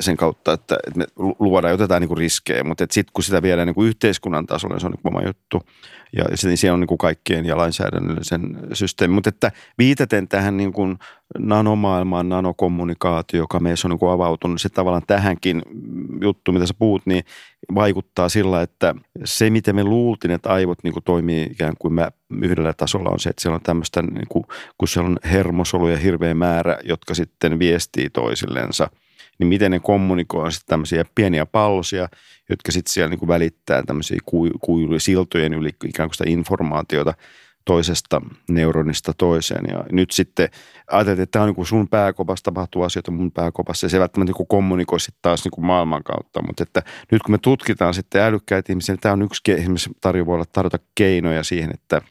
sen 0.00 0.16
kautta, 0.16 0.52
että, 0.52 0.76
me 0.96 1.06
luodaan 1.38 1.70
ja 1.70 1.74
otetaan 1.74 2.00
niin 2.00 2.08
kuin 2.08 2.18
riskejä, 2.18 2.64
mutta 2.64 2.86
sitten 2.90 3.12
kun 3.12 3.24
sitä 3.24 3.42
viedään 3.42 3.66
niin 3.66 3.74
kuin 3.74 3.88
yhteiskunnan 3.88 4.46
tasolle, 4.46 4.74
niin 4.74 4.80
se 4.80 4.86
on 4.86 4.92
niin 4.92 5.16
oma 5.16 5.26
juttu. 5.26 5.62
Ja 6.16 6.24
niin 6.44 6.58
se 6.58 6.72
on 6.72 6.80
niin 6.80 6.88
kuin 6.88 6.98
kaikkien 6.98 7.46
ja 7.46 7.56
lainsäädännöllisen 7.56 8.58
systeemi. 8.72 9.14
Mutta 9.14 9.28
että 9.28 9.52
viitaten 9.78 10.28
tähän 10.28 10.56
niin 10.56 10.72
kuin 10.72 10.98
nanomaailmaan, 11.38 12.28
nanokommunikaatio, 12.28 13.38
joka 13.40 13.60
meissä 13.60 13.88
on 13.88 13.98
niin 14.00 14.10
avautunut, 14.10 14.60
se 14.60 14.68
tavallaan 14.68 15.02
tähänkin 15.06 15.62
juttu, 16.20 16.52
mitä 16.52 16.66
sä 16.66 16.74
puhut, 16.78 17.02
niin 17.06 17.24
vaikuttaa 17.74 18.28
sillä, 18.28 18.62
että 18.62 18.94
se, 19.24 19.50
miten 19.50 19.76
me 19.76 19.84
luultiin, 19.84 20.30
että 20.30 20.50
aivot 20.50 20.78
niin 20.82 20.92
kuin 20.92 21.04
toimii 21.04 21.48
ikään 21.50 21.74
kuin 21.78 21.94
mä 21.94 22.10
yhdellä 22.42 22.72
tasolla 22.72 23.10
on 23.10 23.20
se, 23.20 23.30
että 23.30 23.42
siellä 23.42 23.54
on 23.54 23.62
tämmöistä, 23.62 24.02
niin 24.02 24.28
kuin, 24.28 24.44
kun 24.78 24.88
siellä 24.88 25.08
on 25.08 25.18
hermosoluja 25.24 25.96
hirveä 25.96 26.34
määrä, 26.34 26.78
jotka 26.84 27.14
sitten 27.14 27.58
viestii 27.58 28.10
toisillensa, 28.10 28.90
niin 29.38 29.48
miten 29.48 29.70
ne 29.70 29.80
kommunikoi 29.80 30.52
sitten 30.52 30.68
tämmöisiä 30.68 31.04
pieniä 31.14 31.46
pallosia, 31.46 32.08
jotka 32.48 32.72
sitten 32.72 32.92
siellä 32.92 33.10
niin 33.10 33.18
kuin 33.18 33.28
välittää 33.28 33.82
tämmöisiä 33.82 34.18
kuiluja 34.60 35.00
siltojen 35.00 35.54
yli 35.54 35.70
ikään 35.84 36.08
kuin 36.08 36.14
sitä 36.14 36.24
informaatiota– 36.28 37.14
toisesta 37.64 38.22
neuronista 38.48 39.12
toiseen. 39.18 39.64
Ja 39.68 39.84
nyt 39.92 40.10
sitten 40.10 40.48
ajateltiin, 40.90 41.22
että 41.22 41.32
tämä 41.32 41.44
on 41.44 41.54
niin 41.56 41.66
sun 41.66 41.88
pääkopassa 41.88 42.42
tapahtuu 42.42 42.82
asioita 42.82 43.10
mun 43.10 43.32
pääkopassa 43.32 43.84
ja 43.84 43.90
se 43.90 44.00
välttämättä 44.00 44.32
niin 44.38 44.46
kommunikoi 44.48 45.00
sitten 45.00 45.22
taas 45.22 45.44
niin 45.44 45.52
kuin 45.52 45.66
maailman 45.66 46.02
kautta. 46.02 46.42
Mutta 46.46 46.62
että 46.62 46.82
nyt 47.12 47.22
kun 47.22 47.34
me 47.34 47.38
tutkitaan 47.38 47.94
sitten 47.94 48.22
älykkäitä 48.22 48.72
ihmisiä, 48.72 48.92
niin 48.92 49.00
tämä 49.00 49.12
on 49.12 49.22
yksi, 49.22 49.40
esimerkiksi 49.52 49.90
tarjo 50.00 50.26
voi 50.26 50.34
olla 50.34 50.44
tarjota 50.52 50.78
keinoja 50.94 51.44
siihen, 51.44 51.70
että 51.74 52.02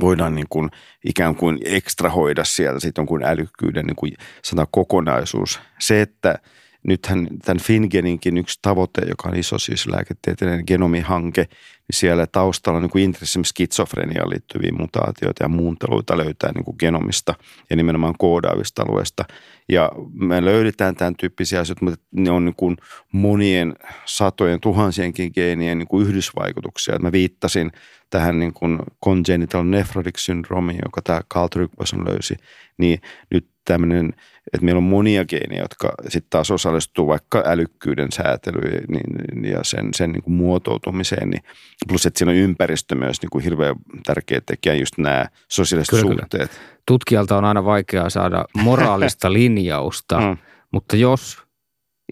voidaan 0.00 0.34
niin 0.34 0.46
kuin 0.48 0.70
ikään 1.04 1.34
kuin 1.34 1.58
ekstrahoida 1.64 2.44
sieltä 2.44 2.80
sitten 2.80 3.02
jonkun 3.02 3.24
älykkyyden 3.24 3.86
niin 3.86 3.96
kuin 3.96 4.12
sana 4.44 4.66
kokonaisuus. 4.70 5.60
Se, 5.78 6.00
että– 6.00 6.34
nythän 6.86 7.28
tämän 7.44 7.60
Fingeninkin 7.60 8.38
yksi 8.38 8.58
tavoite, 8.62 9.00
joka 9.08 9.28
on 9.28 9.36
iso 9.36 9.58
siis 9.58 9.86
lääketieteellinen 9.86 10.64
genomihanke, 10.66 11.48
siellä 11.92 12.26
taustalla 12.26 12.80
niin 12.80 12.90
kuin 12.90 13.04
intressi 13.04 13.40
skitsofreniaan 13.44 14.30
liittyviä 14.30 14.72
mutaatioita 14.72 15.44
ja 15.44 15.48
muunteluita 15.48 16.18
löytää 16.18 16.52
niin 16.52 16.64
kuin 16.64 16.76
genomista 16.78 17.34
ja 17.70 17.76
nimenomaan 17.76 18.14
koodaavista 18.18 18.82
alueista. 18.82 19.24
Ja 19.68 19.92
me 20.12 20.44
löydetään 20.44 20.94
tämän 20.94 21.16
tyyppisiä 21.16 21.60
asioita, 21.60 21.84
mutta 21.84 22.00
ne 22.12 22.30
on 22.30 22.44
niin 22.44 22.54
kuin 22.56 22.76
monien 23.12 23.74
satojen 24.04 24.60
tuhansienkin 24.60 25.30
geenien 25.34 25.78
niin 25.78 25.88
kuin 25.88 26.06
yhdysvaikutuksia. 26.06 26.98
Mä 26.98 27.12
viittasin 27.12 27.72
tähän 28.10 28.38
niin 28.38 28.52
kuin 28.52 28.78
congenital 29.04 29.64
nephrotic 29.64 30.18
syndromiin, 30.18 30.80
joka 30.84 31.02
tämä 31.02 31.20
Carl 31.34 31.48
Tryggvason 31.48 32.04
löysi, 32.08 32.36
niin 32.78 33.00
nyt 33.30 33.48
tämmöinen, 33.64 34.12
että 34.52 34.64
meillä 34.64 34.78
on 34.78 34.82
monia 34.82 35.24
geenejä, 35.24 35.62
jotka 35.62 35.92
sitten 36.08 36.30
taas 36.30 36.50
osallistuu 36.50 37.06
vaikka 37.06 37.42
älykkyyden 37.46 38.12
säätelyyn 38.12 38.84
niin, 38.88 39.52
ja 39.52 39.64
sen, 39.64 39.94
sen 39.94 40.12
niin 40.12 40.22
kuin 40.22 40.34
muotoutumiseen, 40.34 41.30
niin 41.30 41.42
plus 41.88 42.06
että 42.06 42.18
siinä 42.18 42.30
on 42.30 42.36
ympäristö 42.36 42.94
myös 42.94 43.22
niin 43.22 43.30
kuin 43.30 43.44
hirveän 43.44 43.76
tärkeä 44.06 44.40
tekijä, 44.46 44.74
just 44.74 44.98
nämä 44.98 45.26
sosiaaliset 45.48 45.90
kyllä, 45.90 46.02
suhteet. 46.02 46.50
Kyllä. 46.50 46.62
Tutkijalta 46.86 47.36
on 47.36 47.44
aina 47.44 47.64
vaikeaa 47.64 48.10
saada 48.10 48.44
moraalista 48.54 49.32
linjausta, 49.38 50.20
mm. 50.20 50.36
mutta 50.72 50.96
jos 50.96 51.38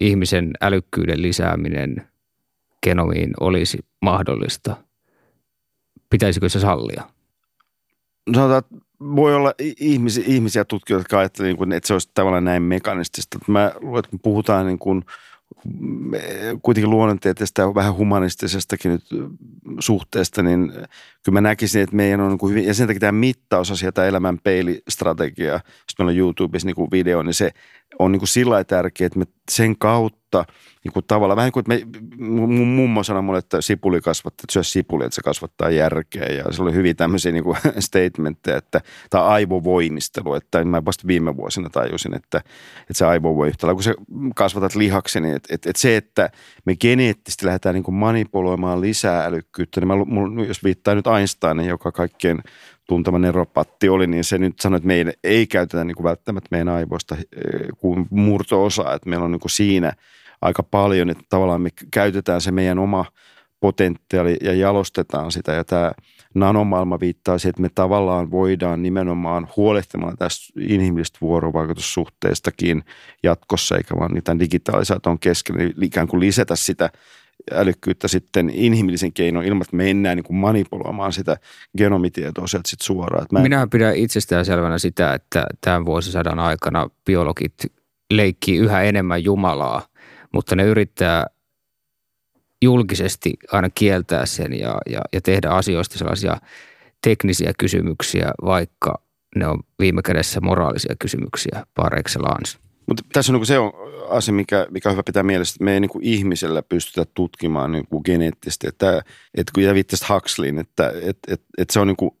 ihmisen 0.01 0.51
älykkyyden 0.61 1.21
lisääminen 1.21 2.07
genomiin 2.83 3.33
olisi 3.39 3.77
mahdollista, 4.01 4.77
pitäisikö 6.09 6.49
se 6.49 6.59
sallia? 6.59 7.03
Sanotaan, 8.35 8.59
että 8.59 8.75
voi 9.01 9.35
olla 9.35 9.53
ihmisiä, 9.79 10.23
ihmisiä 10.27 10.65
tutkijoita, 10.65 11.01
jotka 11.01 11.19
ajattelevat, 11.19 11.73
että 11.73 11.87
se 11.87 11.93
olisi 11.93 12.11
tavallaan 12.13 12.45
näin 12.45 12.63
mekanistista. 12.63 13.39
Mä 13.47 13.71
luulen, 13.81 13.99
että 13.99 14.09
kun 14.09 14.19
puhutaan 14.19 14.65
niin 14.65 14.79
kuin, 14.79 15.05
kuitenkin 16.61 16.89
luonnontieteestä 16.89 17.61
ja 17.61 17.75
vähän 17.75 17.95
humanistisestakin 17.95 18.91
nyt 18.91 19.05
suhteesta, 19.79 20.43
niin 20.43 20.73
kyllä 21.27 21.41
mä 21.41 21.49
näkisin, 21.49 21.81
että 21.81 21.95
meidän 21.95 22.21
on 22.21 22.29
niin 22.29 22.49
hyvin, 22.49 22.65
ja 22.65 22.73
sen 22.73 22.87
takia 22.87 22.99
tämä 22.99 23.11
mittausasia, 23.11 23.91
tämä 23.91 24.07
elämän 24.07 24.37
peilistrategia, 24.43 25.53
jos 25.53 25.97
meillä 25.99 26.09
on 26.09 26.17
YouTubessa 26.17 26.65
niin 26.65 26.91
video, 26.91 27.23
niin 27.23 27.33
se 27.33 27.51
on 27.99 28.11
niin 28.11 28.19
kuin 28.19 28.27
sillä 28.27 28.63
tärkeää, 28.63 29.05
että 29.05 29.19
me 29.19 29.25
sen 29.51 29.77
kautta 29.77 30.45
niin 30.83 30.93
kuin 30.93 31.05
tavallaan, 31.07 31.37
vähän 31.37 31.51
kuin 31.51 31.63
että 31.71 31.87
me, 31.87 32.25
mun 32.27 32.67
mummo 32.67 33.03
sanoi 33.03 33.21
mulle, 33.21 33.39
että 33.39 33.61
sipuli 33.61 34.01
kasvattaa, 34.01 34.43
että 34.43 34.53
syö 34.53 34.63
sipuli, 34.63 35.05
että 35.05 35.15
se 35.15 35.21
kasvattaa 35.21 35.69
järkeä. 35.69 36.25
Ja 36.25 36.43
se 36.51 36.61
oli 36.61 36.73
hyvin 36.73 36.95
tämmöisiä 36.95 37.31
niin 37.31 37.43
kuin 37.43 37.57
statementteja, 37.79 38.57
että 38.57 38.81
tämä 39.09 39.23
aivovoimistelu, 39.23 40.33
että 40.33 40.65
mä 40.65 40.85
vasta 40.85 41.07
viime 41.07 41.37
vuosina 41.37 41.69
tajusin, 41.69 42.15
että, 42.15 42.37
että 42.79 42.93
se 42.93 43.05
aivo 43.05 43.35
voi 43.35 43.47
yhtä 43.47 43.73
kun 43.73 43.83
sä 43.83 43.93
kasvatat 44.35 44.75
lihaksi, 44.75 45.19
niin 45.21 45.35
että, 45.35 45.53
että, 45.55 45.69
että 45.69 45.81
se, 45.81 45.97
että 45.97 46.29
me 46.65 46.75
geneettisesti 46.75 47.45
lähdetään 47.45 47.75
niin 47.75 47.83
kuin 47.83 47.95
manipuloimaan 47.95 48.81
lisää 48.81 49.25
älykkyyttä, 49.25 49.81
niin 49.81 49.87
mä, 49.87 49.93
jos 50.47 50.63
viittaa 50.63 50.95
nyt 50.95 51.07
Einsteinin, 51.17 51.67
joka 51.67 51.91
kaikkien 51.91 52.41
tuntema 52.87 53.19
neropatti 53.19 53.89
oli, 53.89 54.07
niin 54.07 54.23
se 54.23 54.37
nyt 54.37 54.59
sanoi, 54.59 54.77
että 54.77 54.87
me 54.87 55.13
ei 55.23 55.47
käytetä 55.47 55.83
niin 55.83 55.95
kuin 55.95 56.03
välttämättä 56.03 56.47
meidän 56.51 56.69
aivoista 56.69 57.15
eh, 57.15 57.25
kuin 57.77 58.07
murto-osa, 58.09 58.93
että 58.93 59.09
meillä 59.09 59.25
on 59.25 59.31
niin 59.31 59.39
kuin 59.39 59.51
siinä 59.51 59.93
aika 60.41 60.63
paljon, 60.63 61.09
että 61.09 61.23
tavallaan 61.29 61.61
me 61.61 61.69
käytetään 61.91 62.41
se 62.41 62.51
meidän 62.51 62.79
oma 62.79 63.05
potentiaali 63.59 64.37
ja 64.41 64.53
jalostetaan 64.53 65.31
sitä. 65.31 65.51
Ja 65.51 65.63
tämä 65.63 65.91
nanomaailma 66.33 66.99
viittaa 66.99 67.37
siihen, 67.37 67.49
että 67.49 67.61
me 67.61 67.69
tavallaan 67.75 68.31
voidaan 68.31 68.83
nimenomaan 68.83 69.47
huolehtimaan 69.55 70.17
tästä 70.17 70.59
inhimillisestä 70.59 71.17
vuorovaikutussuhteestakin 71.21 72.83
jatkossa, 73.23 73.77
eikä 73.77 73.95
vaan 73.99 74.11
niitä 74.11 74.39
digitaalisaation 74.39 75.19
keskellä, 75.19 75.59
niin 75.59 75.83
ikään 75.83 76.07
kuin 76.07 76.19
lisätä 76.19 76.55
sitä 76.55 76.89
älykkyyttä 77.51 78.07
sitten 78.07 78.49
inhimillisen 78.53 79.13
keinon 79.13 79.45
ilman, 79.45 79.61
että 79.61 79.75
mennään 79.75 80.17
niin 80.17 80.23
kuin 80.23 80.37
manipuloimaan 80.37 81.13
sitä 81.13 81.37
genomitietoa 81.77 82.47
sieltä 82.47 82.69
sitten 82.69 82.85
suoraan. 82.85 83.27
Mä 83.31 83.39
en... 83.39 83.43
Minä 83.43 83.67
pidän 83.71 83.95
itsestään 83.95 84.45
selvänä 84.45 84.77
sitä, 84.77 85.13
että 85.13 85.45
tämän 85.61 85.85
vuosisadan 85.85 86.39
aikana 86.39 86.89
biologit 87.05 87.53
leikkii 88.11 88.57
yhä 88.57 88.81
enemmän 88.81 89.23
Jumalaa, 89.23 89.87
mutta 90.33 90.55
ne 90.55 90.63
yrittää 90.63 91.25
julkisesti 92.61 93.33
aina 93.51 93.69
kieltää 93.69 94.25
sen 94.25 94.59
ja, 94.59 94.77
ja, 94.89 95.01
ja 95.13 95.21
tehdä 95.21 95.49
asioista 95.49 95.97
sellaisia 95.97 96.37
teknisiä 97.03 97.51
kysymyksiä, 97.59 98.31
vaikka 98.45 99.01
ne 99.35 99.47
on 99.47 99.59
viime 99.79 100.01
kädessä 100.01 100.41
moraalisia 100.41 100.95
kysymyksiä 100.99 101.63
par 101.75 101.99
excellence. 101.99 102.66
Mutta 102.87 103.03
tässä 103.13 103.33
on 103.33 103.39
niin 103.39 103.45
se 103.45 103.59
on 103.59 103.71
asia, 104.09 104.33
mikä, 104.33 104.67
mikä 104.69 104.89
on 104.89 104.93
hyvä 104.93 105.03
pitää 105.03 105.23
mielessä, 105.23 105.53
että 105.53 105.63
me 105.63 105.73
ei 105.73 105.79
niin 105.79 105.89
ihmisellä 106.01 106.63
pystytä 106.63 107.11
tutkimaan 107.13 107.71
niin 107.71 107.87
kuin 107.87 108.01
geneettisesti. 108.05 108.67
Että, 108.67 109.01
että 109.37 109.51
kun 109.55 109.63
viittasit 109.73 110.09
Huxleyin, 110.09 110.59
että, 110.59 110.93
että, 111.01 111.33
että, 111.33 111.45
että 111.57 111.73
se 111.73 111.79
on 111.79 111.87
niin 111.87 111.97
kuin, 111.97 112.11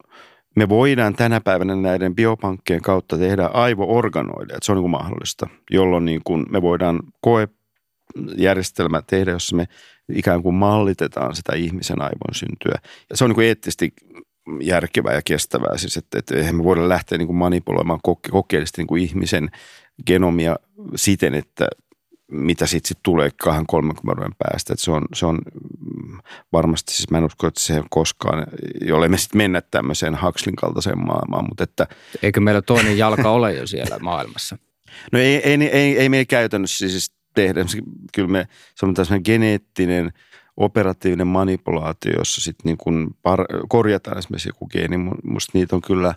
me 0.55 0.69
voidaan 0.69 1.15
tänä 1.15 1.41
päivänä 1.41 1.75
näiden 1.75 2.15
biopankkien 2.15 2.81
kautta 2.81 3.17
tehdä 3.17 3.45
aivoorganoille, 3.45 4.53
että 4.53 4.65
se 4.65 4.71
on 4.71 4.75
niin 4.75 4.83
kuin 4.83 4.91
mahdollista, 4.91 5.47
jolloin 5.71 6.05
niin 6.05 6.21
kuin 6.23 6.45
me 6.49 6.61
voidaan 6.61 6.99
koejärjestelmä 7.21 9.01
tehdä, 9.07 9.31
jossa 9.31 9.55
me 9.55 9.67
ikään 10.13 10.43
kuin 10.43 10.55
mallitetaan 10.55 11.35
sitä 11.35 11.55
ihmisen 11.55 12.01
aivon 12.01 12.33
syntyä. 12.33 12.79
Ja 13.09 13.17
se 13.17 13.23
on 13.23 13.29
niin 13.29 13.35
kuin 13.35 13.47
eettisesti 13.47 13.93
järkevää 14.61 15.13
ja 15.13 15.21
kestävää. 15.25 15.77
Siis, 15.77 15.97
että, 15.97 16.19
että 16.19 16.35
eihän 16.35 16.55
me 16.55 16.63
voida 16.63 16.89
lähteä 16.89 17.17
niin 17.17 17.27
kuin 17.27 17.37
manipuloimaan 17.37 17.99
kokeellisesti 18.31 18.81
niin 18.81 18.87
kuin 18.87 19.03
ihmisen 19.03 19.49
genomia 20.05 20.55
siten, 20.95 21.35
että 21.35 21.67
mitä 22.31 22.65
sitten 22.65 22.87
sit 22.87 22.97
tulee 23.03 23.29
2-30 23.29 23.51
vuoden 24.05 24.31
päästä. 24.37 24.73
Että 24.73 24.85
se, 24.85 24.91
on, 24.91 25.01
se 25.13 25.25
on 25.25 25.35
mm, 25.35 26.17
varmasti, 26.51 26.93
siis 26.93 27.11
mä 27.11 27.17
en 27.17 27.23
usko, 27.23 27.47
että 27.47 27.59
se 27.59 27.83
koskaan, 27.89 28.47
jolle 28.81 29.07
me 29.07 29.17
sitten 29.17 29.37
mennä 29.37 29.61
tämmöiseen 29.61 30.21
Huxlin 30.21 30.55
kaltaiseen 30.55 31.05
maailmaan. 31.05 31.45
Mutta 31.49 31.63
että, 31.63 31.87
Eikö 32.23 32.39
meillä 32.39 32.61
toinen 32.61 32.97
jalka 32.97 33.29
ole 33.29 33.53
jo 33.53 33.67
siellä 33.67 33.99
maailmassa? 33.99 34.57
No 35.11 35.19
ei, 35.19 35.35
ei, 35.35 35.69
ei, 35.71 35.99
ei 35.99 36.09
meillä 36.09 36.25
käytännössä 36.25 36.89
siis 36.89 37.11
tehdä. 37.35 37.65
Kyllä 38.13 38.27
me, 38.27 38.47
se 38.75 38.85
on 38.85 38.93
tämmöinen 38.93 39.21
geneettinen– 39.25 40.11
operatiivinen 40.57 41.27
manipulaatio, 41.27 42.13
jossa 42.17 42.41
sitten 42.41 42.63
niin 42.63 42.77
kun 42.77 43.15
par- 43.27 43.65
korjataan 43.67 44.17
esimerkiksi 44.17 44.49
joku 44.49 44.67
geeni. 44.67 44.97
Musta 45.23 45.51
niitä 45.53 45.75
on 45.75 45.81
kyllä, 45.81 46.15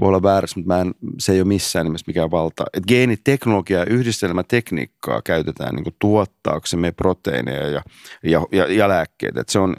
voi 0.00 0.08
olla 0.08 0.22
väärässä, 0.22 0.60
mutta 0.60 0.74
mä 0.74 0.80
en, 0.80 0.94
se 1.18 1.32
ei 1.32 1.40
ole 1.40 1.48
missään 1.48 1.86
nimessä 1.86 2.04
mikään 2.06 2.30
valta. 2.30 2.64
Et 2.74 2.84
geeniteknologia 2.88 3.78
ja 3.78 3.86
yhdistelmätekniikkaa 3.86 5.22
käytetään 5.22 5.74
niin 5.74 5.96
tuottaaksemme 5.98 6.92
proteiineja 6.92 7.68
ja, 7.68 7.82
ja, 8.22 8.46
ja, 8.52 8.72
ja 8.72 8.88
lääkkeitä. 8.88 9.40
Et 9.40 9.48
se 9.48 9.58
on, 9.58 9.76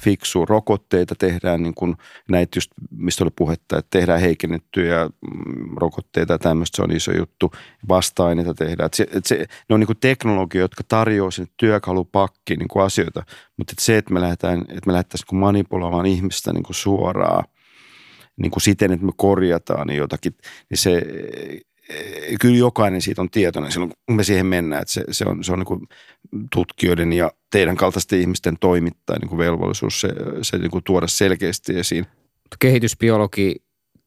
fiksu. 0.00 0.46
Rokotteita 0.46 1.14
tehdään, 1.18 1.62
niin 1.62 1.74
kuin 1.74 1.94
näitä 2.28 2.56
just, 2.56 2.70
mistä 2.90 3.24
oli 3.24 3.30
puhetta, 3.36 3.78
että 3.78 3.98
tehdään 3.98 4.20
heikennettyjä 4.20 5.06
mm, 5.06 5.76
rokotteita 5.76 6.32
ja 6.32 6.38
tämmöistä, 6.38 6.76
se 6.76 6.82
on 6.82 6.92
iso 6.92 7.12
juttu. 7.12 7.52
Vasta-aineita 7.88 8.54
tehdään. 8.54 8.86
Että 8.86 8.96
se, 8.96 9.02
että 9.02 9.28
se, 9.28 9.46
ne 9.68 9.74
on 9.74 9.80
niin 9.80 9.86
kuin 9.86 9.98
teknologia, 10.00 10.60
jotka 10.60 10.84
tarjoaa 10.88 11.30
sinne 11.30 11.52
työkalupakkiin 11.56 12.58
niin 12.58 12.84
asioita, 12.84 13.22
mutta 13.56 13.72
että 13.72 13.84
se, 13.84 13.98
että 13.98 14.14
me 14.14 14.20
lähdetään, 14.20 14.60
että 14.60 14.86
me 14.86 14.92
lähdettäisiin 14.92 15.26
niin 15.30 15.40
manipuloimaan 15.40 16.06
ihmistä 16.06 16.52
niin 16.52 16.62
kuin 16.62 16.74
suoraan, 16.74 17.44
niin 18.36 18.50
kuin 18.50 18.62
siten, 18.62 18.92
että 18.92 19.06
me 19.06 19.12
korjataan 19.16 19.86
niin 19.86 19.98
jotakin, 19.98 20.34
niin 20.70 20.78
se 20.78 21.02
Eh, 21.88 22.36
kyllä 22.40 22.56
jokainen 22.56 23.02
siitä 23.02 23.22
on 23.22 23.30
tietoinen 23.30 23.72
silloin, 23.72 23.92
kun 24.06 24.16
me 24.16 24.24
siihen 24.24 24.46
mennään, 24.46 24.82
että 24.82 24.94
se, 24.94 25.04
se 25.10 25.24
on, 25.24 25.44
se 25.44 25.52
on 25.52 25.58
niin 25.58 25.88
tutkijoiden 26.52 27.12
ja 27.12 27.30
teidän 27.50 27.76
kaltaisten 27.76 28.20
ihmisten 28.20 28.56
toimittajan 28.60 29.20
niin 29.20 29.38
velvollisuus 29.38 30.00
se, 30.00 30.08
se 30.42 30.58
niin 30.58 30.70
tuoda 30.84 31.06
selkeästi 31.06 31.78
esiin. 31.78 32.06
Kehitysbiologi 32.58 33.56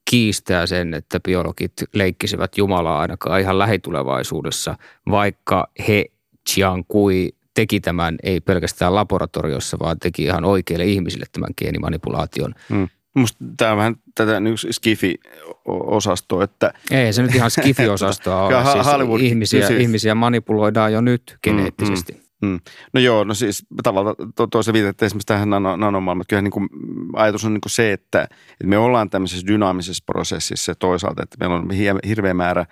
kiistää 0.10 0.66
sen, 0.66 0.94
että 0.94 1.20
biologit 1.20 1.74
leikkisivät 1.94 2.58
Jumalaa 2.58 3.00
ainakaan 3.00 3.42
ihan 3.42 3.60
lähitulevaisuudessa, 3.60 4.76
vaikka 5.12 5.68
he 5.88 6.06
Chiang 6.50 6.84
Kui 6.88 7.30
teki 7.54 7.80
tämän 7.80 8.16
ei 8.24 8.40
pelkästään 8.40 8.96
laboratoriossa, 8.96 9.80
vaan 9.80 10.00
teki 10.00 10.24
ihan 10.24 10.46
oikeille 10.46 10.86
ihmisille 10.86 11.26
tämän 11.32 11.54
geenimanipulaation. 11.58 12.56
Hmm. 12.70 12.88
Musta 13.20 13.46
tämä 13.58 13.72
on 13.72 13.78
vähän 13.78 13.96
tätä 14.16 14.40
nyt 14.40 14.56
skifi-osastoa, 14.72 16.44
että... 16.44 16.74
Ei 16.92 17.14
se 17.14 17.22
nyt 17.22 17.36
ihan 17.36 17.52
skifi-osastoa 17.52 18.42
ole. 18.46 18.74
siis 18.74 18.86
Hollywood, 18.86 19.22
ihmisiä, 19.22 19.68
siis... 19.68 19.80
ihmisiä 19.80 20.16
manipuloidaan 20.16 20.94
jo 20.94 21.02
nyt 21.02 21.38
geneettisesti. 21.44 22.14
Mm, 22.14 22.20
mm, 22.48 22.54
mm. 22.54 22.60
No 22.94 23.00
joo, 23.00 23.24
no 23.24 23.34
siis 23.34 23.66
tavallaan 23.84 24.16
to, 24.36 24.48
toisen 24.48 24.74
viitattiin 24.74 25.06
esimerkiksi 25.06 25.28
tähän 25.28 25.50
nano, 25.50 25.76
nanomaailmaan. 25.76 26.26
Kyllä 26.30 26.42
niin 26.42 26.52
kuin, 26.52 26.70
ajatus 27.14 27.46
on 27.46 27.54
niin 27.54 27.62
kuin 27.62 27.72
se, 27.72 27.94
että, 27.94 28.24
että 28.24 28.68
me 28.68 28.78
ollaan 28.78 29.10
tämmöisessä 29.10 29.48
dynaamisessa 29.48 30.04
prosessissa 30.06 30.76
toisaalta, 30.76 31.24
että 31.24 31.38
meillä 31.40 31.56
on 31.56 31.72
hirveä 32.08 32.34
määrä 32.34 32.66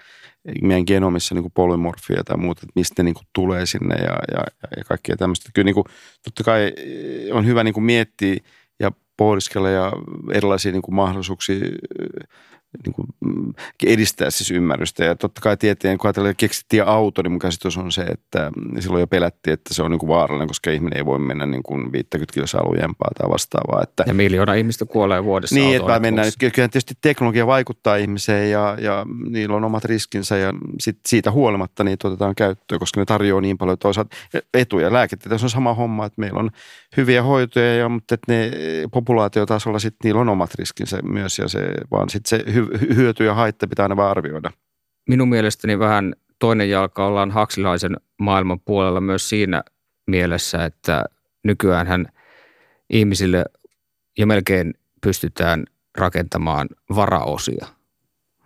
meidän 0.62 0.84
genomissa 0.88 1.36
niin 1.36 1.44
kuin 1.44 1.52
polymorfia 1.56 2.24
tai 2.26 2.38
muuta, 2.38 2.62
että 2.64 2.72
mistä 2.76 3.04
ne 3.04 3.06
niin 3.06 3.14
kuin 3.14 3.28
tulee 3.34 3.66
sinne 3.66 3.96
ja, 3.96 4.20
ja, 4.32 4.44
ja 4.78 4.84
kaikkea 4.84 5.18
tämmöistä. 5.18 5.50
Kyllä 5.54 5.66
niin 5.66 5.76
kuin, 5.76 5.86
totta 6.24 6.44
kai 6.44 6.74
on 7.32 7.46
hyvä 7.46 7.64
niin 7.64 7.74
kuin 7.74 7.84
miettiä 7.84 8.36
pohdiskella 9.18 9.70
ja 9.70 9.92
erilaisia 10.34 10.72
niin 10.72 10.82
kuin 10.82 10.96
mahdollisuuksia 10.96 11.60
niin 12.86 12.94
kuin 12.94 13.08
mm, 13.26 13.54
edistää 13.86 14.30
siis 14.30 14.52
ymmärrystä. 14.52 15.04
Ja 15.04 15.16
totta 15.16 15.42
kai 15.42 15.58
tieteen, 15.58 15.98
kun 15.98 16.08
ajatellaan, 16.08 16.36
keksittiin 16.36 16.84
auto, 16.84 17.22
niin 17.22 17.32
mun 17.32 17.40
käsitys 17.40 17.78
on 17.78 17.92
se, 17.92 18.02
että 18.02 18.52
silloin 18.80 19.00
jo 19.00 19.08
pelättiin, 19.08 19.54
että 19.54 19.74
se 19.74 19.84
on 19.84 19.92
niin 19.92 20.00
kuin 20.00 20.08
vaarallinen, 20.08 20.48
koska 20.48 20.72
ihminen 20.72 20.98
ei 20.98 21.06
voi 21.06 21.20
mennä 21.20 21.46
niin 21.46 21.64
kuin 21.64 21.92
50 21.92 22.34
kilossa 22.34 22.58
alujempaa 22.58 23.12
tai 23.18 23.30
vastaavaa. 23.30 23.84
Että, 23.84 24.04
ja 24.08 24.14
miljoona 24.14 24.54
ihmistä 24.54 24.86
kuolee 24.86 25.24
vuodessa 25.24 25.56
Niin, 25.56 25.78
että 25.78 26.00
mennään. 26.00 26.32
Kyllä 26.40 26.54
tietysti 26.54 26.94
teknologia 27.02 27.48
vaikuttaa 27.48 27.96
ihmiseen 27.96 28.52
ja, 28.52 28.78
ja 28.82 29.06
niillä 29.30 29.56
on 29.56 29.64
omat 29.64 29.86
riskinsä 29.86 30.38
ja 30.38 30.54
sit 30.80 31.00
siitä 31.08 31.32
huolimatta 31.32 31.84
niin 31.84 31.98
otetaan 32.04 32.36
käyttöön, 32.36 32.80
koska 32.80 33.02
ne 33.02 33.06
tarjoaa 33.06 33.42
niin 33.42 33.58
paljon 33.58 33.78
toisaalta 33.78 34.18
etuja. 34.54 34.94
Lääketieteessä 34.94 35.46
on 35.46 35.50
sama 35.50 35.74
homma, 35.74 36.06
että 36.06 36.22
meillä 36.22 36.40
on 36.40 36.50
hyviä 36.98 37.24
hoitoja, 37.24 37.76
ja, 37.76 37.90
mutta 37.90 38.16
että 38.16 38.34
ne 38.34 38.52
populaatiotasolla 38.92 39.80
sitten 39.80 39.98
niillä 40.04 40.22
on 40.22 40.30
omat 40.30 40.56
riskinsä 40.56 41.00
myös 41.04 41.40
ja 41.40 41.48
se, 41.48 41.60
vaan 41.92 42.10
sitten 42.10 42.40
se 42.40 42.46
hy- 42.52 42.67
hyöty 42.96 43.26
ja 43.26 43.34
haitta 43.34 43.68
pitää 43.68 43.84
aina 43.84 43.96
vaan 43.96 44.12
arvioida. 44.12 44.52
Minun 45.10 45.30
mielestäni 45.30 45.80
vähän 45.80 46.16
toinen 46.40 46.70
jalka 46.70 47.06
ollaan 47.06 47.32
haksilaisen 47.32 47.98
maailman 48.18 48.60
puolella 48.60 49.02
myös 49.02 49.30
siinä 49.30 49.64
mielessä, 50.08 50.66
että 50.66 51.06
nykyään 51.44 52.08
ihmisille 52.90 53.46
jo 54.18 54.26
melkein 54.26 54.74
pystytään 55.02 55.66
rakentamaan 55.98 56.68
varaosia. 56.96 57.68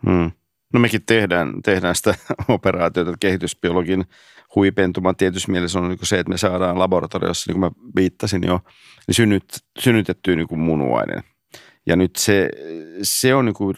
Hmm. 0.06 0.32
No 0.74 0.80
mekin 0.80 1.06
tehdään, 1.06 1.62
tehdään 1.62 1.96
sitä 1.96 2.16
operaatiota, 2.48 3.14
kehitysbiologin 3.20 4.06
huipentuma 4.56 5.14
tietysti 5.14 5.52
mielessä 5.52 5.80
on 5.80 5.90
niin 5.90 6.00
se, 6.04 6.20
että 6.20 6.30
me 6.30 6.38
saadaan 6.38 6.80
laboratoriossa, 6.80 7.52
niin 7.52 7.60
kuin 7.62 7.74
mä 7.74 7.92
viittasin 7.96 8.44
jo, 8.44 8.60
niin 9.08 9.16
synnyt, 9.16 9.44
synnytettyä 9.80 10.36
niin 10.36 10.60
munuainen. 10.60 11.24
Ja 11.86 11.96
nyt 11.96 12.16
se, 12.16 12.50
se 13.02 13.36
on 13.36 13.46
niin 13.46 13.54
kuin, 13.54 13.78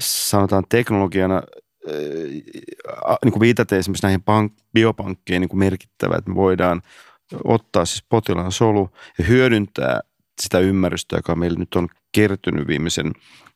sanotaan 0.00 0.64
teknologiana 0.68 1.42
niin 3.24 3.32
kuin 3.32 3.40
viitaten 3.40 3.78
esimerkiksi 3.78 4.06
näihin 4.06 4.20
pank- 4.20 4.64
biopankkeihin 4.74 5.40
niin 5.40 5.48
kuin 5.48 5.58
merkittävä, 5.58 6.16
että 6.16 6.30
me 6.30 6.34
voidaan 6.34 6.82
ottaa 7.44 7.84
siis 7.84 8.04
potilaan 8.08 8.52
solu 8.52 8.90
ja 9.18 9.24
hyödyntää 9.24 10.00
sitä 10.42 10.58
ymmärrystä, 10.58 11.16
joka 11.16 11.34
meillä 11.34 11.58
nyt 11.58 11.74
on 11.74 11.88
kertynyt 12.12 12.68
viimeisen 12.68 13.12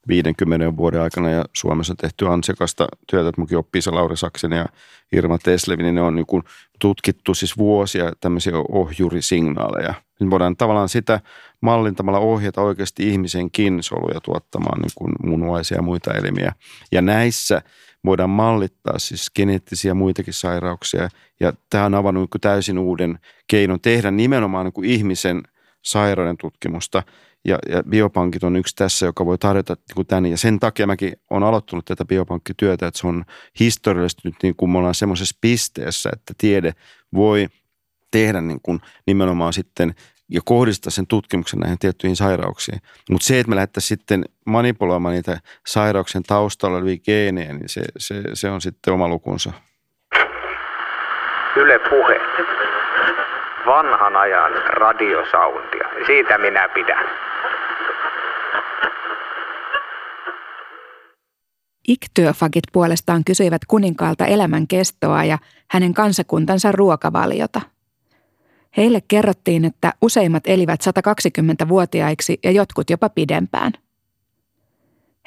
50 0.08 0.76
vuoden 0.76 1.00
aikana 1.00 1.30
ja 1.30 1.44
Suomessa 1.56 1.92
on 1.92 1.96
tehty 1.96 2.26
ansiokasta 2.26 2.88
työtä, 3.10 3.28
että 3.28 3.40
munkin 3.40 3.58
oppii 3.58 3.82
se 3.82 3.90
Lauri 3.90 4.16
Saksen 4.16 4.52
ja 4.52 4.66
Irma 5.12 5.38
Teslevin, 5.38 5.84
niin 5.84 5.94
ne 5.94 6.00
on 6.00 6.14
niin 6.14 6.26
kuin 6.26 6.42
tutkittu 6.80 7.34
siis 7.34 7.56
vuosia 7.56 8.12
tämmöisiä 8.20 8.52
ohjurisignaaleja. 8.68 9.94
Nyt 10.20 10.30
voidaan 10.30 10.56
tavallaan 10.56 10.88
sitä 10.88 11.20
mallintamalla 11.60 12.18
ohjata 12.18 12.62
oikeasti 12.62 13.08
ihmisenkin 13.08 13.82
soluja 13.82 14.20
tuottamaan 14.20 14.80
niin 14.80 14.92
kuin 14.94 15.12
munuaisia 15.24 15.78
ja 15.78 15.82
muita 15.82 16.14
elimiä. 16.14 16.52
Ja 16.92 17.02
näissä 17.02 17.62
voidaan 18.04 18.30
mallittaa 18.30 18.98
siis 18.98 19.30
geneettisiä 19.34 19.94
muitakin 19.94 20.34
sairauksia. 20.34 21.08
Ja 21.40 21.52
tämä 21.70 21.84
on 21.84 21.94
avannut 21.94 22.30
niin 22.34 22.40
täysin 22.40 22.78
uuden 22.78 23.18
keinon 23.46 23.80
tehdä 23.80 24.10
nimenomaan 24.10 24.64
niin 24.64 24.72
kuin 24.72 24.90
ihmisen 24.90 25.42
sairauden 25.82 26.36
tutkimusta– 26.36 27.02
ja, 27.44 27.58
ja 27.68 27.82
biopankit 27.82 28.44
on 28.44 28.56
yksi 28.56 28.76
tässä, 28.76 29.06
joka 29.06 29.26
voi 29.26 29.38
tarjota 29.38 29.76
niin 29.96 30.06
tämän. 30.06 30.26
Ja 30.26 30.36
sen 30.36 30.58
takia 30.58 30.86
mäkin 30.86 31.12
olen 31.30 31.42
aloittanut 31.42 31.84
tätä 31.84 32.04
biopankkityötä, 32.04 32.86
että 32.86 33.00
se 33.00 33.06
on 33.06 33.24
historiallisesti 33.60 34.20
nyt 34.24 34.34
niin 34.42 34.56
kuin 34.56 34.70
me 34.70 34.78
ollaan 34.78 34.94
semmoisessa 34.94 35.36
pisteessä, 35.40 36.10
että 36.12 36.34
tiede 36.38 36.72
voi 37.14 37.46
tehdä 38.10 38.40
niin 38.40 38.60
kuin 38.62 38.80
nimenomaan 39.06 39.52
sitten 39.52 39.94
ja 40.28 40.40
kohdistaa 40.44 40.90
sen 40.90 41.06
tutkimuksen 41.06 41.60
näihin 41.60 41.78
tiettyihin 41.78 42.16
sairauksiin. 42.16 42.80
Mutta 43.10 43.26
se, 43.26 43.40
että 43.40 43.50
me 43.50 43.56
lähdettäisiin 43.56 43.88
sitten 43.88 44.24
manipuloimaan 44.46 45.14
niitä 45.14 45.40
sairauksien 45.66 46.24
taustalla 46.24 46.76
olevia 46.76 46.96
geenejä, 47.04 47.52
niin 47.52 47.68
se, 47.68 47.82
se, 47.98 48.22
se 48.34 48.50
on 48.50 48.60
sitten 48.60 48.94
oma 48.94 49.08
lukunsa. 49.08 49.52
Yle 51.56 51.78
Puhe. 51.78 52.20
Vanhan 53.66 54.16
ajan 54.16 54.52
radiosauntia. 54.66 55.88
Siitä 56.06 56.38
minä 56.38 56.68
pidän. 56.68 57.04
Iktyöfagit 61.88 62.64
puolestaan 62.72 63.24
kysyivät 63.24 63.62
kuninkaalta 63.68 64.26
elämän 64.26 64.66
kestoa 64.66 65.24
ja 65.24 65.38
hänen 65.70 65.94
kansakuntansa 65.94 66.72
ruokavaliota. 66.72 67.60
Heille 68.76 69.00
kerrottiin, 69.08 69.64
että 69.64 69.92
useimmat 70.02 70.42
elivät 70.46 70.80
120-vuotiaiksi 70.80 72.38
ja 72.44 72.50
jotkut 72.50 72.90
jopa 72.90 73.08
pidempään. 73.08 73.72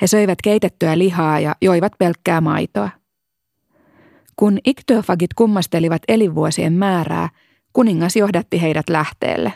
He 0.02 0.08
söivät 0.08 0.42
keitettyä 0.44 0.98
lihaa 0.98 1.40
ja 1.40 1.56
joivat 1.62 1.94
pelkkää 1.98 2.42
maitoa. 2.42 2.90
Kun 4.36 4.60
iktyöfagit 4.66 5.34
kummastelivat 5.34 6.02
elinvuosien 6.08 6.74
määrää, 6.74 7.30
kuningas 7.74 8.16
johdatti 8.16 8.62
heidät 8.62 8.90
lähteelle. 8.90 9.54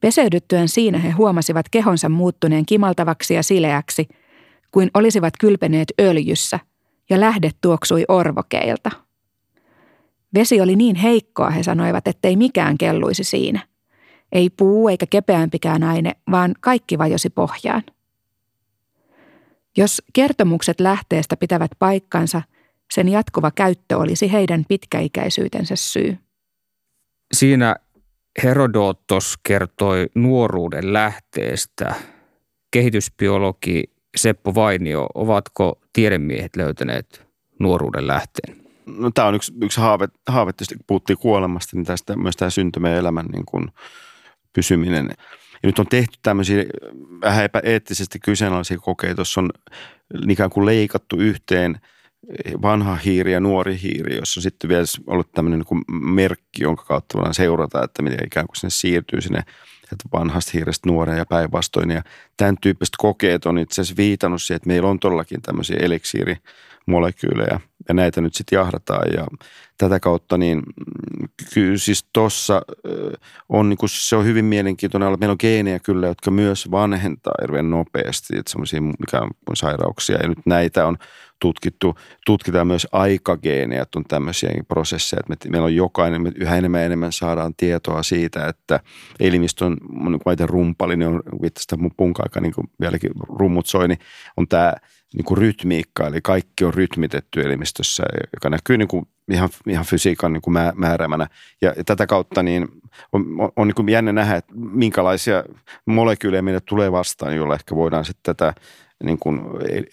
Peseydyttyään 0.00 0.68
siinä 0.68 0.98
he 0.98 1.10
huomasivat 1.10 1.66
kehonsa 1.70 2.08
muuttuneen 2.08 2.66
kimaltavaksi 2.66 3.34
ja 3.34 3.42
sileäksi– 3.42 4.08
kuin 4.70 4.90
olisivat 4.94 5.34
kylpeneet 5.40 5.88
öljyssä, 6.00 6.58
ja 7.10 7.20
lähde 7.20 7.50
tuoksui 7.60 8.04
orvokeilta. 8.08 8.90
Vesi 10.34 10.60
oli 10.60 10.76
niin 10.76 10.96
heikkoa, 10.96 11.50
he 11.50 11.62
sanoivat, 11.62 12.08
ettei 12.08 12.36
mikään 12.36 12.78
kelluisi 12.78 13.24
siinä. 13.24 13.66
Ei 14.32 14.50
puu 14.50 14.88
eikä 14.88 15.06
kepeämpikään 15.06 15.82
aine, 15.82 16.12
vaan 16.30 16.54
kaikki 16.60 16.98
vajosi 16.98 17.30
pohjaan. 17.30 17.82
Jos 19.76 20.02
kertomukset 20.12 20.80
lähteestä 20.80 21.36
pitävät 21.36 21.70
paikkansa, 21.78 22.42
sen 22.92 23.08
jatkuva 23.08 23.50
käyttö 23.50 23.98
olisi 23.98 24.32
heidän 24.32 24.64
pitkäikäisyytensä 24.68 25.76
syy. 25.76 26.18
Siinä 27.32 27.76
Herodotos 28.42 29.34
kertoi 29.42 30.06
nuoruuden 30.14 30.92
lähteestä. 30.92 31.94
Kehitysbiologi 32.70 33.84
Seppo 34.16 34.54
Vainio, 34.54 35.06
ovatko 35.14 35.80
tiedemiehet 35.92 36.56
löytäneet 36.56 37.26
nuoruuden 37.58 38.06
lähteen? 38.06 38.59
No, 38.98 39.10
tämä 39.10 39.28
on 39.28 39.34
yksi, 39.34 39.52
yksi 39.62 39.80
haave, 39.80 40.08
haave 40.28 40.52
tietysti, 40.52 40.74
kun 40.74 40.84
puhuttiin 40.86 41.18
kuolemasta, 41.18 41.76
niin 41.76 41.86
tästä 41.86 42.16
myös 42.16 42.36
tämä 42.36 42.50
syntymä 42.50 42.88
elämän 42.88 43.26
niin 43.26 43.46
kuin 43.46 43.68
pysyminen. 44.52 45.06
Ja 45.62 45.66
nyt 45.66 45.78
on 45.78 45.86
tehty 45.86 46.18
tämmöisiä 46.22 46.64
vähän 47.20 47.44
epäeettisesti 47.44 48.18
kyseenalaisia 48.18 48.78
kokeita, 48.78 49.20
jossa 49.20 49.40
on 49.40 49.50
ikään 50.28 50.50
kuin 50.50 50.66
leikattu 50.66 51.16
yhteen 51.16 51.80
vanha 52.62 52.94
hiiri 52.94 53.32
ja 53.32 53.40
nuori 53.40 53.78
hiiri, 53.82 54.16
jossa 54.16 54.38
on 54.38 54.42
sitten 54.42 54.68
vielä 54.68 54.84
ollut 55.06 55.32
tämmöinen 55.32 55.58
niin 55.58 55.66
kuin 55.66 55.84
merkki, 55.90 56.62
jonka 56.62 56.84
kautta 56.84 57.18
voidaan 57.18 57.34
seurata, 57.34 57.84
että 57.84 58.02
miten 58.02 58.26
ikään 58.26 58.46
kuin 58.46 58.56
sinne 58.56 58.70
siirtyy 58.70 59.20
sinne 59.20 59.42
että 59.92 60.08
vanhasta 60.12 60.50
hiirestä 60.54 60.88
nuoreen 60.88 61.18
ja 61.18 61.26
päinvastoin. 61.26 61.90
Ja 61.90 62.02
tämän 62.36 62.56
tyyppiset 62.60 62.94
kokeet 62.98 63.46
on 63.46 63.58
itse 63.58 63.80
asiassa 63.80 63.96
viitannut 63.96 64.42
siihen, 64.42 64.56
että 64.56 64.66
meillä 64.66 64.88
on 64.88 64.98
todellakin 64.98 65.42
tämmöisiä 65.42 65.76
eliksiirimolekyylejä 65.80 67.60
ja 67.90 67.94
näitä 67.94 68.20
nyt 68.20 68.34
sitten 68.34 68.56
jahdataan. 68.56 69.12
Ja 69.12 69.26
tätä 69.80 70.00
kautta 70.00 70.38
niin 70.38 70.58
mm, 70.58 71.28
kyllä 71.54 71.78
siis 71.78 72.04
tuossa 72.12 72.62
on 73.48 73.68
niin 73.68 73.76
kuin, 73.76 73.90
se 73.92 74.16
on 74.16 74.24
hyvin 74.24 74.44
mielenkiintoinen, 74.44 75.08
että 75.08 75.20
meillä 75.20 75.32
on 75.32 75.38
geenejä 75.40 75.78
kyllä, 75.78 76.06
jotka 76.06 76.30
myös 76.30 76.70
vanhentaa 76.70 77.34
hirveän 77.40 77.70
nopeasti, 77.70 78.38
että 78.38 78.50
semmoisia 78.50 78.80
sairauksia. 79.54 80.16
Ja 80.22 80.28
nyt 80.28 80.38
näitä 80.46 80.86
on 80.86 80.96
tutkittu, 81.40 81.94
tutkitaan 82.26 82.66
myös 82.66 82.86
aikageenejä, 82.92 83.82
että 83.82 83.98
on 83.98 84.04
tämmöisiä 84.04 84.50
prosesseja, 84.68 85.20
että 85.20 85.48
me, 85.48 85.52
meillä 85.52 85.64
on 85.64 85.76
jokainen, 85.76 86.22
me 86.22 86.32
yhä 86.34 86.56
enemmän 86.56 86.80
ja 86.80 86.86
enemmän 86.86 87.12
saadaan 87.12 87.54
tietoa 87.56 88.02
siitä, 88.02 88.48
että 88.48 88.80
elimistö 89.20 89.64
on, 89.64 89.76
niin 90.10 90.20
kuin 90.20 90.48
rumpallinen, 90.48 91.08
on 91.08 91.22
vittu 91.42 91.76
mun 91.76 91.94
punka 91.96 92.22
niin 92.40 92.54
kuin 92.54 92.70
vieläkin 92.80 93.10
rummut 93.28 93.66
soi, 93.66 93.88
niin 93.88 93.98
on 94.36 94.48
tämä 94.48 94.74
niin 95.14 95.24
kuin 95.24 95.38
rytmiikka, 95.38 96.06
eli 96.06 96.20
kaikki 96.20 96.64
on 96.64 96.74
rytmitetty 96.74 97.40
elimistössä, 97.40 98.02
joka 98.34 98.50
näkyy 98.50 98.78
niin 98.78 98.88
kuin 98.88 99.06
ihan, 99.32 99.48
ihan 99.66 99.84
fysiikan 99.84 100.32
niin 100.32 100.42
kuin 100.42 100.54
määräämänä. 100.74 101.28
Ja, 101.60 101.74
ja 101.76 101.84
tätä 101.84 102.06
kautta 102.06 102.42
niin 102.42 102.68
on, 103.12 103.40
on, 103.40 103.52
on 103.56 103.68
niin 103.68 103.74
kuin 103.74 103.88
jännä 103.88 104.12
nähdä, 104.12 104.36
että 104.36 104.52
minkälaisia 104.54 105.44
molekyylejä 105.86 106.42
meille 106.42 106.60
tulee 106.60 106.92
vastaan, 106.92 107.36
joilla 107.36 107.54
ehkä 107.54 107.76
voidaan 107.76 108.04
sitten 108.04 108.36
tätä 108.36 108.60
niin 109.04 109.18
kuin 109.18 109.40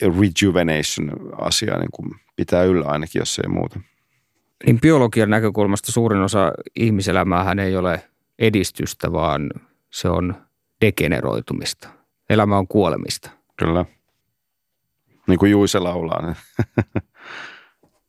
rejuvenation-asiaa 0.01 1.79
niin 1.79 1.91
kuin 1.91 2.11
pitää 2.35 2.63
yllä 2.63 2.85
ainakin, 2.85 3.19
jos 3.19 3.39
ei 3.39 3.49
muuta. 3.49 3.79
Niin 4.65 4.81
biologian 4.81 5.29
näkökulmasta 5.29 5.91
suurin 5.91 6.21
osa 6.21 6.51
ihmiselämäähän 6.75 7.59
ei 7.59 7.77
ole 7.77 8.03
edistystä, 8.39 9.11
vaan 9.11 9.49
se 9.89 10.09
on 10.09 10.35
degeneroitumista. 10.81 11.89
Elämä 12.29 12.57
on 12.57 12.67
kuolemista. 12.67 13.29
Kyllä. 13.59 13.85
Niin 15.27 15.39
kuin 15.39 15.51
Juise 15.51 15.79
laulaa. 15.79 16.21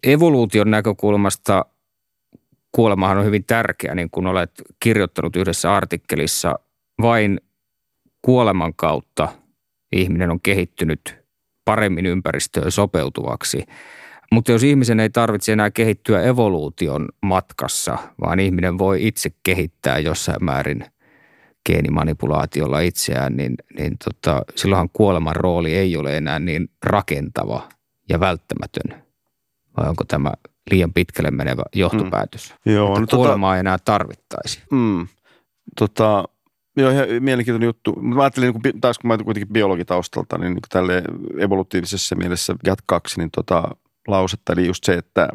Evoluution 0.03 0.70
näkökulmasta 0.70 1.64
kuolemahan 2.72 3.18
on 3.18 3.24
hyvin 3.24 3.44
tärkeä, 3.44 3.94
niin 3.94 4.11
kuin 4.11 4.26
olet 4.26 4.62
kirjoittanut 4.80 5.36
yhdessä 5.36 5.76
artikkelissa. 5.76 6.59
Vain 7.03 7.40
kuoleman 8.22 8.74
kautta 8.74 9.28
ihminen 9.92 10.30
on 10.30 10.40
kehittynyt 10.40 11.16
paremmin 11.64 12.07
ympäristöön 12.07 12.72
sopeutuvaksi. 12.72 13.64
Mutta 14.32 14.53
jos 14.53 14.62
ihmisen 14.62 15.01
ei 15.01 15.11
tarvitse 15.11 15.53
enää 15.53 15.70
kehittyä 15.70 16.22
evoluution 16.22 17.09
matkassa, 17.22 17.99
vaan 18.20 18.40
ihminen 18.40 18.78
voi 18.78 19.07
itse 19.07 19.30
kehittää 19.42 19.99
jossain 19.99 20.44
määrin– 20.44 20.84
geenimanipulaatiolla 21.68 22.80
itseään, 22.80 23.36
niin, 23.36 23.55
niin 23.78 23.96
tota, 24.05 24.42
silloinhan 24.57 24.90
kuoleman 24.92 25.36
rooli 25.36 25.76
ei 25.76 25.96
ole 25.96 26.16
enää 26.16 26.38
niin 26.38 26.70
rakentava 26.82 27.68
ja 28.09 28.20
välttämätön. 28.20 29.08
Vai 29.81 29.89
onko 29.89 30.05
tämä 30.05 30.33
liian 30.70 30.93
pitkälle 30.93 31.31
menevä 31.31 31.62
johtopäätös? 31.74 32.55
Mm. 32.64 32.72
Joo, 32.72 32.89
että 32.89 33.01
no, 33.01 33.07
tota- 33.07 33.16
kuolemaa 33.16 33.51
tota, 33.51 33.57
ei 33.57 33.61
enää 33.61 33.79
tarvittaisi. 33.85 34.62
Mm, 34.70 35.07
tota, 35.79 36.24
Joo, 36.76 36.91
ihan 36.91 37.07
mielenkiintoinen 37.20 37.66
juttu. 37.66 37.93
Mutta 37.93 38.16
mä 38.16 38.22
ajattelin, 38.22 38.53
niin 38.53 38.62
kun, 38.72 38.81
taas 38.81 38.99
kun 38.99 39.09
mä 39.09 39.18
kuitenkin 39.18 39.53
biologitaustalta, 39.53 40.39
niin, 40.39 40.55
niin 40.55 40.62
tälle 40.68 41.03
evolutiivisessa 41.39 42.16
mielessä 42.16 42.55
jatkaksi 42.66 43.20
niin 43.20 43.31
tota, 43.31 43.76
lausetta. 44.09 44.53
Eli 44.53 44.66
just 44.66 44.85
se, 44.85 44.95
että, 44.95 45.29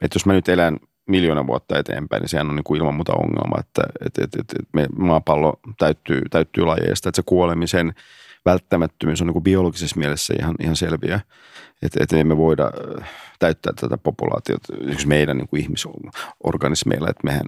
että 0.00 0.16
jos 0.16 0.26
mä 0.26 0.32
nyt 0.32 0.48
elän 0.48 0.78
miljoona 1.08 1.46
vuotta 1.46 1.78
eteenpäin, 1.78 2.20
niin 2.20 2.28
sehän 2.28 2.48
on 2.48 2.56
niin 2.56 2.64
kuin 2.64 2.78
ilman 2.78 2.94
muuta 2.94 3.12
ongelma, 3.12 3.60
että, 3.60 3.82
että, 4.06 4.24
että, 4.24 4.38
että 4.40 4.54
me 4.72 4.86
maapallo 4.98 5.60
täyttyy, 5.78 6.22
täyttyy 6.30 6.64
lajeista, 6.64 7.08
että 7.08 7.16
se 7.16 7.22
kuolemisen 7.26 7.94
välttämättömyys 8.50 9.20
on 9.20 9.26
niin 9.26 9.32
kuin 9.32 9.42
biologisessa 9.42 9.98
mielessä 9.98 10.34
ihan, 10.38 10.54
ihan 10.60 10.76
selviä, 10.76 11.20
että, 11.82 12.02
että 12.02 12.16
emme 12.16 12.36
voida 12.36 12.70
äh, 13.00 13.10
täyttää 13.38 13.72
tätä 13.80 13.98
populaatiota 13.98 14.72
meidän 15.06 15.36
niin 15.36 15.48
kuin 15.48 15.62
ihmisorganismeilla, 15.62 17.10
että, 17.10 17.24
mehän, 17.24 17.46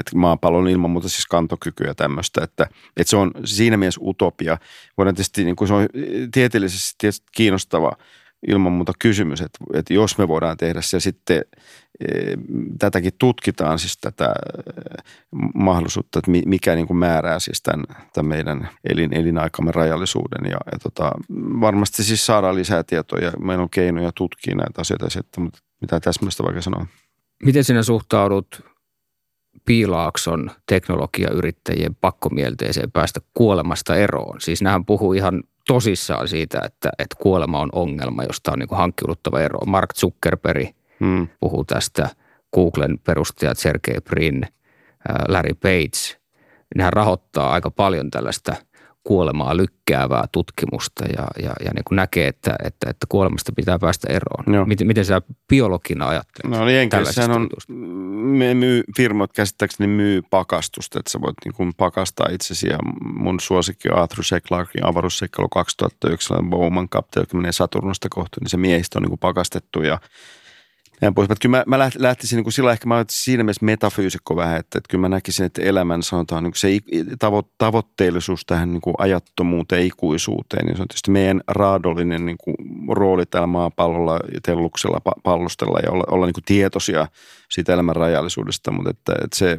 että 0.00 0.16
maapallo 0.16 0.58
on 0.58 0.68
ilman 0.68 0.90
muuta 0.90 1.08
siis 1.08 1.26
kantokykyä 1.26 1.94
tämmöistä, 1.94 2.44
että, 2.44 2.66
että 2.96 3.10
se 3.10 3.16
on 3.16 3.30
siinä 3.44 3.76
mielessä 3.76 4.00
utopia. 4.04 4.58
Voidaan 4.98 5.14
tietysti, 5.14 5.44
niin 5.44 5.56
kuin 5.56 5.68
se 5.68 5.74
on 5.74 5.88
tieteellisesti 6.32 6.94
tietysti 6.98 7.26
kiinnostava 7.32 7.92
ilman 8.46 8.72
muuta 8.72 8.92
kysymys, 8.98 9.40
että, 9.40 9.58
että 9.74 9.94
jos 9.94 10.18
me 10.18 10.28
voidaan 10.28 10.56
tehdä 10.56 10.80
se 10.82 11.00
sitten 11.00 11.42
tätäkin 12.78 13.12
tutkitaan 13.18 13.78
siis 13.78 13.98
tätä 14.00 14.34
mahdollisuutta, 15.54 16.18
että 16.18 16.30
mikä 16.46 16.74
niin 16.74 16.86
kuin 16.86 16.96
määrää 16.96 17.38
siis 17.38 17.62
tämän, 17.62 17.84
tämän 18.12 18.28
meidän 18.28 18.68
elin, 18.84 19.14
elinaikamme 19.14 19.72
rajallisuuden. 19.72 20.50
Ja, 20.50 20.58
ja 20.72 20.78
tota, 20.82 21.10
varmasti 21.60 22.04
siis 22.04 22.26
saadaan 22.26 22.54
lisää 22.54 22.82
tietoja. 22.82 23.32
Meillä 23.40 23.62
on 23.62 23.70
keinoja 23.70 24.12
tutkia 24.14 24.54
näitä 24.54 24.80
asioita, 24.80 25.10
sitten, 25.10 25.42
mutta 25.42 25.58
mitä 25.80 26.00
täsmällistä 26.00 26.42
vaikka 26.42 26.62
sanoa. 26.62 26.86
Miten 27.44 27.64
sinä 27.64 27.82
suhtaudut 27.82 28.62
Piilaakson 29.64 30.50
teknologiayrittäjien 30.66 31.94
pakkomielteeseen 31.94 32.90
päästä 32.92 33.20
kuolemasta 33.34 33.96
eroon? 33.96 34.40
Siis 34.40 34.62
nähän 34.62 34.84
puhuu 34.84 35.12
ihan 35.12 35.42
tosissaan 35.68 36.28
siitä, 36.28 36.60
että, 36.64 36.90
että 36.98 37.16
kuolema 37.22 37.60
on 37.60 37.68
ongelma, 37.72 38.24
josta 38.24 38.52
on 38.52 38.58
niin 38.58 38.68
kuin 38.68 38.78
hankkiuduttava 38.78 39.40
ero. 39.40 39.58
Mark 39.66 39.94
Zuckerberg 39.94 40.68
hmm. 41.00 41.28
puhuu 41.40 41.64
tästä, 41.64 42.08
Googlen 42.54 42.98
perustajat 42.98 43.58
Sergey 43.58 44.00
Brin, 44.00 44.42
Larry 45.28 45.54
Page. 45.54 46.18
Nehän 46.74 46.92
rahoittaa 46.92 47.52
aika 47.52 47.70
paljon 47.70 48.10
tällaista– 48.10 48.56
kuolemaa 49.04 49.56
lykkäävää 49.56 50.24
tutkimusta 50.32 51.04
ja, 51.04 51.26
ja, 51.42 51.52
ja 51.64 51.70
niin 51.74 51.84
kuin 51.84 51.96
näkee, 51.96 52.28
että, 52.28 52.56
että, 52.64 52.90
että 52.90 53.06
kuolemasta 53.08 53.52
pitää 53.56 53.78
päästä 53.78 54.12
eroon. 54.12 54.54
Joo. 54.54 54.66
Miten, 54.66 54.86
miten 54.86 55.04
sä 55.04 55.22
biologina 55.48 56.08
ajattelet? 56.08 56.58
No 56.58 56.64
niin, 56.64 56.90
sehän 57.10 57.30
on, 57.30 57.48
me 58.38 58.54
myy, 58.54 58.84
firmat 58.96 59.32
käsittääkseni 59.32 59.86
myy 59.86 60.22
pakastusta, 60.30 60.98
että 60.98 61.10
sä 61.10 61.20
voit 61.20 61.36
niin 61.44 61.54
kuin 61.54 61.72
pakastaa 61.76 62.28
itsesi 62.30 62.68
ja 62.68 62.78
mun 63.00 63.40
suosikki 63.40 63.88
on 63.88 63.98
Arthur 63.98 64.24
C. 64.24 64.40
Clarkin 64.40 64.86
avaruusseikkailu 64.86 65.48
2009 65.48 66.50
Bowman 66.50 66.88
Cup, 66.88 67.06
joka 67.16 67.36
menee 67.36 67.52
Saturnasta 67.52 68.08
kohti, 68.10 68.40
niin 68.40 68.50
se 68.50 68.56
miehistö 68.56 68.98
on 68.98 69.02
niin 69.02 69.10
kuin 69.10 69.18
pakastettu 69.18 69.82
ja 69.82 69.98
näin 71.00 71.14
pois. 71.14 71.28
Mutta 71.28 71.42
kyllä 71.42 71.64
mä, 71.66 71.76
mä 71.76 71.90
lähtisin 71.98 72.36
niin 72.36 72.44
kuin 72.44 72.52
sillä 72.52 72.72
ehkä 72.72 72.86
mä 72.86 72.94
olen 72.94 73.06
siinä 73.10 73.44
mielessä 73.44 73.64
metafyysikko 73.64 74.36
vähän, 74.36 74.56
että, 74.56 74.78
että 74.78 74.88
kyllä 74.90 75.02
mä 75.02 75.08
näkisin, 75.08 75.46
että 75.46 75.62
elämän 75.62 76.02
sanotaan 76.02 76.44
niin 76.44 76.52
se 76.56 76.68
tavo, 77.18 77.42
tavoitteellisuus 77.58 78.46
tähän 78.46 78.72
niin 78.72 78.80
kuin 78.80 78.94
ajattomuuteen, 78.98 79.86
ikuisuuteen, 79.86 80.66
niin 80.66 80.76
se 80.76 80.82
on 80.82 80.88
tietysti 80.88 81.10
meidän 81.10 81.40
raadollinen 81.48 82.26
niin 82.26 82.38
kuin 82.44 82.56
rooli 82.88 83.26
täällä 83.26 83.46
maapallolla 83.46 84.20
ja 84.34 84.40
telluksella 84.42 85.00
pallostella 85.22 85.78
ja 85.78 85.90
olla, 85.90 86.04
olla 86.10 86.26
niin 86.26 86.34
kuin 86.34 86.44
tietoisia 86.44 87.06
siitä 87.50 87.72
elämän 87.72 87.96
rajallisuudesta, 87.96 88.70
mutta 88.70 88.90
että, 88.90 89.12
että 89.24 89.38
se 89.38 89.58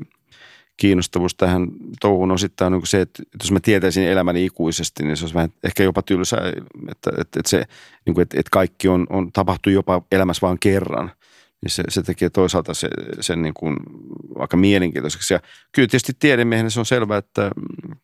kiinnostavuus 0.79 1.35
tähän 1.35 1.67
touhuun 2.01 2.31
osittain 2.31 2.73
on 2.73 2.79
niin 2.79 2.87
se, 2.87 3.01
että 3.01 3.23
jos 3.43 3.51
mä 3.51 3.59
tietäisin 3.59 4.07
elämäni 4.07 4.45
ikuisesti, 4.45 5.03
niin 5.03 5.17
se 5.17 5.23
olisi 5.23 5.35
vähän 5.35 5.49
ehkä 5.63 5.83
jopa 5.83 6.01
tylsää, 6.01 6.47
että, 6.91 7.11
että, 7.17 7.39
että, 7.39 7.49
se, 7.49 7.63
niin 8.05 8.13
kuin, 8.13 8.23
että, 8.23 8.39
että 8.39 8.49
kaikki 8.51 8.87
on, 8.87 9.07
on 9.09 9.31
tapahtuu 9.31 9.73
jopa 9.73 10.01
elämässä 10.11 10.47
vain 10.47 10.57
kerran 10.59 11.11
niin 11.62 11.72
se, 11.72 11.84
se 11.89 12.03
tekee 12.03 12.30
toisaalta 12.30 12.74
se, 12.74 12.88
sen 13.20 13.41
niin 13.41 13.53
kuin 13.53 13.78
aika 14.36 14.57
mielenkiintoiseksi. 14.57 15.34
Ja 15.34 15.39
kyllä 15.72 15.88
tietysti 15.88 16.14
tiedemiehenä 16.20 16.70
se 16.70 16.80
on 16.80 16.86
selvää, 16.86 17.18
että 17.18 17.51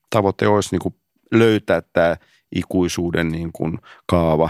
tavoite 0.09 0.47
olisi 0.47 0.69
niin 0.71 0.81
kuin 0.81 0.95
löytää 1.31 1.81
tämä 1.93 2.17
ikuisuuden 2.55 3.29
niin 3.29 3.51
kuin 3.53 3.79
kaava. 4.05 4.49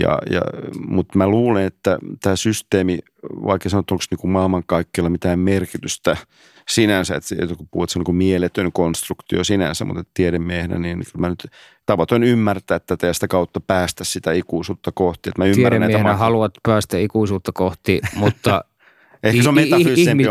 Ja, 0.00 0.18
ja, 0.30 0.40
mutta 0.88 1.18
mä 1.18 1.28
luulen, 1.28 1.64
että 1.64 1.98
tämä 2.22 2.36
systeemi, 2.36 2.98
vaikka 3.22 3.68
sanotaan, 3.68 3.94
onko 3.94 4.04
niin 4.10 4.18
kuin 4.18 4.30
maailmankaikkeella 4.30 5.10
mitään 5.10 5.38
merkitystä– 5.38 6.16
sinänsä, 6.68 7.14
että 7.16 7.54
kun 7.56 7.68
puhut, 7.70 7.90
se 7.90 7.98
on 7.98 8.04
niin 8.06 8.16
mieletön 8.16 8.72
konstruktio 8.72 9.44
sinänsä, 9.44 9.84
mutta 9.84 10.04
tiedemiehenä, 10.14 10.78
niin 10.78 10.98
kyllä 10.98 11.20
mä 11.20 11.28
nyt 11.28 11.46
tavoitoin 11.86 12.22
ymmärtää 12.22 12.78
tätä 12.78 13.06
ja 13.06 13.14
sitä 13.14 13.28
kautta 13.28 13.60
päästä 13.60 14.04
sitä 14.04 14.32
ikuisuutta 14.32 14.92
kohti. 14.94 15.28
Että 15.28 15.42
mä 15.42 15.46
ymmärrän 15.46 15.80
näitä 15.80 16.16
haluat 16.16 16.52
päästä 16.62 16.98
ikuisuutta 16.98 17.52
kohti, 17.52 18.00
mutta 18.16 18.64
Ehkä 19.22 19.42
se 19.42 19.48
on 19.48 19.56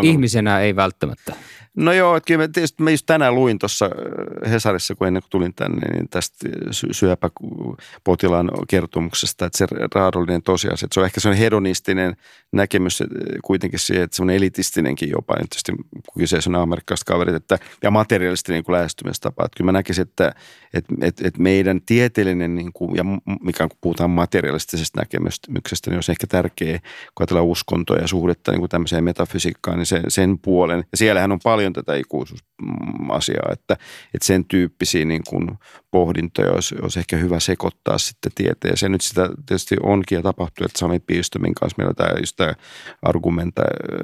ihmisenä 0.03 0.59
ei 0.59 0.75
välttämättä. 0.75 1.33
No 1.77 1.93
joo, 1.93 2.15
että 2.15 2.27
kyllä 2.27 2.47
tietysti 2.47 2.83
mä 2.83 2.91
just 2.91 3.05
tänään 3.05 3.35
luin 3.35 3.59
tuossa 3.59 3.85
äh, 3.85 4.51
Hesarissa, 4.51 4.95
kun 4.95 5.07
ennen 5.07 5.23
kuin 5.23 5.29
tulin 5.29 5.53
tänne, 5.53 5.93
niin 5.93 6.09
tästä 6.09 6.49
syöpäpotilaan 6.91 8.51
kertomuksesta, 8.67 9.45
että 9.45 9.57
se 9.57 9.67
raadollinen 9.95 10.41
tosiasia, 10.41 10.85
että 10.85 10.93
se 10.93 10.99
on 10.99 11.05
ehkä 11.05 11.19
sellainen 11.19 11.43
hedonistinen 11.43 12.15
näkemys 12.51 13.01
äh, 13.01 13.07
kuitenkin 13.43 13.79
siihen, 13.79 14.03
että 14.03 14.15
semmoinen 14.15 14.37
elitistinenkin 14.37 15.09
jopa, 15.09 15.35
niin 15.35 15.49
tietysti 15.49 15.71
kun 15.91 16.19
kyseessä 16.19 16.49
on 16.49 16.55
amerikkalaiset 16.55 17.05
kaverit, 17.05 17.35
että, 17.35 17.59
ja 17.83 17.91
materialistinen 17.91 18.63
niin 18.67 18.73
lähestymistapa, 18.73 19.45
että 19.45 19.57
kyllä 19.57 19.67
mä 19.67 19.77
näkisin, 19.77 20.01
että, 20.01 20.31
että, 20.73 20.93
että, 21.01 21.27
että 21.27 21.41
meidän 21.41 21.81
tieteellinen, 21.85 22.55
niin 22.55 22.73
kuin, 22.73 22.95
ja 22.95 23.03
mikä 23.41 23.67
kun 23.67 23.77
puhutaan 23.81 24.09
materialistisesta 24.09 25.01
näkemyksestä, 25.01 25.89
niin 25.89 25.97
olisi 25.97 26.11
ehkä 26.11 26.27
tärkeää, 26.27 26.79
kun 26.79 26.89
ajatellaan 27.19 27.45
uskontoa 27.45 27.97
ja 27.97 28.07
suhdetta 28.07 28.51
niin 28.51 28.59
kuin 28.59 28.69
tämmöiseen 28.69 29.03
metafysiikkaan, 29.03 29.77
niin 29.77 29.85
se, 29.85 30.01
sen 30.07 30.39
puolen, 30.39 30.83
ja 30.91 30.97
siellähän 30.97 31.31
on 31.31 31.39
paljon 31.43 31.66
tätä 31.73 31.95
ikuisuusasiaa, 31.95 33.49
että, 33.51 33.73
että 34.13 34.25
sen 34.25 34.45
tyyppisiä 34.45 35.05
niin 35.05 35.23
kuin 35.29 35.49
pohdintoja 35.91 36.51
olisi, 36.51 36.75
olisi 36.81 36.99
ehkä 36.99 37.17
hyvä 37.17 37.39
sekoittaa 37.39 37.97
sitten 37.97 38.31
tieteeseen. 38.35 38.91
Nyt 38.91 39.01
sitä 39.01 39.29
tietysti 39.45 39.75
onkin 39.83 40.15
ja 40.15 40.21
tapahtuu, 40.21 40.65
että 40.65 40.79
Sami 40.79 40.99
Piistomin 40.99 41.55
kanssa 41.55 41.75
meillä 41.77 41.93
tämä, 41.93 42.19
just 42.19 42.35
tämä 42.35 42.53
argumenta 43.01 43.61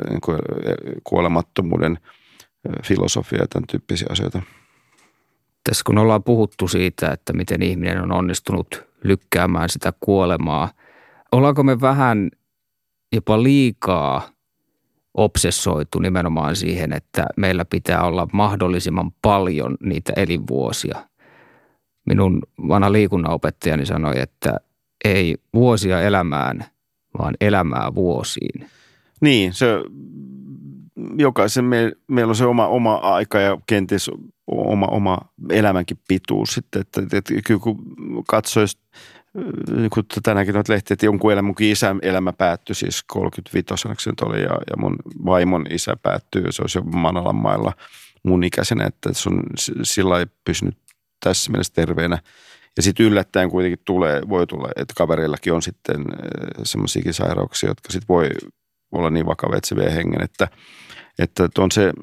niin 0.10 0.22
kuin 0.22 0.40
kuolemattomuuden 1.04 2.00
filosofia 2.84 3.40
ja 3.40 3.48
tämän 3.48 3.68
tyyppisiä 3.68 4.08
asioita. 4.12 4.42
Tässä 5.64 5.84
kun 5.86 5.98
ollaan 5.98 6.24
puhuttu 6.24 6.68
siitä, 6.68 7.12
että 7.12 7.34
miten 7.34 7.62
ihminen 7.62 8.02
on 8.02 8.12
onnistunut 8.12 8.84
lykkäämään 9.04 9.70
sitä 9.70 9.94
kuolemaa, 10.00 10.72
ollaanko 11.32 11.64
me 11.64 11.82
vähän 11.82 12.30
jopa 13.14 13.44
liikaa 13.44 14.33
obsessoitu 15.14 16.00
nimenomaan 16.00 16.56
siihen, 16.56 16.94
että 16.94 17.26
meillä 17.38 17.66
pitää 17.66 18.04
olla 18.04 18.28
mahdollisimman 18.34 19.12
paljon 19.22 19.78
niitä 19.84 20.14
elinvuosia. 20.16 21.08
Minun 22.06 22.42
vanha 22.68 22.92
liikunnanopettajani 22.92 23.86
sanoi, 23.86 24.20
että 24.20 24.58
ei 25.06 25.36
vuosia 25.54 26.02
elämään, 26.02 26.66
vaan 27.20 27.34
elämää 27.42 27.96
vuosiin. 27.96 28.70
Niin, 29.22 29.54
se 29.54 29.68
jokaisen 31.18 31.66
me, 31.66 31.92
meillä 32.08 32.32
on 32.32 32.36
se 32.36 32.46
oma, 32.46 32.68
oma 32.68 32.96
aika 32.96 33.40
ja 33.40 33.58
kenties 33.68 34.12
oma, 34.48 34.86
oma 34.86 35.18
elämänkin 35.50 35.98
pituus 36.08 36.54
sitten, 36.54 36.82
että, 36.82 37.02
että, 37.02 37.18
että 37.18 37.34
kun 37.62 37.84
katsoisi 38.28 38.78
niin 39.76 39.90
kuin 39.90 40.06
tänäänkin 40.24 40.54
noita 40.54 40.74
lehtiä, 40.74 40.94
että 40.94 41.06
jonkun 41.06 41.32
elämän, 41.32 41.46
munkin 41.46 41.72
isän 41.72 42.00
elämä 42.02 42.34
päättyi 42.34 42.76
siis 42.76 43.04
35 43.08 43.68
se 43.78 44.10
nyt 44.10 44.22
oli 44.22 44.42
ja, 44.42 44.50
ja 44.70 44.78
mun 44.78 44.96
vaimon 45.26 45.66
isä 45.70 45.96
päättyy, 46.02 46.52
se 46.52 46.62
olisi 46.62 46.78
jo 46.78 46.84
Manalan 46.84 47.36
mailla 47.36 47.74
mun 48.24 48.44
ikäisenä, 48.44 48.86
että 48.86 49.14
se 49.14 49.30
on 49.30 49.44
sillä 49.84 50.20
ei 50.20 50.26
pysynyt 50.46 50.78
tässä 51.20 51.52
mielessä 51.52 51.74
terveenä. 51.74 52.18
Ja 52.78 52.84
sitten 52.84 53.06
yllättäen 53.06 53.50
kuitenkin 53.50 53.80
tulee, 53.86 54.22
voi 54.30 54.48
tulla, 54.48 54.70
että 54.76 54.94
kavereillakin 54.98 55.54
on 55.54 55.62
sitten 55.62 56.06
semmoisiakin 56.64 57.14
sairauksia, 57.14 57.70
jotka 57.70 57.92
sitten 57.92 58.08
voi 58.08 58.30
olla 58.92 59.10
niin 59.10 59.26
vakavia, 59.26 59.58
että 59.58 59.68
se 59.68 59.76
vie 59.76 59.96
hengen, 59.96 60.24
että, 60.24 60.48
että 61.20 61.50
on 61.58 61.72
se 61.72 61.94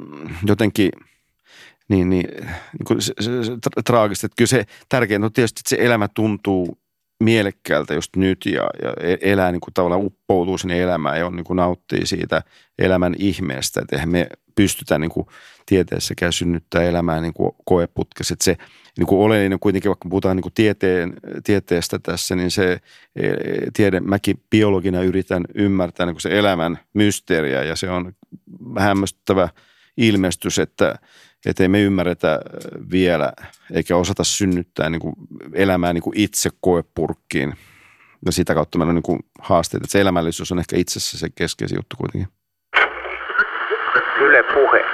jotenkin– 0.46 0.90
niin, 1.90 2.10
niin, 2.10 2.26
niin 2.88 3.02
se, 3.02 3.12
se, 3.20 3.44
se, 3.44 3.52
traagista. 3.84 4.26
Että 4.26 4.36
kyllä 4.36 4.48
se 4.48 4.64
tärkeintä 4.88 5.26
on 5.26 5.32
tietysti, 5.32 5.60
että 5.60 5.68
se 5.68 5.86
elämä 5.86 6.08
tuntuu 6.08 6.78
mielekkäältä 7.20 7.94
just 7.94 8.16
nyt 8.16 8.46
ja, 8.46 8.70
ja 8.82 8.94
e-, 9.00 9.32
elää 9.32 9.52
niin 9.52 9.60
kuin 9.60 9.74
tavallaan 9.74 10.04
uppoutuu 10.04 10.58
sinne 10.58 10.82
elämään 10.82 11.18
ja 11.18 11.26
on, 11.26 11.36
niin 11.36 11.44
kuin 11.44 11.56
nauttii 11.56 12.06
siitä 12.06 12.42
elämän 12.78 13.14
ihmeestä. 13.18 13.80
Että 13.80 13.96
eihän 13.96 14.08
me 14.08 14.26
pystytä 14.54 14.98
niin 14.98 15.10
kuin 15.10 15.26
tieteessäkään 15.66 16.32
synnyttää 16.32 16.82
elämää 16.82 17.20
niin 17.20 17.34
kuin 17.34 17.52
koeputkessa. 17.64 18.32
Että 18.32 18.44
se 18.44 18.56
niin 18.98 19.06
kuin 19.06 19.20
oleellinen 19.20 19.60
kuitenkin, 19.60 19.88
vaikka 19.88 20.08
puhutaan 20.08 20.36
niin 20.36 20.42
kuin 20.42 20.54
tieteen, 20.54 21.12
tieteestä 21.44 21.98
tässä, 21.98 22.36
niin 22.36 22.50
se 22.50 22.72
e, 23.16 23.30
tiede, 23.72 24.00
mäkin 24.00 24.42
biologina 24.50 25.02
yritän 25.02 25.44
ymmärtää 25.54 26.06
niin 26.06 26.14
kuin 26.14 26.22
se 26.22 26.38
elämän 26.38 26.78
mysteeriä 26.94 27.64
ja 27.64 27.76
se 27.76 27.90
on 27.90 28.12
hämmästyttävä 28.78 29.48
ilmestys, 29.96 30.58
että– 30.58 30.94
että 31.47 31.62
ei 31.62 31.68
me 31.68 31.82
ymmärretä 31.82 32.32
äh, 32.32 32.41
vielä 32.91 33.32
eikä 33.74 33.97
osata 33.97 34.24
synnyttää 34.24 34.91
niin 34.91 35.01
kuin 35.01 35.14
elämää 35.55 35.93
niin 35.93 36.03
kuin 36.03 36.20
itse 36.20 36.51
koepurkkiin. 36.61 37.55
Ja 38.26 38.32
sitä 38.32 38.55
kautta 38.55 38.78
meillä 38.78 38.91
on 38.91 38.95
niin 38.95 39.03
kuin 39.03 39.20
haasteita. 39.41 39.84
Että 39.84 39.93
se 39.93 40.01
elämällisyys 40.01 40.53
on 40.53 40.59
ehkä 40.59 40.76
itsessä 40.76 41.18
se 41.18 41.28
keskeisin 41.34 41.78
juttu 41.78 41.97
kuitenkin. 41.97 42.28
Yle 44.20 44.43
puhe. 44.43 44.84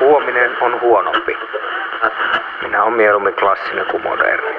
Huominen 0.00 0.62
on 0.62 0.80
huonompi. 0.80 1.32
Minä 2.62 2.84
olen 2.84 2.96
mieluummin 2.96 3.34
klassinen 3.34 3.86
kuin 3.90 4.02
moderni. 4.02 4.56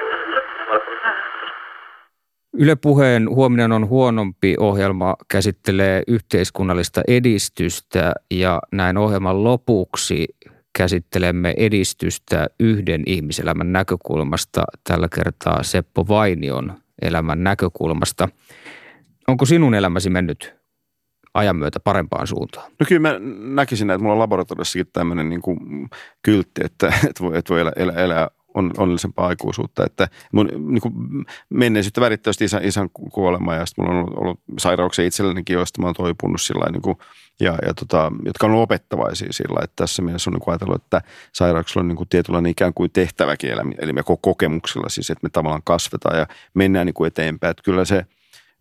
Yle 2.60 2.76
Puheen 2.76 3.30
Huominen 3.30 3.72
on 3.72 3.88
huonompi 3.88 4.54
ohjelma 4.58 5.14
käsittelee 5.30 6.02
yhteiskunnallista 6.08 7.00
edistystä 7.08 8.12
ja 8.30 8.60
näin 8.72 8.96
ohjelman 8.96 9.44
lopuksi 9.44 10.26
käsittelemme 10.78 11.54
edistystä 11.56 12.46
yhden 12.60 13.02
ihmiselämän 13.06 13.72
näkökulmasta, 13.72 14.62
tällä 14.84 15.08
kertaa 15.14 15.62
Seppo 15.62 16.08
Vainion 16.08 16.72
elämän 17.02 17.44
näkökulmasta. 17.44 18.28
Onko 19.28 19.44
sinun 19.44 19.74
elämäsi 19.74 20.10
mennyt 20.10 20.54
ajan 21.34 21.56
myötä 21.56 21.80
parempaan 21.80 22.26
suuntaan? 22.26 22.70
No 22.80 22.86
kyllä 22.88 23.00
mä 23.00 23.14
näkisin, 23.54 23.90
että 23.90 24.02
mulla 24.02 24.12
on 24.12 24.18
laboratoriossakin 24.18 24.86
tämmöinen 24.92 25.28
niin 25.28 25.42
kuin 25.42 25.58
kyltti, 26.22 26.60
että, 26.64 26.86
että 27.08 27.24
voi, 27.24 27.38
että 27.38 27.54
voi 27.54 27.60
elää, 27.60 27.72
elää, 27.76 27.96
elää 27.96 28.28
on, 28.54 28.72
onnellisempaa 28.76 29.26
aikuisuutta. 29.26 29.86
Että 29.86 30.08
mun 30.32 30.46
niin 30.46 30.80
kuin 30.80 30.94
menneisyyttä 31.50 32.00
värittää 32.00 32.32
isän, 32.40 32.64
isän 32.64 32.90
kuolema 32.90 33.54
ja 33.54 33.66
sitten 33.66 33.84
mulla 33.84 33.98
on 33.98 34.04
ollut, 34.04 34.18
ollut 34.18 34.40
sairauksia 34.58 35.06
itsellenikin, 35.06 35.54
joista 35.54 35.80
mä 35.80 35.86
oon 35.86 35.94
toipunut 35.94 36.40
sillä 36.40 36.70
niin 36.72 36.82
kuin, 36.82 36.96
ja, 37.40 37.58
ja 37.66 37.74
tota, 37.74 38.12
jotka 38.24 38.46
on 38.46 38.54
opettavaisia 38.54 39.32
sillä 39.32 39.60
että 39.64 39.76
tässä 39.76 40.02
mielessä 40.02 40.30
on 40.30 40.34
niin 40.34 40.50
ajatellut, 40.50 40.82
että 40.82 41.00
sairauksilla 41.32 41.80
on 41.80 41.88
niin 41.88 41.96
kuin 41.96 42.08
tietynlainen 42.08 42.50
ikään 42.50 42.74
kuin 42.74 42.90
tehtäväkin, 42.90 43.50
eli 43.78 43.92
me 43.92 44.02
kokemuksella 44.20 44.88
siis, 44.88 45.10
että 45.10 45.24
me 45.24 45.30
tavallaan 45.30 45.62
kasvetaan 45.64 46.18
ja 46.18 46.26
mennään 46.54 46.86
niin 46.86 46.94
kuin 46.94 47.08
eteenpäin. 47.08 47.50
Että 47.50 47.62
kyllä 47.62 47.84
se– 47.84 48.04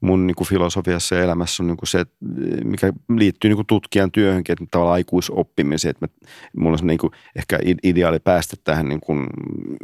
mun 0.02 0.28
niin 0.28 0.36
kuin 0.36 0.48
filosofiassa 0.48 1.16
ja 1.16 1.24
elämässä 1.24 1.64
on 1.64 1.68
niin 1.68 1.78
kuin 1.78 1.88
se, 1.88 2.06
mikä 2.64 2.94
liittyy 3.18 3.50
niin 3.50 3.56
kuin 3.56 3.68
tutkijan 3.68 4.12
työhönkin, 4.12 4.54
että 4.54 4.66
tavallaan 4.72 4.94
aikuisoppimiseen, 4.94 5.90
että 5.90 6.08
mulla 6.58 6.78
on 6.82 6.88
niin 6.88 6.98
kuin 6.98 7.14
ehkä 7.36 7.60
ideaali 7.84 8.20
päästä 8.20 8.56
tähän 8.64 8.90
niin 8.90 9.00
kuin 9.00 9.28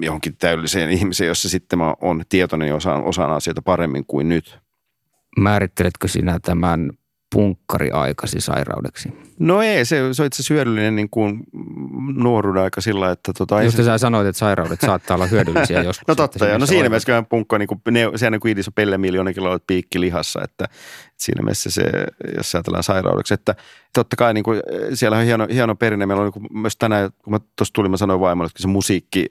johonkin 0.01 0.35
täydelliseen 0.39 0.89
ihmiseen, 0.89 1.27
jossa 1.27 1.49
sitten 1.49 1.79
mä 1.79 1.95
oon 2.01 2.23
tietoinen 2.29 2.67
ja 2.67 2.75
osaan, 2.75 3.03
osaan 3.03 3.31
asioita 3.31 3.61
paremmin 3.61 4.05
kuin 4.07 4.29
nyt. 4.29 4.59
Määritteletkö 5.37 6.07
sinä 6.07 6.39
tämän 6.41 6.91
punkkariaikasi 7.33 8.41
sairaudeksi? 8.41 9.09
No 9.39 9.61
ei, 9.61 9.85
se, 9.85 9.95
se 10.11 10.21
on 10.21 10.25
itse 10.25 10.35
asiassa 10.35 10.53
hyödyllinen 10.53 10.95
niin 10.95 11.09
kuin 11.09 11.43
nuoruuden 12.15 12.63
aika 12.63 12.81
sillä, 12.81 13.11
että... 13.11 13.31
Tota, 13.37 13.63
Just 13.63 13.77
se... 13.77 13.83
sä 13.83 13.97
sanoit, 13.97 14.27
että 14.27 14.39
sairaudet 14.39 14.81
saattaa 14.81 15.15
olla 15.15 15.25
hyödyllisiä 15.25 15.81
joskus. 15.89 16.07
no 16.07 16.15
totta, 16.15 16.47
joo. 16.47 16.57
No 16.57 16.65
siinä 16.65 16.89
mielessä 16.89 17.05
kyllä 17.05 17.23
punkka, 17.23 17.57
niin 17.57 17.67
kuin, 17.67 17.81
ne, 17.91 18.11
sehän 18.15 18.31
niin 18.31 18.39
kuin 18.39 18.57
on 18.57 18.73
pelle 18.75 18.97
miljoona 18.97 19.33
kiloa 19.33 19.59
piikki 19.67 19.99
lihassa, 19.99 20.41
että, 20.43 20.65
että 20.65 20.77
siinä 21.17 21.43
mielessä 21.43 21.71
se, 21.71 21.83
jos 22.37 22.55
ajatellaan 22.55 22.83
sairaudeksi, 22.83 23.33
että 23.33 23.55
totta 23.93 24.15
kai 24.15 24.33
niin 24.33 24.43
kuin, 24.43 24.61
siellä 24.93 25.17
on 25.17 25.25
hieno, 25.25 25.47
hieno 25.53 25.75
perinne. 25.75 26.05
Meillä 26.05 26.21
on 26.21 26.31
niin 26.33 26.47
kuin, 26.47 26.61
myös 26.61 26.77
tänään, 26.77 27.09
kun 27.23 27.33
mä 27.33 27.39
tuossa 27.55 27.73
tulin, 27.73 27.91
mä 27.91 27.97
sanoin 27.97 28.19
vaimolle, 28.19 28.47
että 28.47 28.61
se 28.61 28.67
musiikki, 28.67 29.25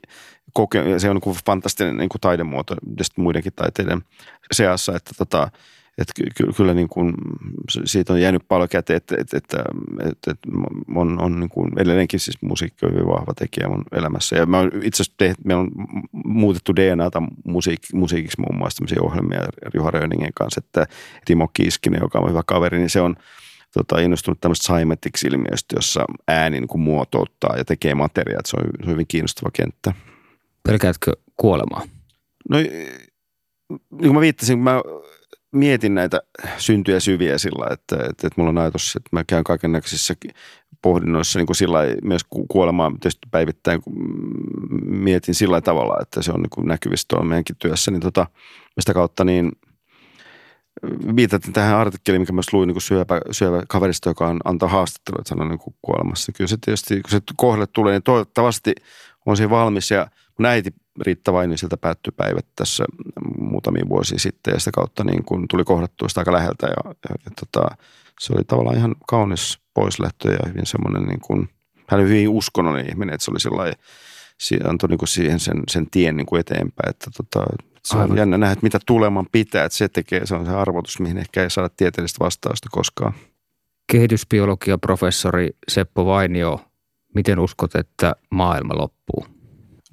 koke, 0.53 0.99
se 0.99 1.09
on 1.09 1.15
niin 1.15 1.21
kuin 1.21 1.37
fantastinen 1.45 1.97
niin 1.97 2.09
kuin 2.09 2.21
taidemuoto 2.21 2.75
muidenkin 3.17 3.53
taiteiden 3.55 4.01
seassa, 4.51 4.95
että 4.95 5.11
tota, 5.17 5.49
että 5.97 6.13
ky- 6.15 6.53
kyllä 6.57 6.73
niin 6.73 6.89
kuin 6.89 7.13
siitä 7.85 8.13
on 8.13 8.21
jäänyt 8.21 8.47
paljon 8.47 8.69
käteen, 8.69 8.97
että, 8.97 9.15
että, 9.19 9.37
että, 9.37 9.63
että, 10.09 10.31
että 10.31 10.49
on, 10.95 11.21
on 11.21 11.39
niin 11.39 11.49
kuin 11.49 11.71
edelleenkin 11.79 12.19
siis 12.19 12.41
musiikki 12.41 12.85
on 12.85 12.91
hyvin 12.91 13.07
vahva 13.07 13.33
tekijä 13.33 13.69
mun 13.69 13.83
elämässä. 13.91 14.35
Ja 14.35 14.45
mä 14.45 14.63
itse 14.81 15.03
asiassa 15.03 15.17
tehnyt, 15.17 15.45
me 15.45 15.55
on 15.55 15.71
muutettu 16.25 16.75
DNAta 16.75 17.23
musiik- 17.47 17.93
musiikiksi 17.93 18.41
muun 18.41 18.57
muassa 18.57 18.77
tämmöisiä 18.77 19.01
ohjelmia 19.01 19.39
Juha 19.73 19.91
Röningen 19.91 20.33
kanssa, 20.35 20.61
että 20.65 20.85
Timo 21.25 21.47
Kiiskinen, 21.53 22.01
joka 22.01 22.19
on 22.19 22.29
hyvä 22.29 22.41
kaveri, 22.45 22.77
niin 22.77 22.89
se 22.89 23.01
on 23.01 23.15
tota, 23.73 23.99
innostunut 23.99 24.41
tämmöistä 24.41 24.65
Saimetiksi-ilmiöstä, 24.65 25.75
jossa 25.75 26.05
ääni 26.27 26.59
niin 26.59 26.67
kuin 26.67 26.81
muotouttaa 26.81 27.57
ja 27.57 27.65
tekee 27.65 27.95
materiaa. 27.95 28.41
Se 28.45 28.57
on, 28.57 28.63
se 28.63 28.83
on 28.83 28.91
hyvin 28.91 29.07
kiinnostava 29.07 29.49
kenttä. 29.53 29.93
Pelkäätkö 30.63 31.11
kuolemaa? 31.37 31.81
No 32.49 32.57
niin 32.57 33.79
kuin 33.89 34.13
mä 34.13 34.21
viittasin, 34.21 34.59
mä 34.59 34.81
mietin 35.53 35.95
näitä 35.95 36.21
syntyjä 36.57 36.99
syviä 36.99 37.37
sillä, 37.37 37.73
että, 37.73 37.95
että, 37.95 38.27
että 38.27 38.33
mulla 38.35 38.49
on 38.49 38.57
ajatus, 38.57 38.95
että 38.95 39.09
mä 39.11 39.23
käyn 39.23 39.43
kaiken 39.43 39.71
näköisissä 39.71 40.13
pohdinnoissa 40.81 41.39
niin 41.39 41.45
kuin 41.45 41.55
sillä 41.55 41.79
myös 42.03 42.21
kuolemaa 42.47 42.91
tietysti 42.91 43.27
päivittäin, 43.31 43.81
kun 43.81 43.93
mietin 44.85 45.35
sillä 45.35 45.61
tavalla, 45.61 45.97
että 46.01 46.21
se 46.21 46.31
on 46.31 46.41
niin 46.41 46.49
kuin 46.49 46.67
näkyvissä 46.67 47.05
tuolla 47.07 47.25
meidänkin 47.25 47.55
työssä, 47.59 47.91
niin 47.91 48.01
tota, 48.01 48.27
sitä 48.79 48.93
kautta 48.93 49.23
niin 49.23 49.51
viitatin 51.15 51.53
tähän 51.53 51.77
artikkeliin, 51.77 52.21
mikä 52.21 52.33
myös 52.33 52.53
luin 52.53 52.67
niin 52.67 52.81
syöpä, 52.81 53.21
syöpä 53.31 53.63
kaverista, 53.67 54.09
joka 54.09 54.27
on 54.27 54.39
antaa 54.45 54.69
haastattelua, 54.69 55.21
että 55.21 55.35
on 55.43 55.49
niin 55.49 55.73
kuolemassa. 55.81 56.31
Kyllä 56.31 56.47
se 56.47 56.57
tietysti, 56.65 57.01
kun 57.01 57.11
se 57.11 57.19
kohdalle 57.35 57.67
tulee, 57.67 57.93
niin 57.93 58.03
toivottavasti 58.03 58.73
on 59.25 59.37
siinä 59.37 59.49
valmis 59.49 59.91
ja 59.91 60.07
mun 60.39 60.45
äiti 60.45 60.73
Riitta 61.01 61.33
Vainisilta 61.33 61.77
päättyi 61.77 62.13
päivät 62.17 62.45
tässä 62.55 62.85
muutamia 63.37 63.89
vuosia 63.89 64.19
sitten 64.19 64.51
ja 64.51 64.59
sitä 64.59 64.71
kautta 64.71 65.03
niin 65.03 65.23
kun 65.25 65.45
tuli 65.47 65.63
kohdattua 65.63 66.09
sitä 66.09 66.21
aika 66.21 66.33
läheltä 66.33 66.67
ja, 66.67 66.93
ja, 67.09 67.15
ja 67.25 67.31
tota, 67.39 67.75
se 68.19 68.33
oli 68.33 68.43
tavallaan 68.43 68.77
ihan 68.77 68.95
kaunis 69.07 69.59
poislähtö 69.73 70.31
ja 70.31 70.39
hyvin 70.47 70.65
semmoinen 70.65 71.03
niin 71.03 71.19
kuin, 71.19 71.49
hän 71.87 71.99
oli 71.99 72.09
hyvin 72.09 72.29
uskonnollinen 72.29 72.89
ihminen, 72.89 73.15
että 73.15 73.25
se 73.25 73.31
oli 73.31 73.39
sellainen, 73.39 73.75
antoi 74.69 74.89
niin 74.89 75.07
siihen 75.07 75.39
sen, 75.39 75.63
sen 75.67 75.87
tien 75.91 76.17
niin 76.17 76.25
kuin 76.25 76.39
eteenpäin, 76.39 76.89
että 76.89 77.11
tota, 77.17 77.45
se 77.85 77.97
on 77.97 78.01
Aivan. 78.01 78.17
jännä 78.17 78.37
nähdä, 78.37 78.53
että 78.53 78.63
mitä 78.63 78.79
tuleman 78.85 79.25
pitää, 79.31 79.65
että 79.65 79.77
se 79.77 79.89
tekee, 79.89 80.25
se 80.25 80.35
on 80.35 80.45
se 80.45 80.51
arvotus, 80.51 80.99
mihin 80.99 81.17
ehkä 81.17 81.43
ei 81.43 81.49
saada 81.49 81.69
tieteellistä 81.77 82.23
vastausta 82.23 82.69
koskaan. 82.71 83.13
Kehitysbiologia 83.91 84.77
professori 84.77 85.49
Seppo 85.67 86.05
Vainio, 86.05 86.65
miten 87.15 87.39
uskot, 87.39 87.75
että 87.75 88.15
maailma 88.29 88.77
loppuu? 88.77 89.25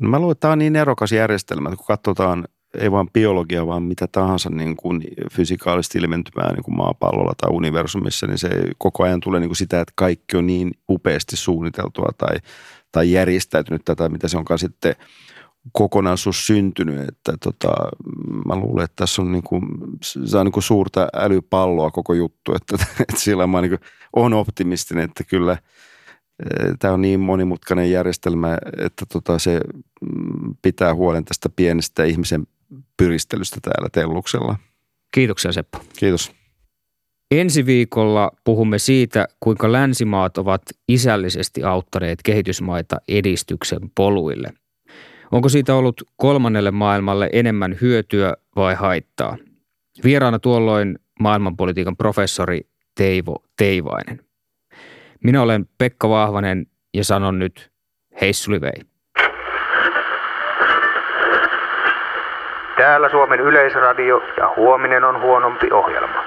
Mä 0.01 0.19
luulen, 0.19 0.33
että 0.33 0.41
tämä 0.41 0.53
on 0.53 0.59
niin 0.59 0.77
erokas 0.77 1.13
järjestelmä, 1.13 1.69
että 1.69 1.77
kun 1.77 1.87
katsotaan 1.87 2.49
ei 2.79 2.91
vain 2.91 3.11
biologia, 3.13 3.67
vaan 3.67 3.83
mitä 3.83 4.07
tahansa 4.13 4.51
niin 4.51 4.77
kuin 4.77 5.03
fysikaalisesti 5.33 5.99
ilmentymää 5.99 6.53
niin 6.53 6.63
kuin 6.63 6.77
maapallolla 6.77 7.33
tai 7.37 7.51
universumissa, 7.53 8.27
niin 8.27 8.39
se 8.39 8.51
koko 8.79 9.03
ajan 9.03 9.21
tulee 9.21 9.41
niin 9.41 9.49
kuin 9.49 9.57
sitä, 9.57 9.81
että 9.81 9.93
kaikki 9.97 10.37
on 10.37 10.47
niin 10.47 10.71
upeasti 10.89 11.37
suunniteltua 11.37 12.09
tai, 12.19 12.37
tai 12.93 13.13
järjestäytynyt 13.13 13.83
tätä, 13.85 14.09
mitä 14.09 14.29
se 14.29 14.39
onkaan 14.39 14.59
sitten 14.59 14.95
kokonaisuus 15.73 16.47
syntynyt, 16.47 17.09
että 17.09 17.33
tota, 17.45 17.73
mä 18.47 18.57
luulen, 18.57 18.85
että 18.85 18.97
tässä 18.97 19.23
on, 19.23 19.33
niin 19.33 19.43
kuin, 19.43 19.63
se 20.03 20.39
on 20.39 20.47
niin 20.47 20.53
kuin 20.53 20.65
suurta 20.65 21.09
älypalloa 21.15 21.91
koko 21.91 22.15
juttu, 22.15 22.55
että, 22.55 22.77
että 23.01 23.17
sillä 23.21 23.47
mä 23.47 23.61
niin 23.61 23.71
kuin, 23.71 23.81
on 24.17 24.35
optimistinen, 24.35 25.05
että 25.05 25.25
kyllä– 25.25 25.57
tämä 26.79 26.95
on 26.95 27.03
niin 27.03 27.21
monimutkainen 27.21 27.91
järjestelmä, 27.91 28.59
että 28.79 29.07
tota 29.13 29.39
se 29.39 29.61
mm, 30.01 30.55
pitää 30.63 30.95
huolen 30.95 31.25
tästä 31.25 31.49
pienestä 31.49 32.05
ihmisen 32.05 32.47
pyristelystä 32.97 33.59
täällä 33.63 33.89
Telluksella. 33.93 34.57
Kiitoksia 35.15 35.53
Seppo. 35.53 35.79
Kiitos. 35.99 36.33
Ensi 37.31 37.67
viikolla 37.67 38.31
puhumme 38.45 38.79
siitä, 38.79 39.29
kuinka 39.41 39.73
länsimaat 39.73 40.39
ovat 40.39 40.63
isällisesti 40.89 41.63
auttaneet 41.63 42.19
kehitysmaita 42.25 42.97
edistyksen 43.09 43.81
poluille. 43.95 44.53
Onko 45.33 45.49
siitä 45.49 45.75
ollut 45.75 46.03
kolmannelle 46.17 46.71
maailmalle 46.71 47.31
enemmän 47.33 47.77
hyötyä 47.81 48.35
vai 48.57 48.75
haittaa? 48.75 49.37
Vieraana 50.05 50.39
tuolloin 50.39 50.99
maailmanpolitiikan 51.21 51.97
professori 51.97 52.61
Teivo 52.95 53.45
Teivainen. 53.57 54.30
Minä 55.25 55.43
olen 55.43 55.65
Pekka 55.79 56.09
Vahvanen 56.09 56.67
ja 56.95 57.05
sanon 57.05 57.39
nyt 57.39 57.71
heissulivei. 58.21 58.81
Täällä 62.77 63.09
Suomen 63.11 63.41
yleisradio 63.41 64.23
ja 64.37 64.53
huominen 64.57 65.05
on 65.05 65.21
huonompi 65.21 65.71
ohjelma. 65.73 66.25